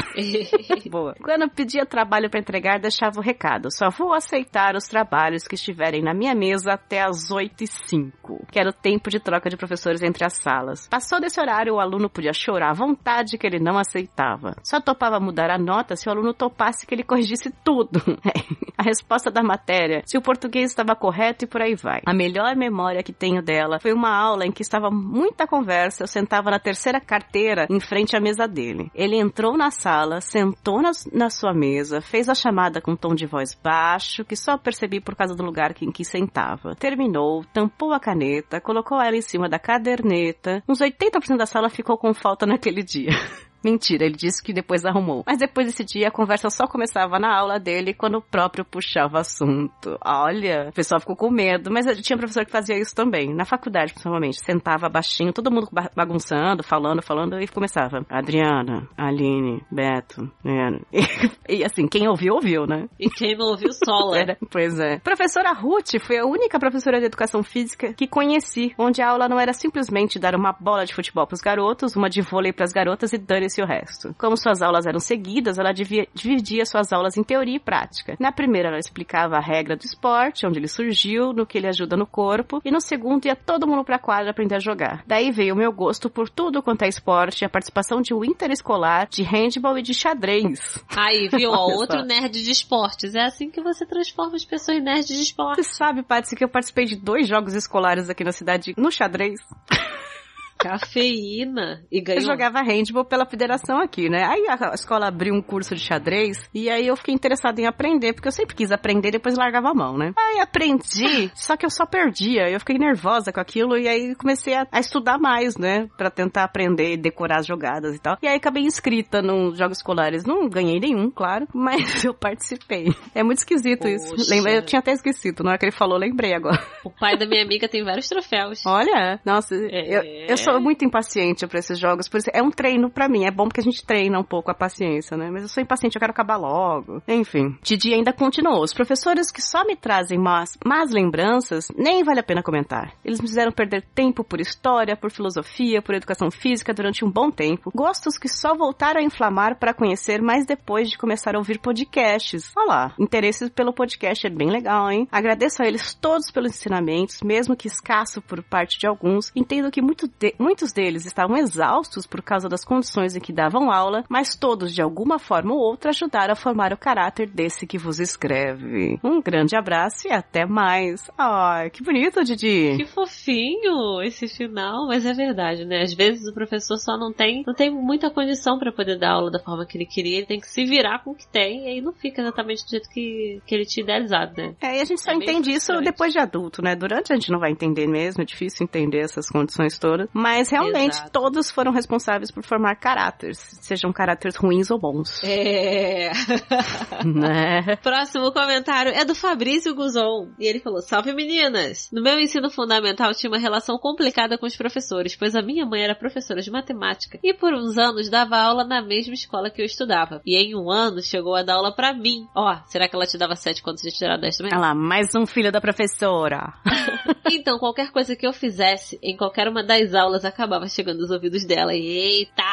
[0.90, 1.16] Boa.
[1.22, 3.70] Quando pedia trabalho para entregar, deixava o recado.
[3.72, 8.46] Só vou aceitar os trabalhos que estiverem na minha mesa até as 8 e 5,
[8.52, 10.88] que era o tempo de troca de professores entre as salas.
[10.88, 14.56] Passou desse horário, o aluno podia chorar à vontade que ele não aceitava.
[14.64, 18.02] Só topava mudar a nota se o aluno topasse que ele corrigisse tudo.
[18.78, 22.02] a resposta da matéria, se o português estava correto e por aí vai.
[22.06, 26.08] A melhor memória que tenho dela foi uma aula em que estava muita conversa, eu
[26.08, 28.92] sentava na terceira carteira em frente à mesa dele.
[28.94, 33.16] Ele entrou na sala, sentou na, na sua mesa, fez a chamada com um tom
[33.16, 36.76] de voz baixo, que só percebi por causa do lugar em que sentava.
[36.76, 40.64] Terminou, tampou a caneta, colocou ela em cima da caderneta.
[40.68, 43.12] Uns 80% da sala ficou com falta naquele dia.
[43.64, 45.24] Mentira, ele disse que depois arrumou.
[45.26, 49.20] Mas depois desse dia, a conversa só começava na aula dele quando o próprio puxava
[49.20, 49.98] assunto.
[50.06, 53.34] Olha, o pessoal ficou com medo, mas tinha professor que fazia isso também.
[53.34, 54.40] Na faculdade, principalmente.
[54.44, 58.06] Sentava baixinho, todo mundo ba- bagunçando, falando, falando, e começava.
[58.10, 60.80] Adriana, Aline, Beto, né?
[61.50, 62.90] E, assim, quem ouviu, ouviu, né?
[63.00, 64.18] E quem não ouviu, sola.
[64.20, 65.00] Era, pois é.
[65.00, 69.40] Professora Ruth foi a única professora de educação física que conheci, onde a aula não
[69.40, 73.18] era simplesmente dar uma bola de futebol pros garotos, uma de vôlei pras garotas e
[73.48, 74.14] dane-se o resto.
[74.18, 78.16] Como suas aulas eram seguidas, ela dividia suas aulas em teoria e prática.
[78.20, 81.96] Na primeira, ela explicava a regra do esporte, onde ele surgiu, no que ele ajuda
[81.96, 85.04] no corpo, e no segundo ia todo mundo pra quadra aprender a jogar.
[85.08, 89.08] Daí veio o meu gosto por tudo quanto é esporte, a participação de um interescolar,
[89.10, 90.84] de handball e de xadrez.
[90.96, 91.52] Aí, viu?
[91.52, 93.16] Ó, outro nerd de esportes.
[93.16, 95.64] É assim que você transforma as pessoas em nerds de Você esporte.
[95.64, 99.40] sabe, Patsy, que eu participei de dois jogos escolares aqui na cidade no xadrez.
[100.58, 101.84] Cafeína.
[101.92, 102.22] E ganhou.
[102.22, 104.24] Eu jogava handball pela federação aqui, né?
[104.26, 108.14] Aí a escola abriu um curso de xadrez e aí eu fiquei interessada em aprender,
[108.14, 110.14] porque eu sempre quis aprender e depois largava a mão, né?
[110.18, 112.50] Aí aprendi, só que eu só perdia.
[112.50, 115.88] Eu fiquei nervosa com aquilo e aí comecei a, a estudar mais, né?
[115.98, 118.18] Pra tentar aprender e decorar as jogadas e tal.
[118.22, 120.26] E aí acabei inscrita nos jogos escolares.
[120.26, 122.88] Não ganhei nenhum, claro, mas eu participei.
[123.14, 124.10] É muito esquisito isso.
[124.16, 124.34] Poxa.
[124.34, 126.62] Lembra, eu tinha até esquecido, na hora que ele falou, lembrei agora.
[126.84, 128.66] O pai da minha amiga tem vários troféus.
[128.66, 129.98] Olha, nossa, É.
[129.98, 133.26] eu, eu sou muito impaciente pra esses jogos, por isso é um treino pra mim.
[133.26, 135.30] É bom porque a gente treina um pouco a paciência, né?
[135.32, 137.02] Mas eu sou impaciente, eu quero acabar logo.
[137.08, 138.62] Enfim, Didi ainda continuou.
[138.64, 142.94] Os professores que só me trazem más, más lembranças, nem vale a pena comentar.
[143.04, 147.30] Eles me fizeram perder tempo por história, por filosofia, por educação física durante um bom
[147.32, 147.72] tempo.
[147.76, 152.52] Gostos que só voltaram a inflamar para conhecer mais depois de começar a ouvir podcasts.
[152.56, 155.08] Olha lá, interesse pelo podcast é bem legal, hein?
[155.12, 159.32] Agradeço a eles todos pelos ensinamentos, mesmo que escasso por parte de alguns.
[159.36, 163.72] Entendo que muito de- muitos deles estavam exaustos por causa das condições em que davam
[163.72, 167.78] aula, mas todos, de alguma forma ou outra, ajudaram a formar o caráter desse que
[167.78, 169.00] vos escreve.
[169.04, 171.10] Um grande abraço e até mais.
[171.18, 172.76] Ai, que bonito, Didi.
[172.78, 175.82] Que fofinho esse final, mas é verdade, né?
[175.82, 179.32] Às vezes o professor só não tem, não tem muita condição para poder dar aula
[179.32, 181.68] da forma que ele queria, ele tem que se virar com o que tem, e
[181.68, 184.56] aí não fica exatamente do jeito que, que ele tinha idealizado, né?
[184.62, 186.76] É, e a gente só É entende isso depois de adulto, né?
[186.76, 190.10] Durante a gente não vai entender mesmo, é difícil entender essas condições todas.
[190.14, 191.12] Mas realmente Exato.
[191.12, 195.24] todos foram responsáveis por formar caráteres, sejam caráteres ruins ou bons.
[195.24, 196.12] É.
[197.06, 197.76] né?
[197.78, 200.30] Próximo comentário é do Fabrício Guzon.
[200.40, 201.90] E ele falou: Salve meninas!
[201.92, 205.84] No meu ensino fundamental tinha uma relação complicada com os professores, pois a minha mãe
[205.84, 209.66] era professora de matemática e por uns anos dava aula na mesma escola que eu
[209.66, 210.22] estudava.
[210.26, 212.28] E em um ano chegou a dar aula pra mim.
[212.36, 214.52] Ó, será que ela te dava 7 quando você tirava 10 também?
[214.54, 216.54] Olha lá, mais um filho da professora.
[217.30, 221.46] Então, qualquer coisa que eu fizesse em qualquer uma das aulas acabava chegando aos ouvidos
[221.46, 221.74] dela.
[221.74, 222.44] E, eita!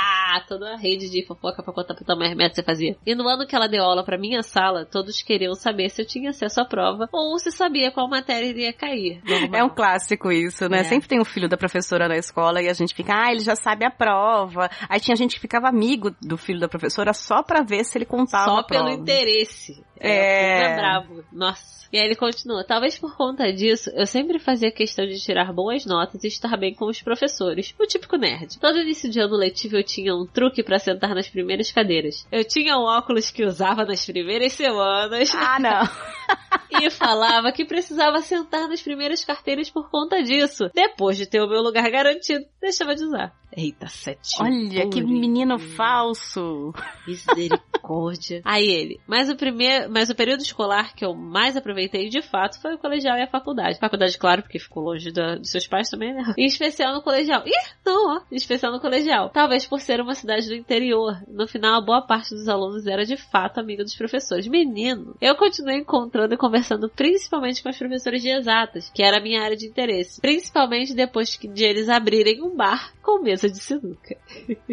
[0.49, 2.97] Toda a rede de fofoca pra contar pra tua mãe que você fazia.
[3.07, 6.07] E no ano que ela deu aula pra minha sala, todos queriam saber se eu
[6.07, 9.21] tinha acesso à prova ou se sabia qual matéria iria cair.
[9.25, 9.61] Normal.
[9.61, 10.81] É um clássico isso, né?
[10.81, 10.85] É.
[10.85, 13.57] Sempre tem um filho da professora na escola e a gente fica, ah, ele já
[13.57, 14.69] sabe a prova.
[14.89, 18.05] Aí tinha gente que ficava amigo do filho da professora só pra ver se ele
[18.05, 18.85] contava Só a prova.
[18.85, 19.83] pelo interesse.
[20.05, 20.73] É.
[20.73, 21.25] É bravo.
[21.33, 21.75] Nossa.
[21.93, 22.65] E aí ele continua.
[22.65, 26.75] Talvez por conta disso, eu sempre fazia questão de tirar boas notas e estar bem
[26.75, 27.73] com os professores.
[27.79, 28.59] O típico nerd.
[28.59, 32.27] Todo início de ano letivo eu tinha um truque pra sentar nas primeiras cadeiras.
[32.33, 35.89] Eu tinha um óculos que usava nas primeiras semanas Ah, não.
[36.83, 40.69] e falava que precisava sentar nas primeiras carteiras por conta disso.
[40.75, 43.33] Depois de ter o meu lugar garantido, deixava de usar.
[43.57, 44.35] Eita, sete.
[44.41, 46.73] Olha, que menino falso.
[47.07, 48.41] Misericórdia.
[48.45, 49.01] Aí ele.
[49.07, 52.79] Mas o primeiro, mas o período escolar que eu mais aproveitei de fato foi o
[52.79, 53.79] colegial e a faculdade.
[53.79, 56.35] Faculdade, claro, porque ficou longe da- dos seus pais também, né?
[56.37, 57.43] Em especial no colegial.
[57.47, 57.53] Ih,
[57.85, 58.21] não, ó.
[58.31, 59.31] Em especial no colegial.
[59.31, 61.17] Talvez por ser uma cidade do interior.
[61.29, 64.47] No final, boa parte dos alunos era de fato amiga dos professores.
[64.47, 69.23] Menino, eu continuei encontrando e conversando principalmente com os professores de exatas, que era a
[69.23, 70.21] minha área de interesse.
[70.21, 74.17] Principalmente depois que- de eles abrirem um bar com mesa de sinuca.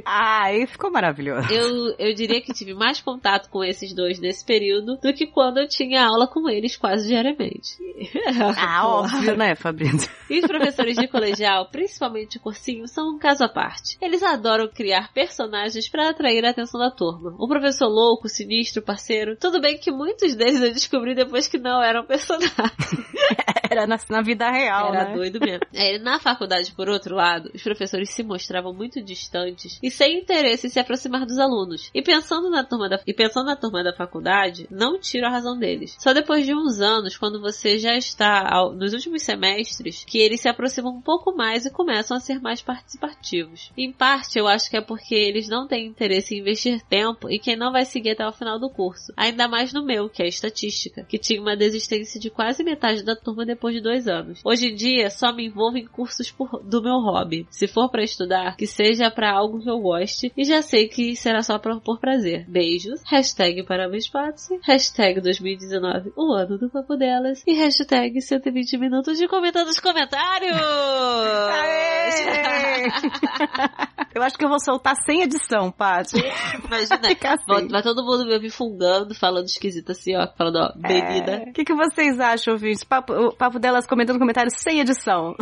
[0.06, 1.52] Ah, aí ficou maravilhoso.
[1.54, 5.60] Eu, eu diria que tive mais contato com esses dois nesse período do que quando
[5.60, 7.78] eu tinha aula com eles quase diariamente.
[8.58, 10.10] Ah, óbvio, né, Fabrício?
[10.30, 13.98] E os professores de colegial, principalmente o cursinho, são um caso à parte.
[14.02, 17.36] Eles adoram criar personagens para atrair a atenção da turma.
[17.40, 19.36] Um professor louco, sinistro, parceiro.
[19.36, 22.52] Tudo bem que muitos deles eu descobri depois que não eram personagens.
[23.72, 25.16] Era na, na vida real, Era né?
[25.16, 25.62] doido mesmo.
[25.74, 30.68] É, na faculdade, por outro lado, os professores se mostravam muito distantes e sem interesse
[30.68, 31.90] em se aproximar dos alunos.
[31.94, 35.58] E pensando na turma da, e pensando na turma da faculdade, não tiro a razão
[35.58, 35.96] deles.
[36.00, 40.42] Só depois de uns anos, quando você já está ao- nos últimos semestres, que eles
[40.42, 43.72] se aproximam um pouco mais e começam a ser mais participativos.
[43.78, 47.40] Em parte, eu acho que é porque eles não têm interesse em investir tempo em
[47.40, 49.14] quem não vai seguir até o final do curso.
[49.16, 53.16] Ainda mais no meu, que é estatística, que tinha uma desistência de quase metade da
[53.16, 54.42] turma depois de dois anos.
[54.44, 57.46] Hoje em dia, só me envolvo em cursos por- do meu hobby.
[57.52, 61.16] Se for pra estudar, que seja pra algo que eu goste, e já sei que
[61.16, 62.46] será só pra, por prazer.
[62.48, 63.02] Beijos.
[63.10, 64.60] Hashtag Parabéns Patsy.
[64.64, 67.44] Hashtag 2019, o ano do papo delas.
[67.46, 70.56] E hashtag 120 minutos de comentando os comentários.
[70.56, 71.92] Aê!
[74.14, 76.18] Eu acho que eu vou soltar sem edição, Paty.
[76.66, 77.00] Imagina,
[77.58, 77.68] assim.
[77.70, 81.44] vai, todo mundo me ouvir fungando, falando esquisito assim, ó, falando, ó, bebida.
[81.46, 81.50] É.
[81.50, 82.84] O que, que vocês acham, ouvintes?
[82.84, 85.36] Papo, o papo delas comentando comentários sem edição.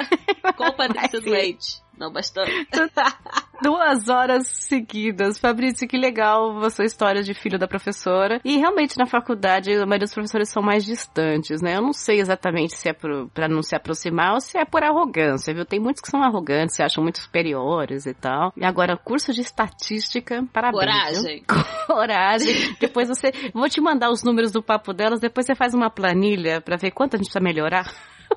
[0.56, 1.82] Com Patrícia doente.
[2.00, 2.50] Não bastante.
[3.62, 5.38] Duas horas seguidas.
[5.38, 8.40] Fabrício, que legal a sua história de filho da professora.
[8.42, 11.76] E realmente na faculdade, a maioria dos professores são mais distantes, né?
[11.76, 14.82] Eu não sei exatamente se é pro, pra não se aproximar ou se é por
[14.82, 15.66] arrogância, viu?
[15.66, 18.50] Tem muitos que são arrogantes, se acham muito superiores e tal.
[18.56, 20.80] E agora, curso de estatística, parabéns.
[21.20, 21.44] viu?
[21.44, 21.44] Coragem.
[21.86, 22.76] Coragem.
[22.80, 23.30] depois você.
[23.52, 26.92] Vou te mandar os números do papo delas, depois você faz uma planilha pra ver
[26.92, 27.92] quanto a gente precisa melhorar.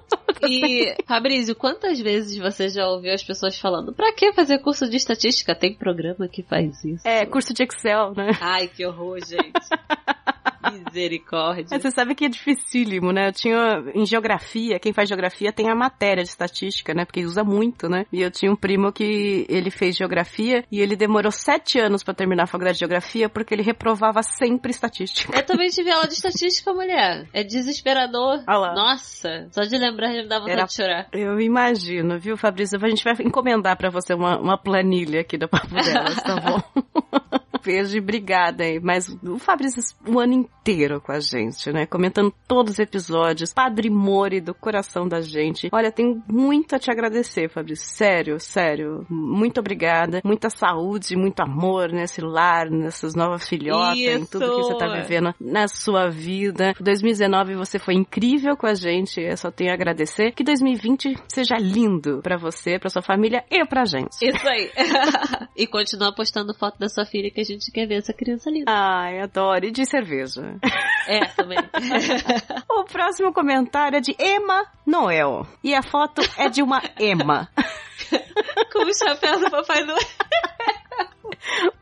[0.46, 4.98] E, Fabrício, quantas vezes você já ouviu as pessoas falando, pra que fazer curso de
[4.98, 5.56] estatística?
[5.56, 7.08] Tem programa que faz isso.
[7.08, 8.32] É, curso de Excel, né?
[8.42, 9.54] Ai, que horror, gente.
[10.72, 11.66] Misericórdia.
[11.72, 13.28] Mas Você sabe que é dificílimo, né?
[13.30, 17.06] Eu tinha em geografia, quem faz geografia tem a matéria de estatística, né?
[17.06, 18.06] Porque usa muito, né?
[18.12, 22.14] E eu tinha um primo que ele fez geografia e ele demorou sete anos pra
[22.14, 25.36] terminar a faculdade de geografia porque ele reprovava sempre estatística.
[25.38, 27.28] Eu também tive aula de estatística, mulher.
[27.34, 28.44] É desesperador.
[28.48, 31.08] Nossa, só de lembrar já me dá vontade Era- de chorar.
[31.12, 32.80] Eu imagino, viu, Fabrício?
[32.84, 36.62] A gente vai encomendar pra você uma, uma planilha aqui do Papo Delas, tá bom?
[37.64, 38.80] beijo e obrigada aí.
[38.80, 41.86] Mas o Fabrício o ano inteiro com a gente, né?
[41.86, 43.54] Comentando todos os episódios.
[43.54, 45.70] Padre Mori do coração da gente.
[45.72, 47.86] Olha, tenho muito a te agradecer, Fabrício.
[47.86, 49.06] Sério, sério.
[49.10, 50.22] Muito obrigada.
[50.24, 54.32] Muita saúde, muito amor nesse lar, nessas novas filhotas, em Isso.
[54.32, 56.74] tudo que você tá vivendo na sua vida.
[56.80, 59.22] 2019 você foi incrível com a gente.
[59.22, 60.32] Eu só tenho a agradecer.
[60.32, 64.14] Que 2020 seja lindo pra você, pra sua família e pra gente.
[64.22, 64.72] Isso aí.
[65.56, 68.72] e continua postando foto da sua filha que a gente quer ver essa criança linda.
[68.72, 69.66] Ai, adoro.
[69.66, 70.56] E de cerveja.
[71.06, 71.58] É, também.
[72.70, 75.46] O próximo comentário é de Emma Noel.
[75.62, 77.50] E a foto é de uma Emma.
[78.72, 80.00] Com o chapéu do Papai Noel.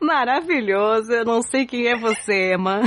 [0.00, 1.12] Maravilhoso.
[1.12, 2.82] Eu não sei quem é você, Emma.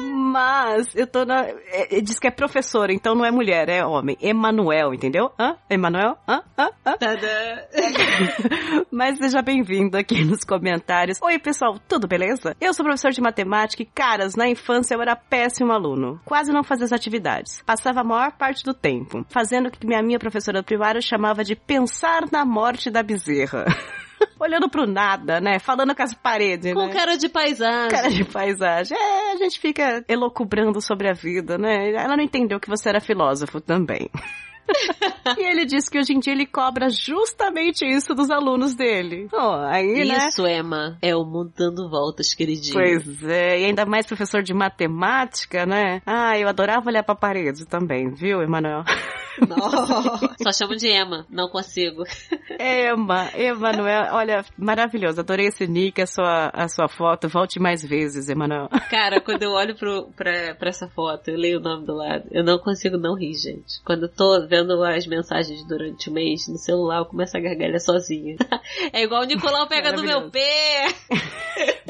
[0.00, 1.44] Mas eu tô na.
[1.46, 4.16] é- é- diz que é professora, então não é mulher, é homem.
[4.20, 5.30] Emanuel, entendeu?
[5.38, 5.56] Hã?
[5.70, 6.16] Emanuel?
[6.28, 6.42] Hã?
[6.58, 6.70] Hã?
[6.84, 6.94] Hã?
[8.90, 11.20] Mas seja bem-vindo aqui nos comentários.
[11.22, 12.56] Oi, pessoal, tudo beleza?
[12.60, 16.20] Eu sou professor de matemática e, caras, na infância eu era péssimo aluno.
[16.24, 17.62] Quase não fazia as atividades.
[17.64, 21.54] Passava a maior parte do tempo fazendo o que minha minha professora primária chamava de
[21.56, 23.64] pensar na morte da bezerra.
[24.38, 25.58] Olhando pro nada, né?
[25.58, 26.92] Falando com as paredes, Com né?
[26.92, 27.90] cara de paisagem.
[27.90, 28.96] cara de paisagem.
[28.96, 31.90] É, a gente fica elocubrando sobre a vida, né?
[31.92, 34.10] Ela não entendeu que você era filósofo também.
[35.38, 39.28] e ele disse que hoje em dia ele cobra justamente isso dos alunos dele.
[39.32, 40.28] Oh, aí, né?
[40.28, 42.74] Isso, Emma, é o mundo dando voltas, queridinho.
[42.74, 46.00] Pois é, e ainda mais professor de matemática, né?
[46.06, 48.84] Ah, eu adorava olhar pra parede também, viu, Emanuel?
[50.42, 52.04] Só chamo de Emma, não consigo.
[52.58, 58.28] Emma, Emanuel, olha, maravilhoso, adorei esse nick, a sua, a sua foto, volte mais vezes,
[58.28, 58.68] Emanuel.
[58.90, 62.24] Cara, quando eu olho pro, pra, pra essa foto, eu leio o nome do lado,
[62.30, 63.82] eu não consigo não rir, gente.
[63.84, 67.80] Quando eu tô vendo as mensagens durante o mês no celular, eu começo a gargalhar
[67.80, 68.36] sozinha.
[68.92, 70.86] É igual o Nicolau pega no meu pé.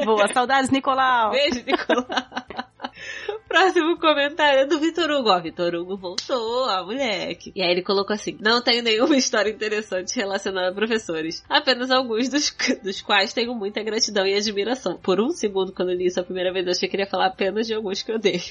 [0.05, 1.31] Boa, saudades, Nicolau!
[1.31, 2.07] Beijo, Nicolau.
[3.49, 5.31] Próximo comentário é do Vitor Hugo.
[5.31, 7.53] Ó, Vitor Hugo voltou, ó, moleque.
[7.55, 11.45] E aí ele colocou assim: Não tenho nenhuma história interessante relacionada a professores.
[11.49, 14.97] Apenas alguns dos, dos quais tenho muita gratidão e admiração.
[14.97, 17.09] Por um segundo, quando eu li isso a primeira vez, eu achei que ele ia
[17.09, 18.43] falar apenas de alguns que eu odeio.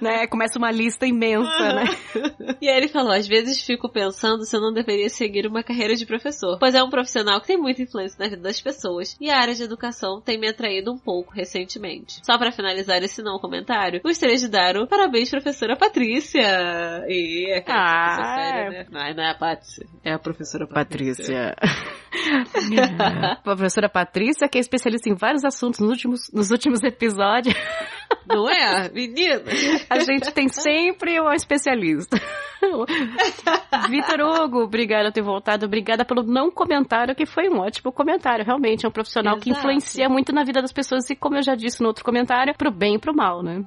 [0.00, 0.26] né?
[0.26, 1.84] Começa uma lista imensa, né?
[2.60, 5.94] E aí ele falou: Às vezes fico pensando se eu não deveria seguir uma carreira
[5.94, 9.30] de professor, pois é um profissional que tem muita influência na vida das pessoas e
[9.30, 12.20] a área de educação tem me atraído um pouco recentemente.
[12.24, 17.04] Só pra finalizar esse não comentário, gostaria de dar o parabéns, professora Patrícia!
[17.08, 18.86] E é aquela Ah, professora séria, né?
[18.90, 21.54] Não, não é a Patrícia, é a professora Patrícia.
[21.54, 21.96] Patrícia.
[22.98, 27.54] a professora Patrícia, que é especialista em vários assuntos nos últimos, nos últimos episódios.
[28.26, 29.42] Não é, menina?
[29.88, 32.20] A gente tem sempre um especialista.
[33.88, 35.66] Vitor Hugo, obrigada por ter voltado.
[35.66, 38.44] Obrigada pelo não comentário, que foi um ótimo comentário.
[38.44, 39.60] Realmente, é um profissional que Exato.
[39.66, 41.08] influencia muito na vida das pessoas.
[41.10, 43.62] E como eu já disse no outro comentário, pro bem e pro mal, né?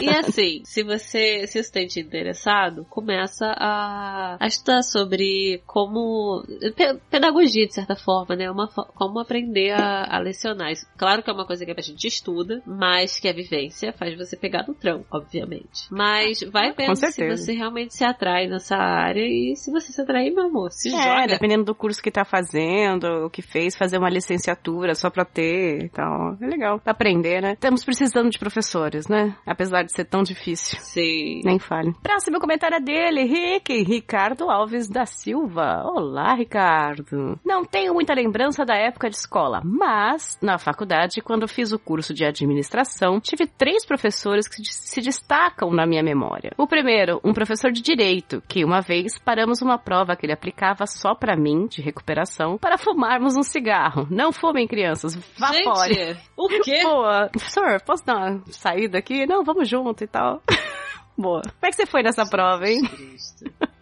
[0.00, 6.42] E assim, se você se sente interessado, começa a, a estudar sobre como.
[6.76, 8.50] pe- pedagogia, de certa forma, né?
[8.50, 10.70] Uma, como aprender a, a lecionar.
[10.70, 14.16] Isso, claro que é uma coisa que a gente estuda, mas que a vivência faz
[14.16, 15.86] você pegar no tranco, obviamente.
[15.90, 20.32] Mas vai vendo se você realmente se atrai nessa área e se você se atrair,
[20.34, 21.26] meu amor, se É, joga.
[21.28, 25.84] dependendo do curso que tá fazendo, o que fez, fazer uma licenciatura só pra ter
[25.84, 26.36] e tal.
[26.40, 26.78] É legal.
[26.80, 27.52] Pra aprender, né?
[27.52, 29.36] Estamos precisando de professores, né?
[29.46, 30.78] Apesar de ser tão difícil.
[30.80, 31.40] Sim.
[31.44, 31.92] Nem fale.
[32.02, 35.82] Próximo comentário é dele, Rick, Ricardo Alves da Silva.
[35.84, 37.38] Olá, Ricardo.
[37.44, 42.12] Não tenho muita lembrança da época de escola, mas na faculdade, quando fiz o curso
[42.12, 46.52] de administração, tive três professores que se destacam na minha memória.
[46.58, 50.86] O primeiro, um professor de direito, que uma vez paramos uma prova que ele aplicava
[50.86, 54.06] só pra mim, de recuperação, para fumarmos um cigarro.
[54.10, 55.94] Não fumem, crianças, vá fora.
[55.94, 56.82] Gente, o quê?
[56.90, 57.28] Boa.
[57.28, 59.26] Professor, posso dar uma saída aqui?
[59.26, 60.42] Não, vamos junto e tal.
[61.16, 61.42] Boa.
[61.42, 62.80] Como é que você foi nessa prova, hein?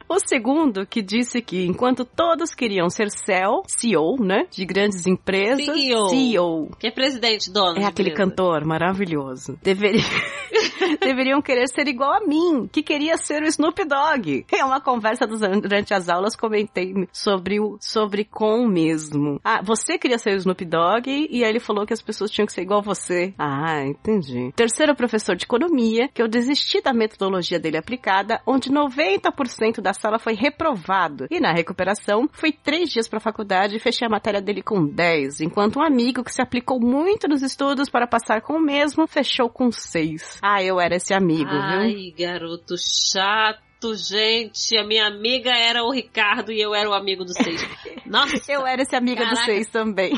[0.08, 4.46] O segundo, que disse que enquanto todos queriam ser CEO, CEO, né?
[4.50, 5.64] De grandes empresas.
[5.66, 6.08] CEO.
[6.08, 6.70] CEO.
[6.78, 7.78] Que é presidente, dono.
[7.78, 8.30] É aquele empresa.
[8.30, 9.58] cantor maravilhoso.
[9.62, 10.00] Deveria...
[11.00, 14.44] Deveriam querer ser igual a mim, que queria ser o Snoop Dogg.
[14.52, 19.40] É uma conversa dos- durante as aulas, comentei sobre o sobre com mesmo.
[19.44, 22.46] Ah, você queria ser o Snoop Dogg e aí ele falou que as pessoas tinham
[22.46, 23.34] que ser igual a você.
[23.38, 24.52] Ah, entendi.
[24.56, 30.18] Terceiro professor de economia, que eu desisti da metodologia dele aplicada, onde 90% da sala
[30.18, 31.26] foi reprovado.
[31.30, 35.40] E na recuperação, fui três dias pra faculdade e fechei a matéria dele com 10,
[35.40, 39.48] enquanto um amigo que se aplicou muito nos estudos para passar com o mesmo, fechou
[39.48, 40.38] com 6.
[40.42, 41.58] Ah, eu era esse amigo, viu?
[41.58, 44.76] Ai, garoto chato, gente.
[44.76, 47.64] A minha amiga era o Ricardo e eu era o amigo do seis.
[48.06, 49.44] Nossa, Eu era esse amigo do Caraca.
[49.44, 50.12] 6 também.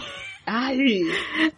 [0.47, 0.77] Ai,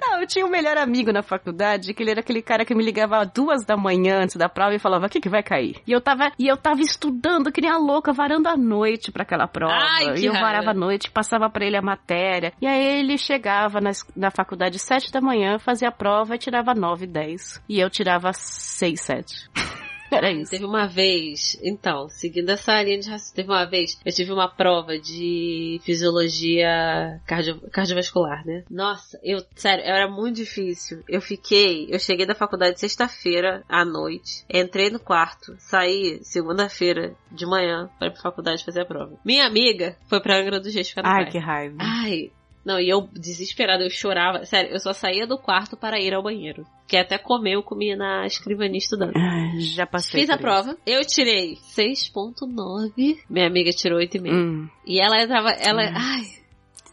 [0.00, 2.84] Não, eu tinha um melhor amigo na faculdade, que ele era aquele cara que me
[2.84, 5.76] ligava duas da manhã antes da prova e falava, o que que vai cair?
[5.86, 9.22] E eu tava, e eu tava estudando que nem a louca, varando a noite pra
[9.22, 9.74] aquela prova.
[9.74, 12.52] Ai, que e eu varava a noite, passava pra ele a matéria.
[12.60, 16.74] E aí ele chegava na, na faculdade sete da manhã, fazia a prova e tirava
[16.74, 17.62] nove, dez.
[17.68, 19.48] E eu tirava seis, sete.
[20.12, 20.51] Era isso.
[20.51, 24.48] Teve uma vez, então, seguindo essa linha de raciocínio, teve uma vez, eu tive uma
[24.48, 28.64] prova de fisiologia cardio- cardiovascular, né?
[28.70, 31.02] Nossa, eu, sério, era muito difícil.
[31.09, 37.47] Eu fiquei, eu cheguei da faculdade sexta-feira à noite, entrei no quarto, saí segunda-feira de
[37.47, 39.18] manhã para ir pra faculdade fazer a prova.
[39.24, 41.76] Minha amiga foi pra Angra do Reis ficar Ai, que raiva.
[41.80, 42.30] Ai,
[42.64, 44.44] não, e eu desesperada, eu chorava.
[44.47, 46.64] Sério, eu só saía do quarto para ir ao banheiro.
[46.86, 49.12] Que até comer eu comia na escrivania estudando.
[49.59, 50.43] Já passei Fiz a isso.
[50.43, 50.76] prova.
[50.86, 53.18] Eu tirei 6.9.
[53.28, 54.32] Minha amiga tirou 8,5.
[54.32, 56.22] Hum, E ela entrava, ela, ai,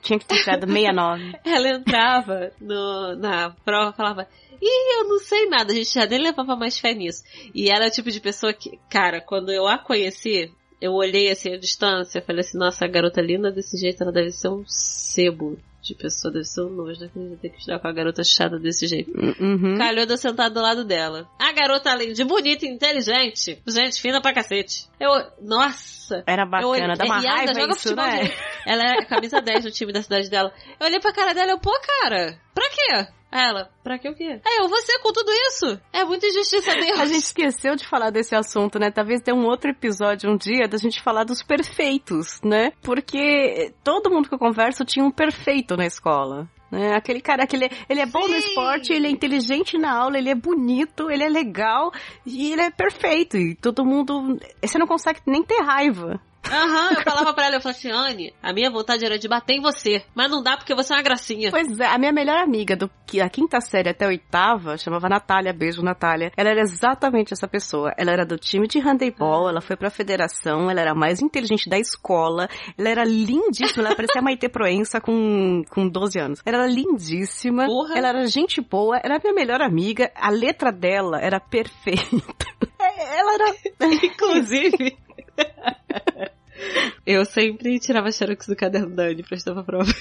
[0.02, 1.34] tinha que ter tirado 69.
[1.46, 4.28] ela entrava no, na prova e falava,
[4.62, 7.24] Ih, eu não sei nada, a gente já nem levava mais fé nisso.
[7.54, 10.52] E ela é o tipo de pessoa que, cara, quando eu a conheci,
[10.82, 14.32] eu olhei assim à distância, falei assim, nossa, a garota linda desse jeito, ela deve
[14.32, 17.10] ser um sebo de pessoa, deve ser um nojo, né?
[17.12, 19.12] Que a gente vai ter que estudar com a garota chata desse jeito.
[19.18, 19.78] Uhum.
[19.78, 21.28] Calhou de eu sentar do lado dela.
[21.40, 24.88] A garota, além de bonita e inteligente, gente fina pra cacete.
[25.00, 25.10] Eu,
[25.42, 26.22] nossa.
[26.28, 28.32] Era Eu bacana, olhei- dá uma e raiva joga isso, futebol né?
[28.66, 30.52] Ela é camisa 10 do time da cidade dela.
[30.80, 33.08] Eu olhei pra cara dela e eu, pô, cara, pra quê?
[33.32, 34.40] Ela, pra que o quê?
[34.46, 35.80] Aí eu, você com tudo isso?
[35.94, 37.00] É muita injustiça Deus.
[37.00, 38.90] A gente esqueceu de falar desse assunto, né?
[38.90, 42.72] Talvez dê um outro episódio um dia da gente falar dos perfeitos, né?
[42.82, 46.50] Porque todo mundo que eu converso tinha um perfeito na escola.
[46.72, 46.94] Né?
[46.96, 50.18] Aquele cara que ele, é- ele é bom no esporte, ele é inteligente na aula,
[50.20, 51.92] ele é bonito, ele é legal
[52.26, 53.38] e ele é perfeito.
[53.38, 54.38] E todo mundo.
[54.64, 56.20] Você não consegue nem ter raiva.
[56.52, 59.56] Aham, eu falava pra ela, eu falava assim, Anne, a minha vontade era de bater
[59.56, 61.52] em você, mas não dá porque você é uma gracinha.
[61.52, 65.10] Pois é, a minha melhor amiga do que a quinta série até a oitava chamava
[65.10, 66.32] Natália, beijo Natália.
[66.36, 67.94] Ela era exatamente essa pessoa.
[67.98, 71.70] Ela era do time de handebol, ela foi pra federação, ela era a mais inteligente
[71.70, 72.48] da escola,
[72.78, 76.41] ela era lindíssima, ela parecia a Maite Proença com, com 12 anos.
[76.45, 77.98] Ela era lindíssima, Porra.
[77.98, 81.99] ela era gente boa, era a minha melhor amiga, a letra dela era perfeita.
[82.80, 83.56] Ela era.
[84.06, 84.98] Inclusive.
[87.06, 89.91] eu sempre tirava xerox do caderno da Anne pra estudar pra prova.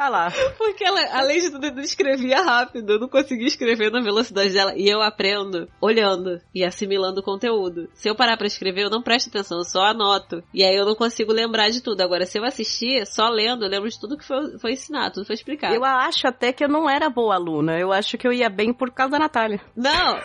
[0.00, 0.32] Ah lá.
[0.56, 2.94] Porque ela, além de tudo, escrevia rápido.
[2.94, 4.72] Eu não conseguia escrever na velocidade dela.
[4.74, 7.86] E eu aprendo olhando e assimilando o conteúdo.
[7.92, 10.42] Se eu parar pra escrever, eu não presto atenção, eu só anoto.
[10.54, 12.00] E aí eu não consigo lembrar de tudo.
[12.00, 15.26] Agora, se eu assistir, só lendo, eu lembro de tudo que foi, foi ensinado, tudo
[15.26, 15.74] foi explicado.
[15.74, 17.78] Eu acho até que eu não era boa aluna.
[17.78, 19.60] Eu acho que eu ia bem por causa da Natália.
[19.76, 20.18] Não!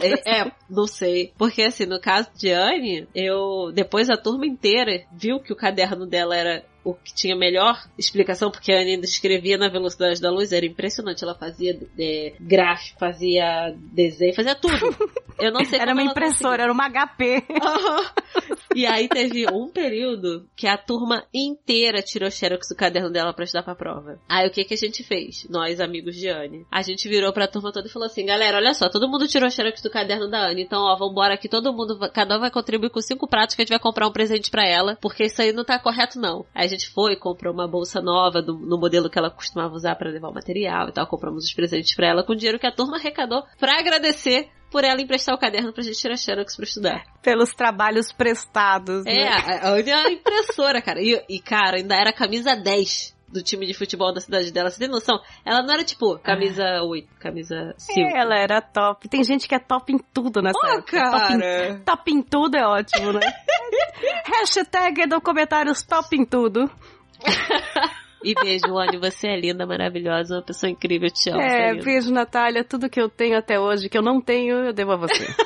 [0.00, 1.32] É, é, não sei.
[1.36, 3.72] Porque assim, no caso de Anne, eu.
[3.72, 8.50] Depois a turma inteira viu que o caderno dela era o que tinha melhor explicação,
[8.50, 11.22] porque a Anne ainda escrevia na velocidade da luz, era impressionante.
[11.22, 14.74] Ela fazia é, gráfico, fazia desenho, fazia tudo.
[15.38, 17.44] Eu não sei Era uma impressora, era uma HP.
[17.62, 18.04] Aham.
[18.74, 23.44] E aí teve um período que a turma inteira tirou xerox do caderno dela pra
[23.44, 24.18] estudar pra prova.
[24.28, 25.46] Aí o que que a gente fez?
[25.48, 26.66] Nós, amigos de Anne.
[26.70, 29.50] A gente virou pra turma toda e falou assim, galera, olha só, todo mundo tirou
[29.50, 32.90] xerox do caderno da Anne, então ó, vambora aqui, todo mundo, cada um vai contribuir
[32.90, 35.52] com cinco pratos que a gente vai comprar um presente pra ela, porque isso aí
[35.52, 36.44] não tá correto não.
[36.54, 39.94] Aí a gente foi, comprou uma bolsa nova do- no modelo que ela costumava usar
[39.96, 42.72] pra levar o material e tal, compramos os presentes pra ela com dinheiro que a
[42.74, 47.02] turma arrecadou pra agradecer por ela emprestar o caderno pra gente tirar xerox pra estudar.
[47.22, 49.06] Pelos trabalhos prestados.
[49.06, 49.60] É, né?
[49.62, 51.00] é a impressora, cara.
[51.00, 54.70] E, e, cara, ainda era camisa 10 do time de futebol da cidade dela.
[54.70, 55.20] Você tem noção?
[55.44, 58.00] Ela não era tipo camisa 8, camisa 5.
[58.00, 59.08] É, ela era top.
[59.08, 61.10] Tem gente que é top em tudo nessa Pô, época.
[61.10, 61.82] Top em, cara.
[61.84, 63.20] top em tudo é ótimo, né?
[64.24, 66.70] Hashtag do comentários top em tudo.
[68.24, 68.98] E beijo, Anne.
[68.98, 71.08] Você é linda, maravilhosa, uma pessoa incrível.
[71.08, 71.40] Eu te amo.
[71.40, 71.84] você É, linda.
[71.84, 72.64] beijo, Natália.
[72.64, 75.26] Tudo que eu tenho até hoje, que eu não tenho, eu devo a você.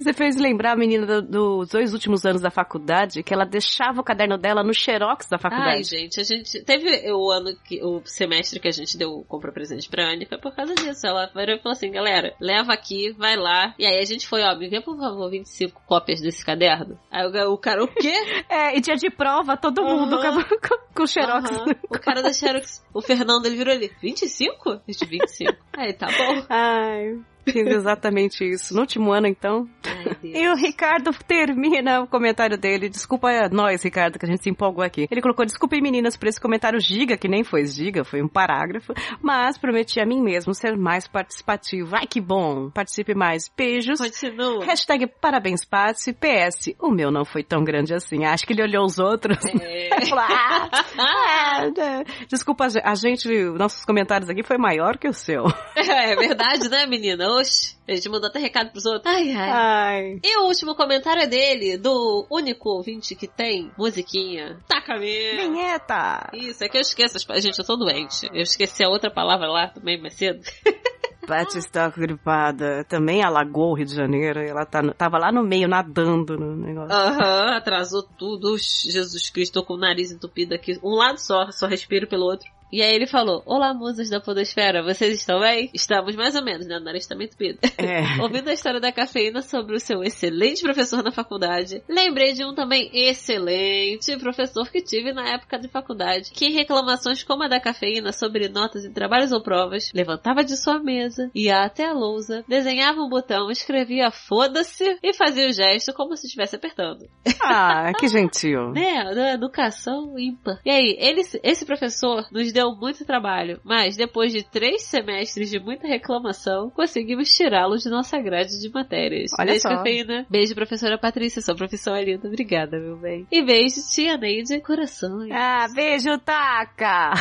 [0.00, 4.00] Você fez lembrar a menina do- dos dois últimos anos da faculdade, que ela deixava
[4.00, 5.82] o caderno dela no xerox da Ai, faculdade.
[5.84, 6.64] gente, a gente.
[6.64, 7.82] Teve o ano que.
[7.84, 11.06] O semestre que a gente deu, comprou presente pra Anne, foi por causa disso.
[11.06, 13.74] Ela virou e falou assim, galera, leva aqui, vai lá.
[13.78, 16.98] E aí a gente foi, ó, me vê por favor 25 cópias desse caderno.
[17.10, 18.10] Aí o, o cara, o quê?
[18.48, 20.44] É, e dia de prova, todo mundo Aham.
[20.44, 21.50] com, com, o xerox.
[21.50, 21.64] Aham.
[21.88, 24.70] O cara da Xerox, o Fernando, ele virou ali, 25?
[24.70, 25.56] Eu disse, 25.
[25.76, 26.46] Aí, tá bom.
[26.48, 28.74] Ai, fiz exatamente isso.
[28.74, 29.68] No último ano, então.
[29.84, 30.16] Ai.
[30.22, 32.88] E o Ricardo termina o comentário dele.
[32.88, 35.06] Desculpa nós, Ricardo, que a gente se empolgou aqui.
[35.10, 38.92] Ele colocou: Desculpem, meninas, por esse comentário giga, que nem foi giga, foi um parágrafo.
[39.22, 41.96] Mas prometi a mim mesmo ser mais participativo.
[41.96, 42.70] Ai, que bom!
[42.70, 43.50] Participe mais.
[43.56, 44.00] Beijos.
[44.00, 44.64] Continua.
[44.64, 46.12] Hashtag parabéns, Patsy.
[46.12, 48.24] PS, o meu não foi tão grande assim.
[48.24, 49.38] Acho que ele olhou os outros.
[49.60, 49.90] É.
[50.10, 52.04] falou, ah, ah.
[52.28, 55.44] Desculpa, a gente, nossos comentários aqui foi maior que o seu.
[56.00, 57.26] É verdade, né, menina?
[57.38, 59.06] Oxe, a gente mandou até recado pros outros.
[59.12, 59.50] Ai, ai.
[59.50, 60.20] Ai.
[60.24, 64.58] E o último comentário é dele, do único ouvinte que tem musiquinha.
[64.68, 65.52] Taca mesmo.
[65.52, 66.30] Vinheta!
[66.34, 67.16] Isso, é que eu esqueço.
[67.16, 68.26] as- Gente, eu tô doente.
[68.32, 70.40] Eu esqueci a outra palavra lá também mais cedo.
[71.26, 72.84] Paty está gripada.
[72.88, 74.40] Também alagou o Rio de Janeiro.
[74.40, 76.92] Ela tá, tava lá no meio, nadando no negócio.
[76.92, 78.56] Aham, atrasou tudo.
[78.58, 80.78] Jesus Cristo, tô com o nariz entupido aqui.
[80.82, 82.50] Um lado só, só respiro pelo outro.
[82.72, 85.70] E aí ele falou, olá musas da podosfera, vocês estão bem?
[85.74, 86.76] Estamos mais ou menos, né?
[86.76, 87.58] O nariz tá meio entupido.
[87.76, 88.00] É.
[88.22, 92.54] Ouvindo a história da cafeína sobre o seu excelente professor na faculdade, lembrei de um
[92.54, 97.58] também excelente professor que tive na época de faculdade, que em reclamações como a da
[97.58, 102.44] cafeína sobre notas em trabalhos ou provas, levantava de sua mesa, ia até a lousa,
[102.46, 107.08] desenhava um botão, escrevia foda-se e fazia o gesto como se estivesse apertando.
[107.42, 108.70] Ah, que gentil.
[108.80, 109.14] Né?
[109.14, 110.60] Da educação ímpar.
[110.64, 115.58] E aí, ele, esse professor nos deu muito trabalho, mas depois de três semestres de
[115.58, 119.30] muita reclamação, conseguimos tirá-lo de nossa grade de matérias.
[119.38, 119.68] Olha beijo, só.
[119.70, 120.26] cafeína.
[120.28, 121.40] Beijo, professora Patrícia.
[121.42, 122.28] Sua profissão é linda.
[122.28, 123.26] Obrigada, meu bem.
[123.30, 124.60] E beijo, tia Neide.
[124.60, 125.30] Corações.
[125.32, 127.12] Ah, beijo, Taca!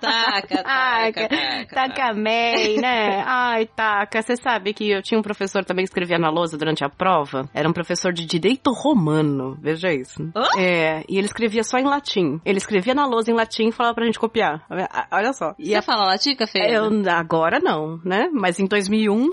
[0.00, 1.74] Taca, Ai, taca, taca.
[1.74, 3.22] Taca May, né?
[3.26, 6.84] Ai, Taca, você sabe que eu tinha um professor também que escrevia na lousa durante
[6.84, 7.48] a prova?
[7.54, 10.22] Era um professor de direito romano, veja isso.
[10.34, 10.44] Hã?
[10.58, 12.40] É, e ele escrevia só em latim.
[12.44, 14.37] Ele escrevia na lousa em latim e falava pra gente copiar.
[14.40, 15.54] Ah, Olha só.
[15.58, 16.68] E Você a- fala latim, cafeína?
[16.68, 18.28] eu, agora não, né?
[18.32, 19.30] Mas em 2001,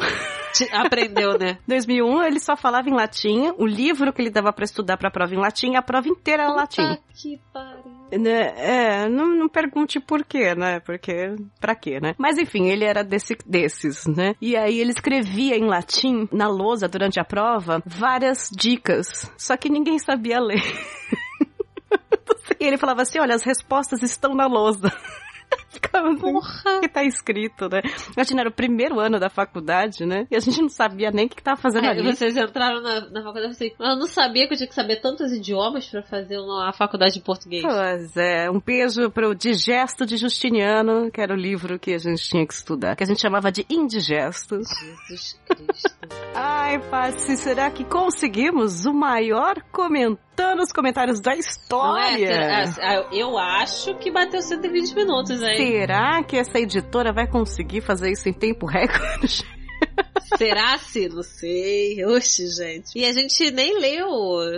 [0.54, 1.58] Te- Aprendeu, né?
[1.68, 3.52] 2001 ele só falava em latim.
[3.58, 6.52] O livro que ele dava pra estudar pra prova em latim, a prova inteira era
[6.54, 6.82] latim.
[6.88, 7.96] Puta que pariu.
[8.18, 10.80] Né, É, não, não pergunte por quê, né?
[10.80, 12.14] Porque, pra quê, né?
[12.18, 14.36] Mas enfim, ele era desse, desses, né?
[14.40, 19.30] E aí ele escrevia em latim, na lousa, durante a prova, várias dicas.
[19.38, 20.62] Só que ninguém sabia ler.
[22.60, 24.92] e ele falava assim, olha, as respostas estão na lousa.
[25.76, 26.78] Ficava assim, Porra.
[26.78, 27.82] o que tá escrito, né?
[28.16, 30.26] Imagina, era o primeiro ano da faculdade, né?
[30.32, 32.04] E a gente não sabia nem o que tava fazendo Aí ali.
[32.16, 35.32] vocês entraram na, na faculdade assim, eu não sabia que eu tinha que saber tantos
[35.32, 37.64] idiomas pra fazer uma faculdade de português.
[37.64, 42.24] Pois é, um beijo pro Digesto de Justiniano, que era o livro que a gente
[42.24, 44.58] tinha que estudar, que a gente chamava de Indigesto.
[44.64, 45.96] Jesus Cristo.
[46.34, 51.40] Ai, Patsy, será que conseguimos o maior comentando os comentários da Não é?
[51.40, 52.28] história?
[52.74, 55.56] Será- ah, Eu acho que bateu 120 minutos, hein?
[55.72, 59.44] Será que essa editora vai conseguir fazer isso em tempo recorde?
[60.38, 61.08] Será se?
[61.08, 62.04] Não sei.
[62.06, 62.98] Oxe, gente.
[62.98, 64.08] E a gente nem leu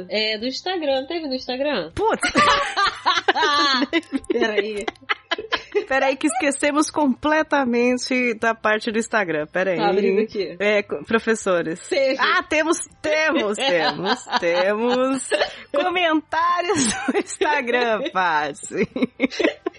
[0.09, 1.05] é, do Instagram.
[1.05, 1.91] Teve no Instagram?
[1.93, 2.31] Putz,
[4.31, 4.85] Peraí.
[5.87, 9.45] peraí que esquecemos completamente da parte do Instagram.
[9.47, 9.77] Peraí.
[9.77, 10.55] Tá abrindo aqui.
[10.59, 11.87] É, professores.
[11.87, 12.17] Teve.
[12.19, 15.29] Ah, temos, temos, temos, temos
[15.71, 18.89] comentários no Instagram, Patsy.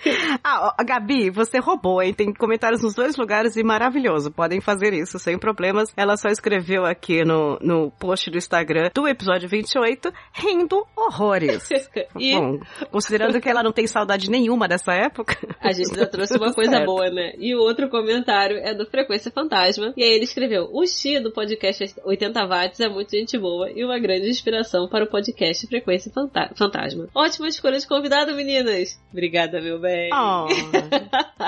[0.42, 2.14] Ah, ó, Gabi, você roubou, hein?
[2.14, 4.30] Tem comentários nos dois lugares e maravilhoso.
[4.30, 5.92] Podem fazer isso sem problemas.
[5.96, 11.68] Ela só escreveu aqui no, no post do Instagram do episódio 28, rindo horrores.
[12.18, 12.58] E Bom,
[12.90, 15.36] considerando que ela não tem saudade nenhuma dessa época.
[15.60, 16.86] a gente já trouxe uma coisa certo.
[16.86, 17.32] boa, né?
[17.38, 19.92] E o outro comentário é do Frequência Fantasma.
[19.96, 23.84] E aí ele escreveu: O Xi do podcast 80 Watts é muito gente boa e
[23.84, 27.08] uma grande inspiração para o podcast Frequência Fanta- Fantasma.
[27.14, 28.98] Ótima escolha de convidado, meninas.
[29.12, 29.87] Obrigada, meu bem.
[30.12, 30.46] Oh,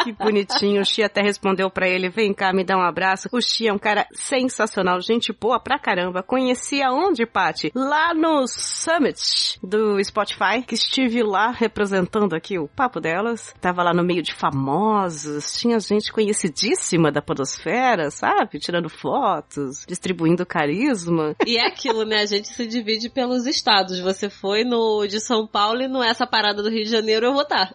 [0.05, 0.83] que bonitinho.
[0.83, 3.29] O Xi até respondeu pra ele: vem cá, me dá um abraço.
[3.33, 6.23] O Xi é um cara sensacional, gente boa pra caramba.
[6.23, 7.73] Conheci aonde, Paty?
[7.75, 13.55] Lá no Summit do Spotify, que estive lá representando aqui o papo delas.
[13.61, 18.59] Tava lá no meio de famosos, tinha gente conhecidíssima da Podosfera, sabe?
[18.59, 21.35] Tirando fotos, distribuindo carisma.
[21.47, 22.21] E é aquilo, né?
[22.21, 24.01] A gente se divide pelos estados.
[24.01, 27.33] Você foi no de São Paulo e no essa parada do Rio de Janeiro eu
[27.33, 27.75] vou estar.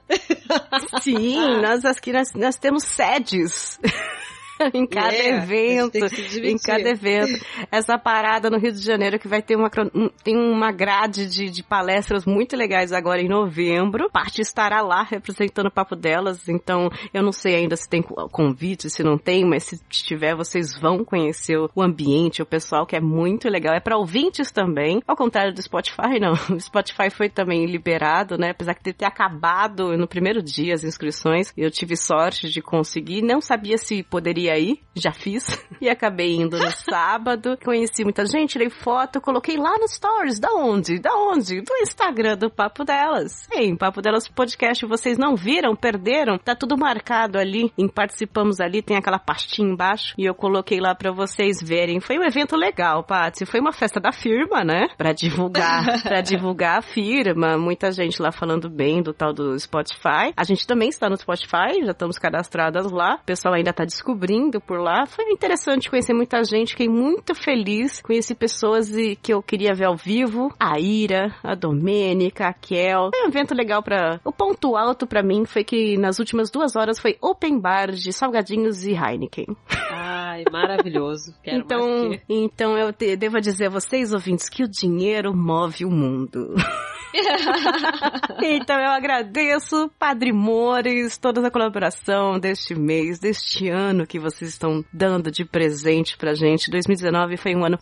[1.02, 3.80] Sim, nós aqui nós, nós temos sedes.
[4.73, 5.98] em cada É, evento,
[6.44, 7.45] em cada evento.
[7.72, 11.49] Essa parada no Rio de Janeiro que vai ter uma, um- tem uma grade de,
[11.49, 14.10] de palestras muito legais agora em novembro.
[14.11, 18.27] Parte estará lá representando o papo delas, então eu não sei ainda se tem co-
[18.30, 22.95] convite, se não tem, mas se tiver vocês vão conhecer o ambiente, o pessoal que
[22.95, 23.73] é muito legal.
[23.76, 26.34] É para ouvintes também, ao contrário do Spotify, não.
[26.56, 28.52] O Spotify foi também liberado, né?
[28.52, 33.22] Apesar de ter acabado no primeiro dia as inscrições, eu tive sorte de conseguir.
[33.22, 34.80] Não sabia se poderia e aí?
[34.96, 35.46] Já fiz.
[35.82, 37.58] E acabei indo no sábado.
[37.64, 40.40] Conheci muita gente, tirei foto, coloquei lá no Stories.
[40.40, 41.00] Da onde?
[41.00, 41.62] Da onde?
[41.62, 43.46] Do Instagram do Papo Delas.
[43.52, 44.86] Sim, Papo Delas Podcast.
[44.86, 45.76] Vocês não viram?
[45.76, 46.38] Perderam?
[46.38, 47.74] Tá tudo marcado ali.
[47.78, 50.14] Em Participamos ali, tem aquela pastinha embaixo.
[50.18, 52.00] E eu coloquei lá pra vocês verem.
[52.00, 53.46] Foi um evento legal, Patsy.
[53.46, 54.88] Foi uma festa da firma, né?
[54.98, 57.58] Pra divulgar, pra divulgar a firma.
[57.58, 60.32] Muita gente lá falando bem do tal do Spotify.
[60.38, 63.16] A gente também está no Spotify, já estamos cadastradas lá.
[63.16, 64.35] O pessoal ainda tá descobrindo
[64.66, 65.06] por lá.
[65.06, 68.02] Foi interessante conhecer muita gente, fiquei muito feliz.
[68.02, 70.53] Conheci pessoas e- que eu queria ver ao vivo.
[70.60, 73.10] A Ira, a Domênica, a Kel.
[73.14, 74.20] Foi um evento legal pra...
[74.24, 78.12] O ponto alto pra mim foi que nas últimas duas horas foi open bar de
[78.14, 79.48] salgadinhos e Heineken.
[79.91, 81.34] Ai, maravilhoso.
[81.44, 85.36] Quero então, mais que- então eu te- devo dizer a vocês, ouvintes, que o dinheiro
[85.36, 86.53] move o mundo.
[88.41, 94.84] então eu agradeço, Padre Mores, toda a colaboração deste mês, deste ano que vocês estão
[94.92, 96.72] dando de presente pra gente.
[96.72, 97.80] 2019 foi um ano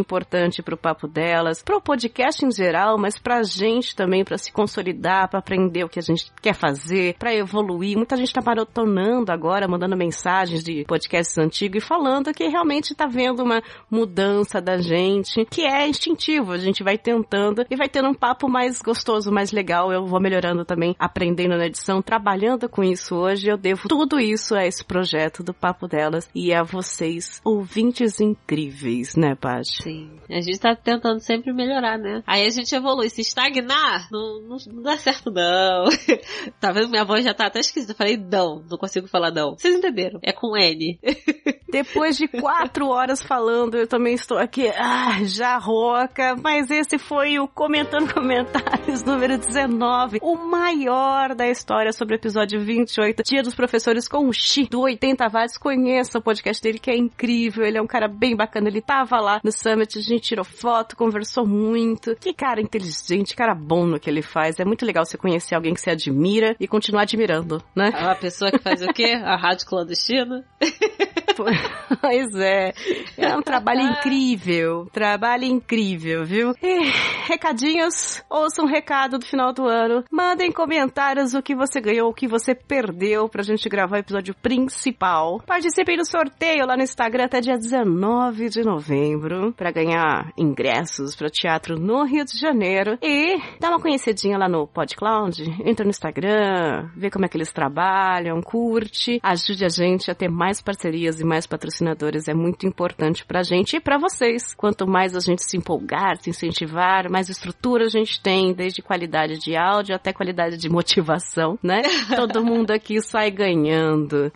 [0.00, 5.28] importante pro papo delas, pro podcast em geral, mas pra gente também, pra se consolidar,
[5.28, 7.96] pra aprender o que a gente quer fazer, pra evoluir.
[7.96, 13.06] Muita gente tá maratonando agora, mandando mensagens de podcasts antigos e falando que realmente tá
[13.06, 16.52] vendo uma mudança da gente, que é instintivo.
[16.52, 19.92] A gente vai tentando e vai tendo um papo mais gostoso, mais legal.
[19.92, 23.48] Eu vou melhorando também, aprendendo na edição, trabalhando com isso hoje.
[23.48, 29.14] Eu devo tudo isso a esse projeto do Papo Delas e a vocês, ouvintes incríveis,
[29.16, 29.82] né, Paty?
[29.82, 30.10] Sim.
[30.30, 32.22] A gente tá tentando sempre melhorar, né?
[32.26, 33.08] Aí a gente evolui.
[33.10, 35.84] Se estagnar, não, não, não dá certo, não.
[36.60, 36.90] tá vendo?
[36.90, 37.92] Minha voz já tá até esquisita.
[37.92, 39.56] Eu falei não, não consigo falar não.
[39.56, 40.20] Vocês entenderam?
[40.22, 40.98] É com N.
[41.72, 47.38] Depois de quatro horas falando, eu também estou aqui, ah, já rouca, mas esse foi
[47.38, 53.54] o Comentando Comentários número 19, o maior da história sobre o episódio 28, Dia dos
[53.54, 55.56] Professores com o Xi, do 80 Watts.
[55.56, 59.18] Conheça o podcast dele, que é incrível, ele é um cara bem bacana, ele tava
[59.22, 62.14] lá no Summit, a gente tirou foto, conversou muito.
[62.16, 64.58] Que cara inteligente, cara bom no que ele faz.
[64.58, 67.90] É muito legal você conhecer alguém que você admira e continuar admirando, né?
[67.94, 69.20] A pessoa que faz o quê?
[69.24, 70.44] A rádio clandestina?
[71.34, 72.72] Pois é.
[73.16, 74.86] É um trabalho incrível.
[74.92, 76.54] Trabalho incrível, viu?
[76.62, 76.90] E,
[77.26, 78.22] recadinhos.
[78.28, 80.04] Ouça um recado do final do ano.
[80.10, 84.34] Mandem comentários o que você ganhou, o que você perdeu pra gente gravar o episódio
[84.34, 85.40] principal.
[85.46, 89.11] Participem do sorteio lá no Instagram até dia 19 de novembro
[89.56, 92.98] pra ganhar ingressos para teatro no Rio de Janeiro.
[93.02, 95.42] E dá uma conhecidinha lá no PodCloud.
[95.64, 99.20] Entra no Instagram, vê como é que eles trabalham, curte.
[99.22, 102.28] Ajude a gente a ter mais parcerias e mais patrocinadores.
[102.28, 104.54] É muito importante pra gente e pra vocês.
[104.54, 109.38] Quanto mais a gente se empolgar, se incentivar, mais estrutura a gente tem, desde qualidade
[109.38, 111.82] de áudio até qualidade de motivação, né?
[112.16, 114.32] Todo mundo aqui sai ganhando.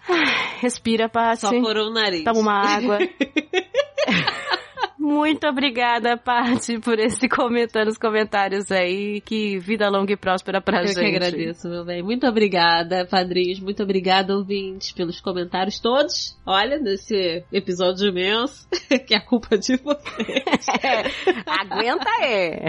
[0.61, 1.41] Respira, Paty.
[1.41, 2.25] Só por um nariz.
[2.25, 2.99] Toma uma água.
[5.07, 9.21] Muito obrigada, Paty, por esse comentário nos comentários aí.
[9.21, 10.99] Que vida longa e próspera pra Eu gente.
[10.99, 12.03] que agradeço, meu bem.
[12.03, 13.61] Muito obrigada, padrinhos.
[13.61, 16.37] Muito obrigada, ouvintes, pelos comentários todos.
[16.45, 18.69] Olha, nesse episódio imenso,
[19.07, 20.67] que é a culpa de vocês.
[21.47, 22.67] Aguenta é.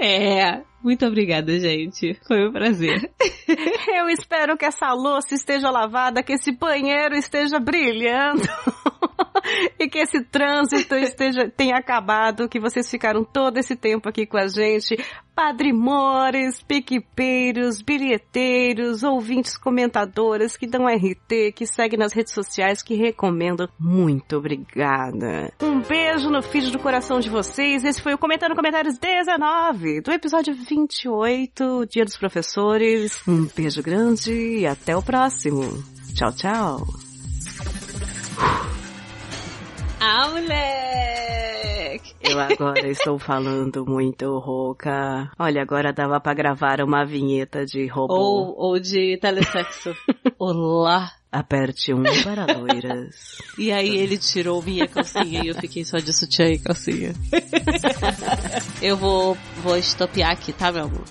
[0.00, 0.73] É.
[0.84, 2.12] Muito obrigada, gente.
[2.28, 3.10] Foi um prazer.
[3.88, 8.42] Eu espero que essa louça esteja lavada, que esse banheiro esteja brilhando.
[9.78, 14.36] e que esse trânsito esteja, tenha acabado, que vocês ficaram todo esse tempo aqui com
[14.36, 14.96] a gente.
[15.34, 23.68] Padrimores, piquipeiros, bilheteiros, ouvintes comentadoras que dão RT, que seguem nas redes sociais, que recomendam.
[23.78, 25.52] Muito obrigada.
[25.60, 27.84] Um beijo no feed do coração de vocês.
[27.84, 33.22] Esse foi o Comentando Comentários 19, do episódio 28, Dia dos Professores.
[33.28, 35.62] Um beijo grande e até o próximo.
[36.14, 36.86] Tchau, tchau.
[40.00, 42.14] Ah, moleque!
[42.20, 45.30] Eu agora estou falando muito rouca.
[45.38, 48.12] Olha, agora dava pra gravar uma vinheta de robô.
[48.12, 49.94] Ou, ou de telesexo.
[50.38, 51.12] Olá!
[51.34, 53.36] Aperte um para loiras.
[53.58, 57.12] E aí ele tirou minha calcinha e eu fiquei só de sutiã e calcinha.
[58.82, 61.04] eu vou, vou estopiar aqui, tá, meu amor?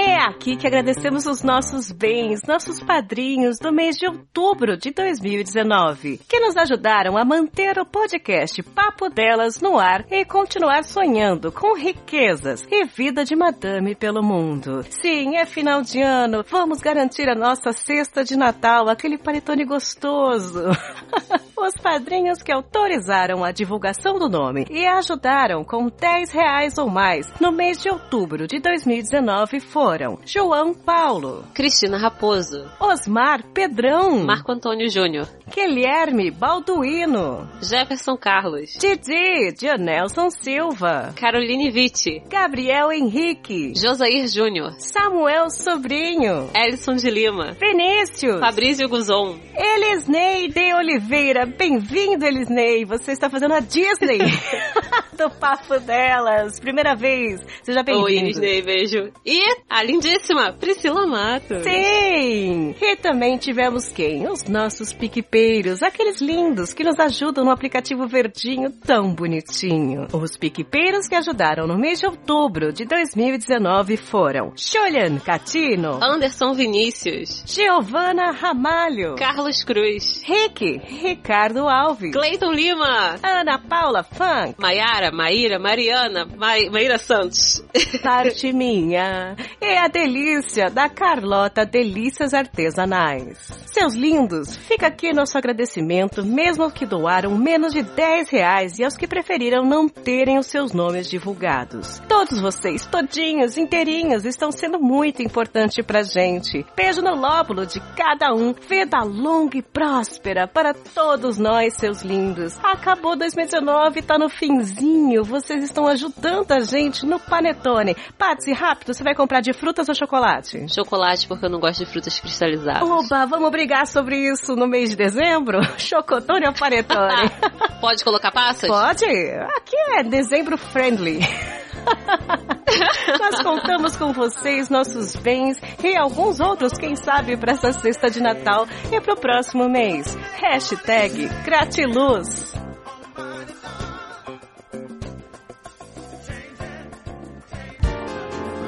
[0.00, 6.18] É aqui que agradecemos os nossos bens, nossos padrinhos do mês de outubro de 2019,
[6.18, 11.76] que nos ajudaram a manter o podcast Papo Delas no ar e continuar sonhando com
[11.76, 14.84] riquezas e vida de madame pelo mundo.
[14.88, 20.62] Sim, é final de ano, vamos garantir a nossa cesta de Natal, aquele panetone gostoso.
[21.58, 27.26] Os padrinhos que autorizaram a divulgação do nome e ajudaram com 10 reais ou mais
[27.40, 34.52] no mês de outubro de 2019 foram foram João Paulo, Cristina Raposo, Osmar Pedrão, Marco
[34.52, 44.74] Antônio Júnior, Guilherme Balduino, Jefferson Carlos, Didi Dionelson Silva, Caroline Vitti, Gabriel Henrique, Josair Júnior,
[44.78, 51.46] Samuel Sobrinho, Elison de Lima, Vinícius, Fabrício Guzon, Elisnei de Oliveira.
[51.46, 52.84] Bem-vindo, Elisnei.
[52.84, 54.18] Você está fazendo a Disney
[55.16, 56.60] do Papo Delas.
[56.60, 57.40] Primeira vez.
[57.62, 58.26] Seja Oi, bem-vindo.
[58.26, 59.12] Disney, beijo.
[59.24, 61.62] E a lindíssima Priscila Mato.
[61.62, 62.74] Sim!
[62.80, 64.26] E também tivemos quem?
[64.28, 70.06] Os nossos piquepeiros, aqueles lindos que nos ajudam no aplicativo verdinho tão bonitinho.
[70.12, 77.44] Os piquepeiros que ajudaram no mês de outubro de 2019 foram Julian Catino, Anderson Vinícius,
[77.46, 86.24] Giovana Ramalho, Carlos Cruz, Rick, Ricardo Alves, Cleiton Lima, Ana Paula Funk, Maiara, Maíra, Mariana,
[86.24, 87.62] Mai, Maíra Santos.
[88.02, 89.36] parte minha.
[89.60, 93.36] E a delícia da Carlota Delícias Artesanais.
[93.66, 98.84] Seus lindos, fica aqui nosso agradecimento, mesmo aos que doaram menos de 10 reais e
[98.84, 102.00] aos que preferiram não terem os seus nomes divulgados.
[102.08, 106.64] Todos vocês, todinhos, inteirinhos, estão sendo muito importante pra gente.
[106.76, 108.52] Beijo no lóbulo de cada um.
[108.52, 112.56] Vida longa e próspera para todos nós, seus lindos.
[112.62, 115.24] Acabou 2019, tá no finzinho.
[115.24, 117.96] Vocês estão ajudando a gente no panetone.
[118.16, 120.66] Patsy, rápido, você vai comprar de frutas ou chocolate?
[120.72, 122.82] Chocolate, porque eu não gosto de frutas cristalizadas.
[122.82, 125.60] Oba, vamos brigar sobre isso no mês de dezembro?
[125.78, 127.30] Chocotone ou panetone?
[127.80, 128.68] Pode colocar passas?
[128.68, 129.04] Pode?
[129.04, 131.20] Aqui é dezembro friendly.
[133.18, 138.20] Nós contamos com vocês, nossos bens e alguns outros, quem sabe, para essa cesta de
[138.20, 140.16] Natal e para o próximo mês.
[140.40, 142.54] Hashtag Gratiluz.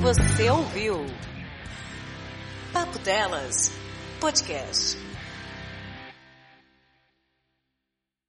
[0.00, 1.04] Você ouviu
[2.72, 3.72] Papo Delas
[4.20, 5.07] Podcast.